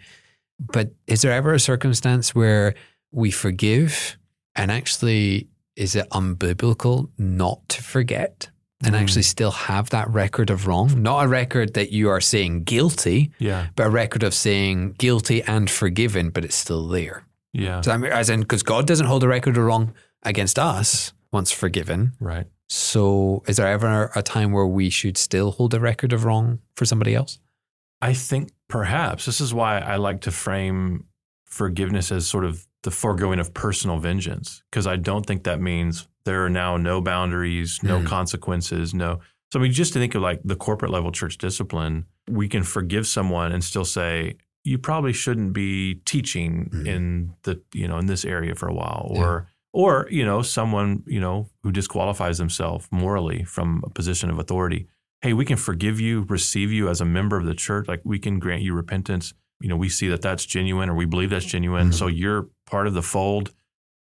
But 0.59 0.93
is 1.07 1.21
there 1.21 1.33
ever 1.33 1.53
a 1.53 1.59
circumstance 1.59 2.33
where 2.33 2.75
we 3.11 3.29
forgive 3.31 4.17
and 4.55 4.71
actually 4.71 5.49
is 5.75 5.95
it 5.95 6.09
unbiblical 6.11 7.09
not 7.17 7.67
to 7.67 7.83
forget 7.83 8.49
and 8.83 8.95
Mm. 8.95 8.99
actually 9.01 9.23
still 9.23 9.51
have 9.51 9.89
that 9.89 10.09
record 10.09 10.49
of 10.49 10.65
wrong? 10.67 11.01
Not 11.01 11.25
a 11.25 11.27
record 11.27 11.73
that 11.73 11.91
you 11.91 12.07
are 12.09 12.21
saying 12.21 12.63
guilty, 12.63 13.31
Yeah, 13.39 13.67
but 13.75 13.87
a 13.87 13.89
record 13.89 14.23
of 14.23 14.33
saying 14.33 14.95
guilty 14.97 15.43
and 15.43 15.69
forgiven, 15.69 16.29
but 16.29 16.45
it's 16.45 16.55
still 16.55 16.87
there. 16.87 17.23
Yeah, 17.55 17.81
So, 17.81 17.91
I 17.91 17.97
mean, 17.97 18.11
as 18.11 18.29
in, 18.29 18.41
because 18.41 18.63
God 18.63 18.85
doesn't 18.87 19.05
hold 19.07 19.23
a 19.23 19.27
record 19.27 19.57
of 19.57 19.63
wrong 19.63 19.93
against 20.23 20.57
us 20.59 21.13
once 21.31 21.51
forgiven. 21.51 22.13
right. 22.19 22.47
So, 22.67 23.43
is 23.47 23.57
there 23.57 23.67
ever 23.67 24.09
a 24.15 24.23
time 24.23 24.51
where 24.51 24.65
we 24.65 24.89
should 24.89 25.17
still 25.17 25.51
hold 25.51 25.73
a 25.75 25.79
record 25.79 26.11
of 26.13 26.25
wrong 26.25 26.59
for 26.75 26.85
somebody 26.85 27.13
else? 27.13 27.39
I 28.01 28.13
think 28.13 28.49
perhaps 28.67 29.25
this 29.25 29.39
is 29.39 29.53
why 29.53 29.77
I 29.79 29.97
like 29.97 30.21
to 30.21 30.31
frame 30.31 31.05
forgiveness 31.45 32.11
as 32.11 32.27
sort 32.27 32.43
of 32.45 32.65
the 32.83 32.91
foregoing 32.91 33.39
of 33.39 33.53
personal 33.53 33.99
vengeance, 33.99 34.63
because 34.71 34.87
I 34.87 34.95
don't 34.95 35.25
think 35.25 35.43
that 35.43 35.61
means 35.61 36.07
there 36.25 36.43
are 36.43 36.49
now 36.49 36.77
no 36.77 37.01
boundaries, 37.01 37.79
no 37.83 37.99
Mm. 37.99 38.07
consequences, 38.07 38.93
no. 38.93 39.19
So 39.53 39.59
I 39.59 39.63
mean, 39.63 39.71
just 39.71 39.93
to 39.93 39.99
think 39.99 40.15
of 40.15 40.21
like 40.23 40.41
the 40.43 40.55
corporate 40.55 40.91
level 40.91 41.11
church 41.11 41.37
discipline, 41.37 42.05
we 42.29 42.47
can 42.47 42.63
forgive 42.63 43.05
someone 43.07 43.51
and 43.51 43.63
still 43.63 43.85
say, 43.85 44.37
you 44.65 44.77
probably 44.77 45.13
shouldn't 45.13 45.53
be 45.53 45.95
teaching 46.05 46.69
Mhm. 46.73 46.87
in 46.87 47.33
the 47.43 47.61
you 47.73 47.87
know 47.87 47.97
in 47.99 48.07
this 48.07 48.25
area 48.25 48.53
for 48.55 48.67
a 48.67 48.73
while, 48.73 49.07
or 49.11 49.47
or 49.71 50.07
you 50.11 50.25
know 50.25 50.41
someone 50.41 51.03
you 51.07 51.19
know 51.21 51.49
who 51.63 51.71
disqualifies 51.71 52.37
themselves 52.37 52.87
morally 52.91 53.43
from 53.45 53.81
a 53.85 53.89
position 53.89 54.29
of 54.29 54.39
authority 54.39 54.87
hey, 55.21 55.33
we 55.33 55.45
can 55.45 55.57
forgive 55.57 55.99
you, 55.99 56.23
receive 56.29 56.71
you 56.71 56.87
as 56.87 57.01
a 57.01 57.05
member 57.05 57.35
of 57.35 57.45
the 57.45 57.55
church. 57.55 57.87
Like 57.87 58.01
we 58.03 58.19
can 58.19 58.37
grant 58.37 58.61
you 58.61 58.75
repentance. 58.75 59.33
You 59.59 59.69
know, 59.69 59.75
we 59.77 59.89
see 59.89 60.07
that 60.09 60.21
that's 60.21 60.45
genuine 60.45 60.87
or 60.87 60.93
we 60.93 61.05
believe 61.05 61.31
that's 61.31 61.45
genuine. 61.45 61.89
Mhm. 61.89 61.93
So 61.95 62.05
you're 62.05 62.47
part 62.67 62.85
of 62.85 62.93
the 62.93 63.01
fold. 63.01 63.51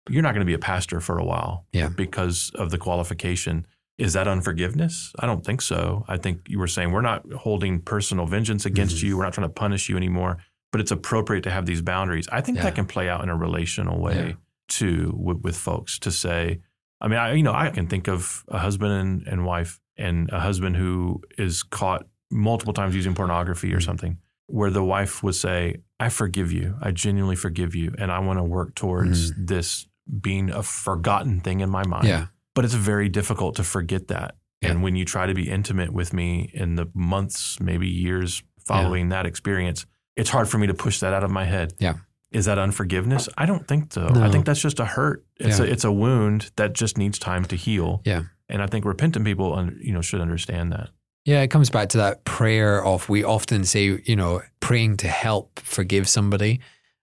You're 0.08 0.22
not 0.22 0.32
going 0.32 0.40
to 0.46 0.52
be 0.52 0.54
a 0.54 0.58
pastor 0.72 0.98
for 0.98 1.18
a 1.18 1.24
while 1.24 1.66
Yeah. 1.74 1.90
because 1.90 2.50
of 2.54 2.70
the 2.70 2.78
qualification. 2.78 3.66
Is 3.98 4.14
that 4.14 4.28
unforgiveness? 4.28 5.12
I 5.18 5.26
don't 5.26 5.44
think 5.44 5.60
so. 5.60 6.06
I 6.08 6.16
think 6.16 6.48
you 6.48 6.58
were 6.58 6.68
saying 6.68 6.90
we're 6.90 7.02
not 7.02 7.30
holding 7.32 7.80
personal 7.80 8.24
vengeance 8.26 8.64
against 8.64 8.96
Mhm. 8.96 9.02
you. 9.02 9.16
We're 9.18 9.24
not 9.24 9.34
trying 9.34 9.48
to 9.48 9.52
punish 9.52 9.90
you 9.90 9.98
anymore, 9.98 10.38
but 10.72 10.80
it's 10.80 10.90
appropriate 10.90 11.42
to 11.42 11.50
have 11.50 11.66
these 11.66 11.82
boundaries. 11.82 12.28
I 12.30 12.40
think 12.40 12.56
Yeah. 12.58 12.64
that 12.64 12.74
can 12.74 12.86
play 12.86 13.08
out 13.08 13.22
in 13.22 13.28
a 13.28 13.36
relational 13.36 14.00
way 14.00 14.28
Yeah. 14.28 14.32
too 14.68 15.12
with, 15.16 15.38
with 15.42 15.56
folks 15.56 15.98
to 16.00 16.10
say, 16.10 16.60
I 17.00 17.08
mean, 17.08 17.18
I, 17.18 17.32
you 17.34 17.42
know, 17.42 17.54
I 17.54 17.70
can 17.70 17.86
think 17.86 18.08
of 18.08 18.44
a 18.48 18.58
husband 18.58 18.92
and, 18.92 19.26
and 19.26 19.44
wife 19.44 19.80
and 19.96 20.30
a 20.30 20.40
husband 20.40 20.76
who 20.76 21.22
is 21.38 21.62
caught 21.62 22.06
multiple 22.30 22.72
times 22.74 22.94
using 22.94 23.14
pornography 23.14 23.72
or 23.74 23.78
Mhm. 23.78 23.84
something, 23.84 24.18
where 24.46 24.70
the 24.70 24.84
wife 24.84 25.22
would 25.22 25.34
say, 25.34 25.76
I 25.98 26.08
forgive 26.08 26.52
you. 26.52 26.76
I 26.80 26.90
genuinely 26.92 27.36
forgive 27.36 27.74
you. 27.74 27.94
And 27.98 28.12
I 28.12 28.18
want 28.20 28.38
to 28.38 28.42
work 28.44 28.74
towards 28.74 29.32
this 29.34 29.86
being 30.20 30.50
a 30.50 30.62
forgotten 30.62 31.40
thing 31.40 31.60
in 31.60 31.70
my 31.70 31.84
mind. 31.86 32.06
Yeah. 32.06 32.26
But 32.54 32.64
it's 32.64 32.74
very 32.74 33.08
difficult 33.08 33.56
to 33.56 33.64
forget 33.64 34.08
that. 34.08 34.36
Yeah. 34.60 34.70
And 34.70 34.82
when 34.82 34.94
you 34.96 35.04
try 35.04 35.26
to 35.26 35.34
be 35.34 35.48
intimate 35.50 35.92
with 35.92 36.12
me 36.12 36.50
in 36.54 36.74
the 36.76 36.88
months, 36.94 37.58
maybe 37.60 37.88
years 37.88 38.42
following 38.66 39.08
that 39.08 39.24
experience, 39.26 39.86
it's 40.16 40.30
hard 40.30 40.48
for 40.48 40.58
me 40.58 40.66
to 40.66 40.74
push 40.74 41.00
that 41.00 41.12
out 41.12 41.24
of 41.24 41.30
my 41.30 41.44
head. 41.44 41.74
Yeah. 41.78 41.94
Is 42.32 42.44
that 42.44 42.58
unforgiveness? 42.58 43.28
I 43.36 43.44
don't 43.46 43.66
think 43.66 43.92
so. 43.92 44.06
No. 44.08 44.22
I 44.22 44.30
think 44.30 44.44
that's 44.46 44.60
just 44.60 44.78
a 44.80 44.84
hurt. 44.84 45.24
It's 45.38 45.58
Yeah. 45.58 45.64
a 45.64 45.68
it's 45.68 45.84
a 45.84 45.90
wound 45.92 46.50
that 46.56 46.72
just 46.74 46.96
needs 46.96 47.18
time 47.18 47.44
to 47.46 47.56
heal. 47.56 48.02
Yeah. 48.04 48.22
And 48.48 48.62
I 48.62 48.66
think 48.66 48.84
repentant 48.84 49.24
people, 49.24 49.68
you 49.80 49.92
know, 49.92 50.00
should 50.00 50.20
understand 50.20 50.72
that. 50.72 50.90
Yeah, 51.24 51.42
it 51.42 51.48
comes 51.48 51.70
back 51.70 51.88
to 51.90 51.98
that 51.98 52.24
prayer 52.24 52.84
of 52.84 53.08
we 53.08 53.24
often 53.24 53.64
say, 53.64 54.00
you 54.04 54.16
know, 54.16 54.42
praying 54.60 54.96
to 54.98 55.08
help 55.08 55.60
forgive 55.60 56.08
somebody. 56.08 56.60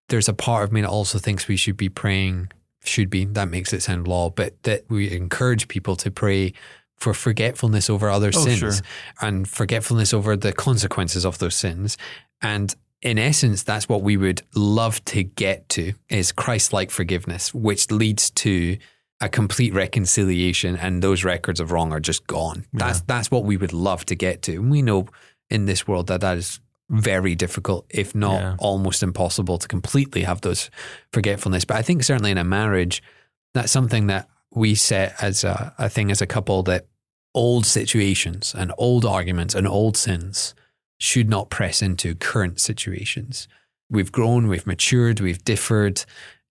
There's 0.09 0.27
a 0.29 0.33
part 0.33 0.63
of 0.63 0.71
me 0.71 0.81
that 0.81 0.89
also 0.89 1.19
thinks 1.19 1.47
we 1.47 1.55
should 1.57 1.77
be 1.77 1.89
praying, 1.89 2.49
should 2.83 3.09
be, 3.09 3.25
that 3.25 3.49
makes 3.49 3.73
it 3.73 3.83
sound 3.83 4.07
law, 4.07 4.29
but 4.29 4.61
that 4.63 4.85
we 4.89 5.11
encourage 5.11 5.67
people 5.67 5.95
to 5.97 6.09
pray 6.09 6.53
for 6.97 7.13
forgetfulness 7.13 7.89
over 7.89 8.09
other 8.09 8.31
Oh, 8.33 8.43
sins 8.45 8.57
sure. 8.59 8.71
and 9.21 9.47
forgetfulness 9.47 10.13
over 10.13 10.35
the 10.35 10.51
consequences 10.53 11.25
of 11.25 11.37
those 11.37 11.55
sins. 11.55 11.95
And 12.41 12.73
in 13.01 13.19
essence, 13.19 13.63
that's 13.63 13.87
what 13.87 14.01
we 14.01 14.17
would 14.17 14.41
love 14.55 15.03
to 15.05 15.23
get 15.23 15.69
to 15.69 15.93
is 16.09 16.31
Christ-like 16.31 16.89
forgiveness, 16.91 17.53
which 17.53 17.91
leads 17.91 18.31
to 18.31 18.77
a 19.21 19.29
complete 19.29 19.73
reconciliation 19.73 20.75
and 20.75 21.01
those 21.01 21.23
records 21.23 21.59
of 21.59 21.71
wrong 21.71 21.91
are 21.91 21.99
just 21.99 22.27
gone. 22.27 22.65
That's 22.73 23.01
that's 23.01 23.31
what 23.31 23.45
we 23.45 23.57
would 23.57 23.73
love 23.73 24.05
to 24.05 24.15
get 24.15 24.43
to. 24.43 24.53
And 24.53 24.69
we 24.69 24.81
know 24.81 25.07
in 25.49 25.65
this 25.65 25.87
world 25.87 26.07
that 26.07 26.21
that 26.21 26.37
is 26.37 26.59
very 26.89 27.35
difficult, 27.35 27.85
if 27.89 28.13
not 28.15 28.39
Yeah. 28.41 28.55
almost 28.59 29.03
impossible 29.03 29.57
to 29.57 29.67
completely 29.67 30.21
have 30.23 30.41
those 30.41 30.69
forgetfulness. 31.11 31.65
But 31.65 31.77
I 31.77 31.81
think 31.81 32.03
certainly 32.03 32.31
in 32.31 32.37
a 32.37 32.43
marriage, 32.43 33.01
that's 33.53 33.71
something 33.71 34.07
that 34.07 34.29
we 34.51 34.75
set 34.75 35.15
as 35.21 35.43
a, 35.43 35.73
a 35.77 35.89
thing 35.89 36.11
as 36.11 36.21
a 36.21 36.27
couple 36.27 36.63
that 36.63 36.85
old 37.33 37.65
situations 37.65 38.55
and 38.57 38.71
old 38.77 39.03
arguments 39.03 39.53
and 39.55 39.67
old 39.67 39.97
sins 39.97 40.55
should 40.99 41.29
not 41.29 41.49
press 41.49 41.81
into 41.81 42.15
current 42.15 42.59
situations. 42.59 43.47
We've 43.89 44.11
grown, 44.11 44.47
we've 44.47 44.67
matured, 44.67 45.19
we've 45.19 45.43
differed. 45.43 46.03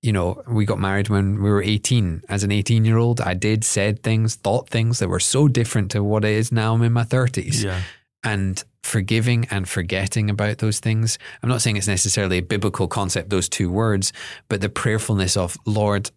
You 0.02 0.12
know, 0.12 0.42
we 0.48 0.64
got 0.64 0.78
married 0.78 1.08
when 1.08 1.42
we 1.42 1.50
were 1.50 1.62
18. 1.62 2.22
As 2.28 2.44
an 2.44 2.52
18 2.52 2.84
year 2.84 2.96
old, 2.96 3.20
I 3.20 3.34
did, 3.34 3.64
said 3.64 4.02
things, 4.02 4.36
thought 4.36 4.68
things 4.68 4.98
that 5.00 5.08
were 5.08 5.20
so 5.20 5.48
different 5.48 5.90
to 5.92 6.02
what 6.04 6.24
it 6.24 6.30
is 6.32 6.52
now 6.52 6.74
I'm 6.74 6.82
in 6.82 6.92
my 6.92 7.02
30s 7.04 7.64
Yeah. 7.64 7.80
and 8.22 8.62
forgiving 8.82 9.46
and 9.50 9.68
forgetting 9.68 10.30
about 10.30 10.58
those 10.58 10.78
things. 10.78 11.18
I'm 11.42 11.48
not 11.48 11.60
saying 11.60 11.76
it's 11.76 11.88
necessarily 11.88 12.38
a 12.38 12.42
biblical 12.42 12.86
concept, 12.86 13.30
those 13.30 13.48
two 13.48 13.68
words, 13.70 14.12
but 14.48 14.60
the 14.60 14.68
prayerfulness 14.68 15.36
of, 15.36 15.56
Lord, 15.66 16.10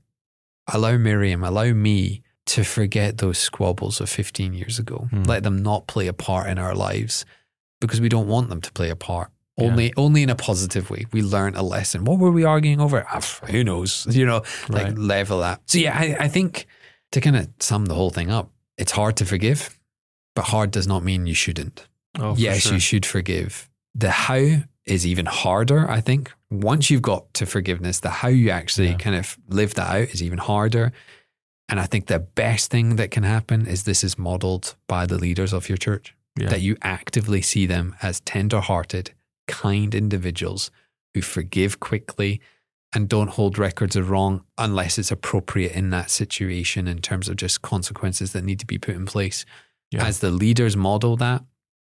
allow 0.71 0.97
Miriam, 0.97 1.43
allow 1.43 1.73
me 1.73 2.21
to 2.45 2.63
forget 2.63 3.17
those 3.17 3.39
squabbles 3.39 3.99
of 4.01 4.09
15 4.09 4.53
years 4.53 4.77
ago. 4.77 5.07
Hmm. 5.09 5.23
Let 5.23 5.43
them 5.43 5.63
not 5.63 5.87
play 5.87 6.07
a 6.07 6.13
part 6.13 6.47
in 6.49 6.59
our 6.59 6.75
lives 6.75 7.25
because 7.81 8.01
we 8.01 8.09
don't 8.09 8.27
want 8.27 8.49
them 8.49 8.61
to 8.61 8.71
play 8.71 8.89
a 8.89 8.95
part. 8.95 9.29
Yeah. 9.57 9.67
Only, 9.67 9.93
only 9.97 10.23
in 10.23 10.29
a 10.29 10.35
positive 10.35 10.89
way. 10.89 11.05
We 11.11 11.21
learn 11.21 11.55
a 11.55 11.63
lesson. 11.63 12.05
What 12.05 12.19
were 12.19 12.31
we 12.31 12.43
arguing 12.45 12.79
over? 12.79 13.05
Ah, 13.11 13.19
who 13.51 13.63
knows? 13.63 14.07
You 14.15 14.25
know, 14.25 14.43
like 14.69 14.85
Right. 14.87 14.97
level 14.97 15.39
that. 15.39 15.61
So 15.65 15.77
yeah, 15.79 15.97
I, 15.97 16.15
I 16.25 16.27
think 16.29 16.65
to 17.11 17.19
kind 17.21 17.35
of 17.35 17.49
sum 17.59 17.85
the 17.85 17.95
whole 17.95 18.09
thing 18.09 18.31
up, 18.31 18.51
it's 18.77 18.91
hard 18.93 19.17
to 19.17 19.25
forgive, 19.25 19.77
but 20.35 20.45
hard 20.45 20.71
does 20.71 20.87
not 20.87 21.03
mean 21.03 21.25
you 21.27 21.33
shouldn't 21.33 21.87
Oh, 22.17 22.35
yes, 22.37 22.61
sure. 22.61 22.73
you 22.73 22.79
should 22.79 23.05
forgive. 23.05 23.69
The 23.95 24.11
how 24.11 24.63
is 24.85 25.05
even 25.05 25.25
harder, 25.25 25.89
I 25.89 25.99
think. 26.01 26.31
Once 26.49 26.89
you've 26.89 27.01
got 27.01 27.31
to 27.35 27.45
forgiveness, 27.45 27.99
the 27.99 28.09
how 28.09 28.27
you 28.29 28.49
actually 28.49 28.89
Yeah. 28.89 28.97
kind 28.97 29.15
of 29.15 29.37
live 29.49 29.73
that 29.75 29.89
out 29.89 30.09
is 30.09 30.23
even 30.23 30.37
harder. 30.39 30.91
And 31.67 31.79
I 31.79 31.85
think 31.85 32.07
the 32.07 32.19
best 32.19 32.71
thing 32.71 32.95
that 32.95 33.11
can 33.11 33.23
happen 33.23 33.67
is 33.67 33.83
this 33.83 34.03
is 34.03 34.17
modeled 34.17 34.75
by 34.87 35.05
the 35.05 35.17
leaders 35.19 35.53
of 35.53 35.69
your 35.69 35.77
church, 35.77 36.15
Yeah. 36.39 36.49
that 36.49 36.61
you 36.61 36.77
actively 36.81 37.41
see 37.41 37.65
them 37.65 37.95
as 38.01 38.21
tender 38.21 38.59
hearted, 38.59 39.11
kind 39.47 39.93
individuals 39.93 40.71
who 41.13 41.21
forgive 41.21 41.79
quickly 41.79 42.39
and 42.93 43.07
don't 43.07 43.29
hold 43.29 43.57
records 43.57 43.95
of 43.95 44.09
wrong 44.09 44.43
unless 44.57 44.97
it's 44.97 45.11
appropriate 45.11 45.73
in 45.73 45.89
that 45.91 46.09
situation 46.09 46.87
in 46.87 46.99
terms 47.01 47.29
of 47.29 47.35
just 47.35 47.61
consequences 47.61 48.33
that 48.33 48.43
need 48.43 48.59
to 48.59 48.65
be 48.65 48.77
put 48.77 48.95
in 48.95 49.05
place. 49.05 49.45
Yeah. 49.91 50.05
As 50.05 50.19
the 50.19 50.31
leaders 50.31 50.75
model 50.77 51.15
that, 51.17 51.43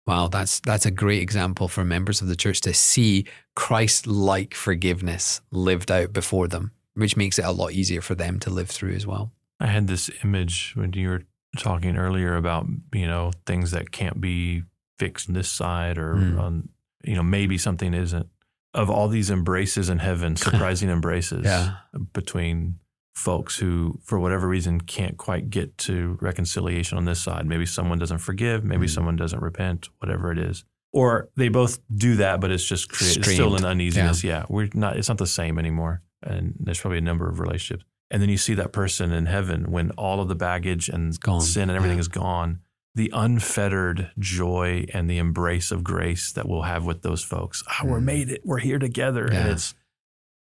Wow, 0.06 0.28
that's 0.28 0.60
that's 0.60 0.86
a 0.86 0.90
great 0.90 1.22
example 1.22 1.68
for 1.68 1.84
members 1.84 2.20
of 2.20 2.28
the 2.28 2.34
church 2.34 2.60
to 2.62 2.74
see 2.74 3.26
Christ-like 3.54 4.54
forgiveness 4.54 5.40
lived 5.50 5.90
out 5.90 6.12
before 6.12 6.48
them, 6.48 6.72
which 6.94 7.16
makes 7.16 7.38
it 7.38 7.44
a 7.44 7.52
lot 7.52 7.72
easier 7.72 8.00
for 8.00 8.14
them 8.14 8.40
to 8.40 8.50
live 8.50 8.70
through 8.70 8.94
as 8.94 9.06
well. 9.06 9.30
I 9.60 9.66
had 9.66 9.86
this 9.86 10.10
image 10.24 10.72
when 10.74 10.94
you 10.94 11.10
were 11.10 11.22
talking 11.58 11.96
earlier 11.96 12.36
about 12.36 12.66
you 12.94 13.06
know 13.06 13.32
things 13.46 13.70
that 13.72 13.90
can't 13.90 14.20
be 14.20 14.62
fixed 14.98 15.28
on 15.28 15.34
this 15.34 15.48
side 15.48 15.98
or 15.98 16.14
Mm. 16.14 16.40
on 16.40 16.68
you 17.04 17.14
know 17.14 17.22
maybe 17.22 17.58
something 17.58 17.94
isn't. 17.94 18.26
Of 18.72 18.88
all 18.88 19.08
these 19.08 19.30
embraces 19.30 19.88
in 19.88 19.98
heaven 19.98 20.36
surprising 20.46 20.90
embraces 20.90 21.44
Yeah. 21.44 21.76
between 22.12 22.76
folks 23.14 23.58
who 23.58 23.98
for 24.04 24.18
whatever 24.20 24.46
reason 24.48 24.80
can't 24.80 25.18
quite 25.18 25.50
get 25.50 25.76
to 25.78 26.16
reconciliation 26.20 26.96
on 26.96 27.04
this 27.04 27.20
side. 27.20 27.44
Maybe 27.46 27.66
someone 27.66 27.98
doesn't 27.98 28.18
forgive 28.18 28.64
maybe 28.64 28.86
Mm. 28.86 28.90
someone 28.90 29.16
doesn't 29.16 29.40
repent 29.42 29.88
whatever 29.98 30.30
it 30.32 30.38
is. 30.38 30.64
Or 30.92 31.28
they 31.36 31.48
both 31.48 31.78
do 31.94 32.16
that 32.16 32.40
but 32.40 32.50
it's 32.50 32.64
just 32.64 32.88
created 32.90 33.18
it's 33.24 33.32
still 33.32 33.56
an 33.56 33.64
uneasiness. 33.64 34.22
Yeah 34.22 34.44
we're 34.48 34.68
not 34.74 34.96
it's 34.96 35.08
not 35.08 35.18
the 35.18 35.26
same 35.26 35.58
anymore. 35.58 36.02
And 36.22 36.54
there's 36.60 36.78
probably 36.80 36.98
a 36.98 37.02
number 37.02 37.28
of 37.28 37.40
relationships 37.40 37.84
and 38.10 38.20
then 38.20 38.28
you 38.28 38.36
see 38.36 38.54
that 38.54 38.72
person 38.72 39.12
in 39.12 39.26
heaven 39.26 39.70
when 39.70 39.90
all 39.92 40.20
of 40.20 40.28
the 40.28 40.34
baggage 40.34 40.88
and 40.88 41.18
gone. 41.20 41.40
sin 41.40 41.68
and 41.70 41.76
everything 41.76 41.98
Yeah. 41.98 42.00
is 42.00 42.08
gone 42.08 42.60
the 42.94 43.10
unfettered 43.14 44.10
joy 44.18 44.84
and 44.92 45.08
the 45.08 45.18
embrace 45.18 45.70
of 45.70 45.84
grace 45.84 46.32
that 46.32 46.48
we'll 46.48 46.62
have 46.62 46.84
with 46.84 47.02
those 47.02 47.22
folks 47.22 47.62
ah, 47.68 47.82
we're 47.84 48.00
Mm. 48.00 48.04
made 48.04 48.30
it 48.30 48.40
we're 48.44 48.58
here 48.58 48.78
together 48.80 49.26
and 49.26 49.48
it's 49.48 49.74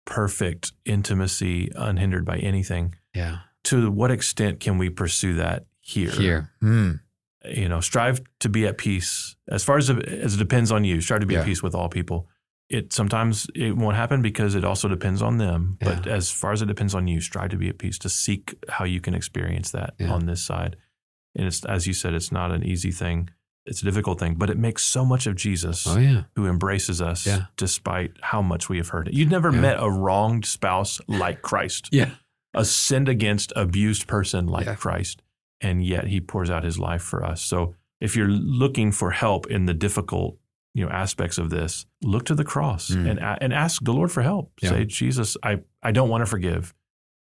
perfect 0.06 0.72
intimacy 0.86 1.72
unhindered 1.76 2.26
by 2.26 2.38
anything 2.38 2.96
Yeah. 3.14 3.40
to 3.66 3.92
what 3.92 4.12
extent 4.12 4.60
can 4.60 4.78
we 4.78 4.90
pursue 4.90 5.36
that 5.36 5.66
here 5.82 6.12
Here. 6.12 6.50
Mm. 6.62 7.02
you 7.46 7.68
know 7.70 7.82
strive 7.82 8.22
to 8.40 8.50
be 8.50 8.66
at 8.66 8.78
peace 8.78 9.36
as 9.50 9.64
far 9.64 9.78
as 9.78 9.90
as 9.90 10.36
it 10.36 10.38
depends 10.38 10.72
on 10.72 10.84
you 10.86 11.02
strive 11.02 11.20
to 11.22 11.26
be 11.28 11.34
Yeah. 11.36 11.42
at 11.42 11.46
peace 11.46 11.62
with 11.62 11.76
all 11.76 11.90
people 11.90 12.28
it 12.74 12.94
sometimes 12.94 13.48
it 13.56 13.76
won't 13.76 13.96
happen 13.98 14.22
because 14.22 14.56
it 14.56 14.64
also 14.66 14.88
depends 14.88 15.22
on 15.22 15.38
them 15.38 15.78
but 15.82 16.08
as 16.08 16.32
far 16.32 16.52
as 16.54 16.62
it 16.62 16.68
depends 16.68 16.94
on 16.96 17.08
you 17.08 17.20
strive 17.22 17.50
to 17.50 17.58
be 17.58 17.70
at 17.70 17.78
peace 17.78 17.98
to 18.00 18.10
seek 18.10 18.56
how 18.70 18.86
you 18.86 19.00
can 19.02 19.14
experience 19.14 19.72
that 19.72 19.94
Yeah. 20.00 20.12
on 20.14 20.26
this 20.26 20.42
side 20.44 20.76
and 21.36 21.46
it's 21.48 21.64
as 21.66 21.86
you 21.88 21.94
said 21.94 22.14
it's 22.14 22.32
not 22.32 22.52
an 22.52 22.64
easy 22.64 22.92
thing 22.92 23.30
it's 23.66 23.82
a 23.82 23.86
difficult 23.86 24.20
thing 24.20 24.36
but 24.36 24.50
it 24.50 24.58
makes 24.58 24.84
so 24.84 25.06
much 25.06 25.28
of 25.28 25.36
jesus 25.36 25.86
Oh 25.88 25.98
yeah. 26.00 26.24
who 26.36 26.48
embraces 26.48 27.02
us 27.02 27.28
Yeah. 27.28 27.46
despite 27.58 28.12
how 28.22 28.42
much 28.42 28.70
we 28.70 28.78
have 28.78 28.90
hurt 28.90 29.08
it 29.08 29.14
you've 29.14 29.30
never 29.38 29.52
Yeah. 29.52 29.62
met 29.62 29.78
a 29.80 29.90
wronged 29.90 30.46
spouse 30.46 31.02
like 31.08 31.42
christ 31.42 31.90
Yeah. 31.92 32.12
a 32.54 32.66
sinned 32.66 33.08
against, 33.10 33.54
abused 33.56 34.08
person 34.08 34.46
like 34.48 34.66
Yeah. 34.66 34.76
Christ, 34.76 35.22
and 35.62 35.86
yet 35.86 36.08
He 36.08 36.20
pours 36.20 36.50
out 36.50 36.64
His 36.66 36.78
life 36.78 37.02
for 37.02 37.24
us. 37.24 37.42
So 37.42 37.76
if 38.02 38.16
you're 38.18 38.28
looking 38.62 38.92
for 38.92 39.12
help 39.12 39.46
in 39.48 39.68
the 39.68 39.74
difficult, 39.74 40.38
you 40.74 40.86
know, 40.86 40.92
aspects 40.92 41.38
of 41.38 41.50
this, 41.50 41.86
look 42.02 42.26
to 42.26 42.36
the 42.36 42.44
cross 42.46 42.90
Mm. 42.92 43.10
and 43.10 43.20
and 43.42 43.54
ask 43.54 43.84
the 43.84 43.94
Lord 43.94 44.12
for 44.12 44.22
help. 44.22 44.52
Yeah. 44.62 44.70
Say, 44.70 44.86
Jesus, 44.86 45.38
I 45.44 45.60
I 45.84 45.92
don't 45.92 46.10
want 46.10 46.22
to 46.22 46.26
forgive, 46.26 46.74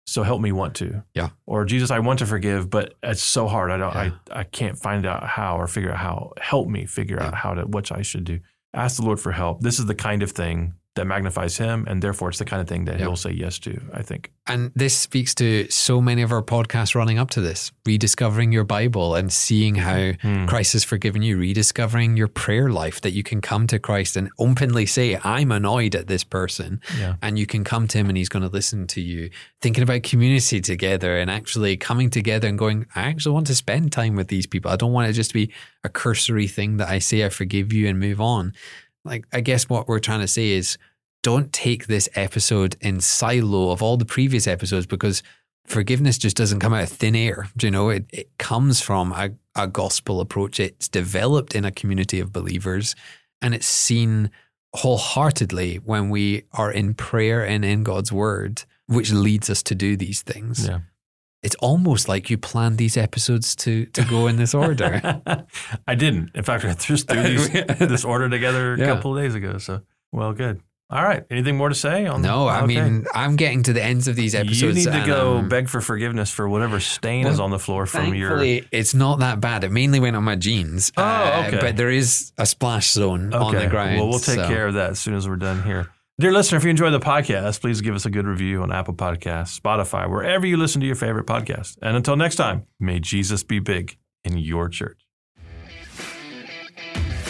so 0.06 0.22
help 0.22 0.40
me 0.40 0.52
want 0.52 0.74
to. 0.76 1.02
Yeah. 1.14 1.30
Or 1.46 1.64
Jesus, 1.64 1.90
I 1.90 1.98
want 1.98 2.18
to 2.20 2.26
forgive, 2.26 2.70
but 2.70 2.94
it's 3.02 3.22
so 3.22 3.46
hard. 3.48 3.70
I 3.70 3.76
don't. 3.76 3.94
Yeah. 3.94 4.10
I 4.34 4.40
I 4.40 4.44
can't 4.44 4.78
find 4.78 5.04
out 5.04 5.24
how 5.24 5.58
or 5.58 5.66
figure 5.66 5.90
out 5.92 5.98
how. 5.98 6.32
Help 6.40 6.68
me 6.68 6.86
figure 6.86 7.20
out 7.22 7.34
how 7.34 7.54
to 7.54 7.62
what 7.66 7.92
I 7.92 8.02
should 8.02 8.24
do. 8.24 8.40
Ask 8.72 8.96
the 8.96 9.02
Lord 9.04 9.20
for 9.20 9.32
help. 9.32 9.60
This 9.60 9.78
is 9.78 9.86
the 9.86 9.94
kind 9.94 10.22
of 10.22 10.30
thing 10.32 10.74
that 10.96 11.06
magnifies 11.06 11.56
Him, 11.56 11.84
and 11.88 12.02
therefore 12.02 12.28
it's 12.30 12.38
the 12.38 12.44
kind 12.44 12.60
of 12.60 12.68
thing 12.68 12.84
that 12.86 12.98
Yeah. 12.98 13.06
He'll 13.06 13.16
say 13.16 13.30
yes 13.32 13.58
to. 13.60 13.80
I 13.94 14.02
think. 14.02 14.32
And 14.48 14.70
this 14.76 14.96
speaks 14.96 15.34
to 15.36 15.66
so 15.70 16.00
many 16.00 16.22
of 16.22 16.30
our 16.30 16.42
podcasts 16.42 16.94
running 16.94 17.18
up 17.18 17.30
to 17.30 17.40
this, 17.40 17.72
rediscovering 17.84 18.52
your 18.52 18.62
Bible 18.64 19.14
and 19.16 19.32
seeing 19.32 19.74
how 19.76 20.12
Hmm. 20.22 20.46
Christ 20.46 20.72
has 20.74 20.84
forgiven 20.84 21.22
you, 21.22 21.36
rediscovering 21.38 22.16
your 22.16 22.28
prayer 22.28 22.68
life 22.70 23.00
that 23.00 23.10
you 23.12 23.22
can 23.24 23.40
come 23.40 23.66
to 23.68 23.78
Christ 23.78 24.16
and 24.16 24.30
openly 24.38 24.86
say, 24.86 25.18
I'm 25.24 25.50
annoyed 25.50 25.94
at 25.96 26.06
this 26.06 26.22
person. 26.22 26.80
Yeah. 26.98 27.16
And 27.22 27.38
you 27.38 27.46
can 27.46 27.64
come 27.64 27.88
to 27.88 27.98
him 27.98 28.08
and 28.08 28.16
he's 28.16 28.28
going 28.28 28.44
to 28.44 28.48
listen 28.52 28.86
to 28.88 29.00
you. 29.00 29.30
Thinking 29.60 29.82
about 29.82 30.04
community 30.04 30.60
together 30.60 31.16
and 31.16 31.28
actually 31.30 31.76
coming 31.76 32.08
together 32.10 32.46
and 32.46 32.56
going, 32.58 32.86
I 32.94 33.02
actually 33.02 33.32
want 33.34 33.48
to 33.48 33.54
spend 33.56 33.90
time 33.90 34.14
with 34.14 34.28
these 34.28 34.46
people. 34.46 34.70
I 34.70 34.76
don't 34.76 34.92
want 34.92 35.08
it 35.10 35.14
just 35.14 35.30
to 35.30 35.34
be 35.34 35.52
a 35.82 35.88
cursory 35.88 36.46
thing 36.46 36.76
that 36.76 36.88
I 36.88 37.00
say, 37.00 37.24
I 37.24 37.30
forgive 37.30 37.72
you 37.72 37.88
and 37.88 37.98
move 37.98 38.20
on. 38.20 38.52
Like, 39.06 39.26
I 39.32 39.40
guess 39.40 39.68
what 39.68 39.88
we're 39.88 40.00
trying 40.00 40.20
to 40.20 40.28
say 40.28 40.50
is 40.50 40.76
don't 41.22 41.52
take 41.52 41.86
this 41.86 42.08
episode 42.14 42.76
in 42.80 43.00
silo 43.00 43.70
of 43.70 43.82
all 43.82 43.96
the 43.96 44.04
previous 44.04 44.46
episodes 44.46 44.86
because 44.86 45.22
forgiveness 45.64 46.18
just 46.18 46.36
doesn't 46.36 46.60
come 46.60 46.72
out 46.72 46.84
of 46.84 46.88
thin 46.88 47.16
air. 47.16 47.48
Do 47.56 47.66
you 47.66 47.70
know, 47.70 47.88
it, 47.88 48.06
it 48.12 48.38
comes 48.38 48.80
from 48.80 49.12
a, 49.12 49.30
a 49.54 49.66
gospel 49.66 50.20
approach. 50.20 50.60
It's 50.60 50.88
developed 50.88 51.54
in 51.54 51.64
a 51.64 51.72
community 51.72 52.20
of 52.20 52.32
believers 52.32 52.94
and 53.42 53.54
it's 53.54 53.66
seen 53.66 54.30
wholeheartedly 54.74 55.76
when 55.76 56.10
we 56.10 56.44
are 56.52 56.70
in 56.70 56.94
prayer 56.94 57.44
and 57.44 57.64
in 57.64 57.82
God's 57.82 58.12
word, 58.12 58.64
which 58.86 59.10
leads 59.10 59.48
us 59.50 59.62
to 59.64 59.74
do 59.74 59.96
these 59.96 60.22
things. 60.22 60.68
Yeah. 60.68 60.80
It's 61.46 61.54
almost 61.60 62.08
like 62.08 62.28
you 62.28 62.36
planned 62.38 62.76
these 62.76 62.96
episodes 62.96 63.54
to 63.56 63.86
to 63.86 64.02
go 64.04 64.26
in 64.26 64.36
this 64.36 64.52
order. 64.52 65.22
I 65.86 65.94
didn't. 65.94 66.32
In 66.34 66.42
fact, 66.42 66.64
I 66.64 66.74
just 66.74 67.08
threw 67.08 67.22
these, 67.22 67.50
this 67.78 68.04
order 68.04 68.28
together 68.28 68.74
a 68.74 68.78
Yeah. 68.78 68.86
couple 68.86 69.16
of 69.16 69.22
days 69.22 69.34
ago. 69.36 69.58
So, 69.58 69.82
well, 70.12 70.32
good. 70.32 70.60
All 70.90 71.02
right. 71.02 71.24
Anything 71.30 71.56
more 71.56 71.68
to 71.68 71.74
say 71.74 72.06
on 72.06 72.22
no, 72.22 72.46
I 72.46 72.58
okay. 72.62 72.66
mean 72.66 73.06
I'm 73.12 73.34
getting 73.34 73.64
to 73.64 73.72
the 73.72 73.82
ends 73.82 74.06
of 74.06 74.14
these 74.14 74.34
episodes. 74.36 74.84
you 74.84 74.90
need 74.92 75.00
to 75.00 75.04
go 75.06 75.38
um, 75.38 75.48
beg 75.48 75.68
for 75.68 75.80
forgiveness 75.80 76.30
for 76.30 76.48
whatever 76.48 76.78
stain 76.78 77.26
is 77.26 77.40
on 77.40 77.50
the 77.50 77.58
floor 77.58 77.86
from 77.86 78.14
your. 78.14 78.40
It's 78.42 78.94
not 78.94 79.18
that 79.20 79.40
bad. 79.40 79.64
It 79.64 79.72
mainly 79.72 79.98
went 80.00 80.14
on 80.16 80.22
my 80.24 80.36
jeans. 80.36 80.92
Oh, 80.96 81.02
uh, 81.02 81.44
okay. 81.48 81.58
but 81.60 81.76
there 81.76 81.90
is 81.90 82.32
a 82.38 82.46
splash 82.46 82.90
zone 82.92 83.32
on 83.34 83.54
the 83.54 83.66
ground. 83.66 83.96
Well, 83.98 84.08
we'll 84.10 84.18
take 84.20 84.36
so- 84.36 84.48
care 84.48 84.66
of 84.68 84.74
that 84.74 84.90
as 84.90 85.00
soon 85.00 85.14
as 85.14 85.28
we're 85.28 85.36
done 85.36 85.62
here. 85.62 85.90
Dear 86.18 86.32
listener, 86.32 86.56
if 86.56 86.64
you 86.64 86.70
enjoy 86.70 86.90
the 86.90 86.98
podcast, 86.98 87.60
please 87.60 87.82
give 87.82 87.94
us 87.94 88.06
a 88.06 88.10
good 88.10 88.26
review 88.26 88.62
on 88.62 88.72
Apple 88.72 88.94
Podcasts, 88.94 89.60
Spotify, 89.60 90.08
wherever 90.08 90.46
you 90.46 90.56
listen 90.56 90.80
to 90.80 90.86
your 90.86 90.96
favorite 90.96 91.26
podcast. 91.26 91.76
And 91.82 91.94
until 91.94 92.16
next 92.16 92.36
time, 92.36 92.64
may 92.80 93.00
Jesus 93.00 93.42
be 93.42 93.58
big 93.58 93.98
in 94.24 94.38
your 94.38 94.70
church. 94.70 94.98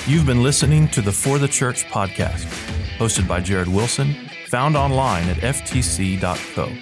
You've 0.07 0.25
been 0.25 0.45
listening 0.45 0.87
to 0.91 1.03
the 1.03 1.11
For 1.11 1.41
the 1.41 1.49
Church 1.49 1.85
podcast, 1.87 2.45
hosted 2.97 3.27
by 3.27 3.41
Jared 3.41 3.67
Wilson, 3.67 4.15
found 4.47 4.77
online 4.77 5.29
at 5.31 5.39
ftc.co. 5.39 6.73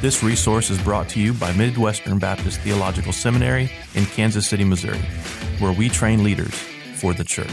This 0.00 0.24
resource 0.24 0.70
is 0.70 0.82
brought 0.82 1.08
to 1.10 1.20
you 1.20 1.34
by 1.34 1.52
Midwestern 1.52 2.18
Baptist 2.18 2.58
Theological 2.62 3.12
Seminary 3.12 3.70
in 3.94 4.06
Kansas 4.06 4.48
City, 4.48 4.64
Missouri, 4.64 4.98
where 5.60 5.72
we 5.72 5.88
train 5.88 6.24
leaders 6.24 6.54
for 6.96 7.14
the 7.14 7.22
church. 7.22 7.46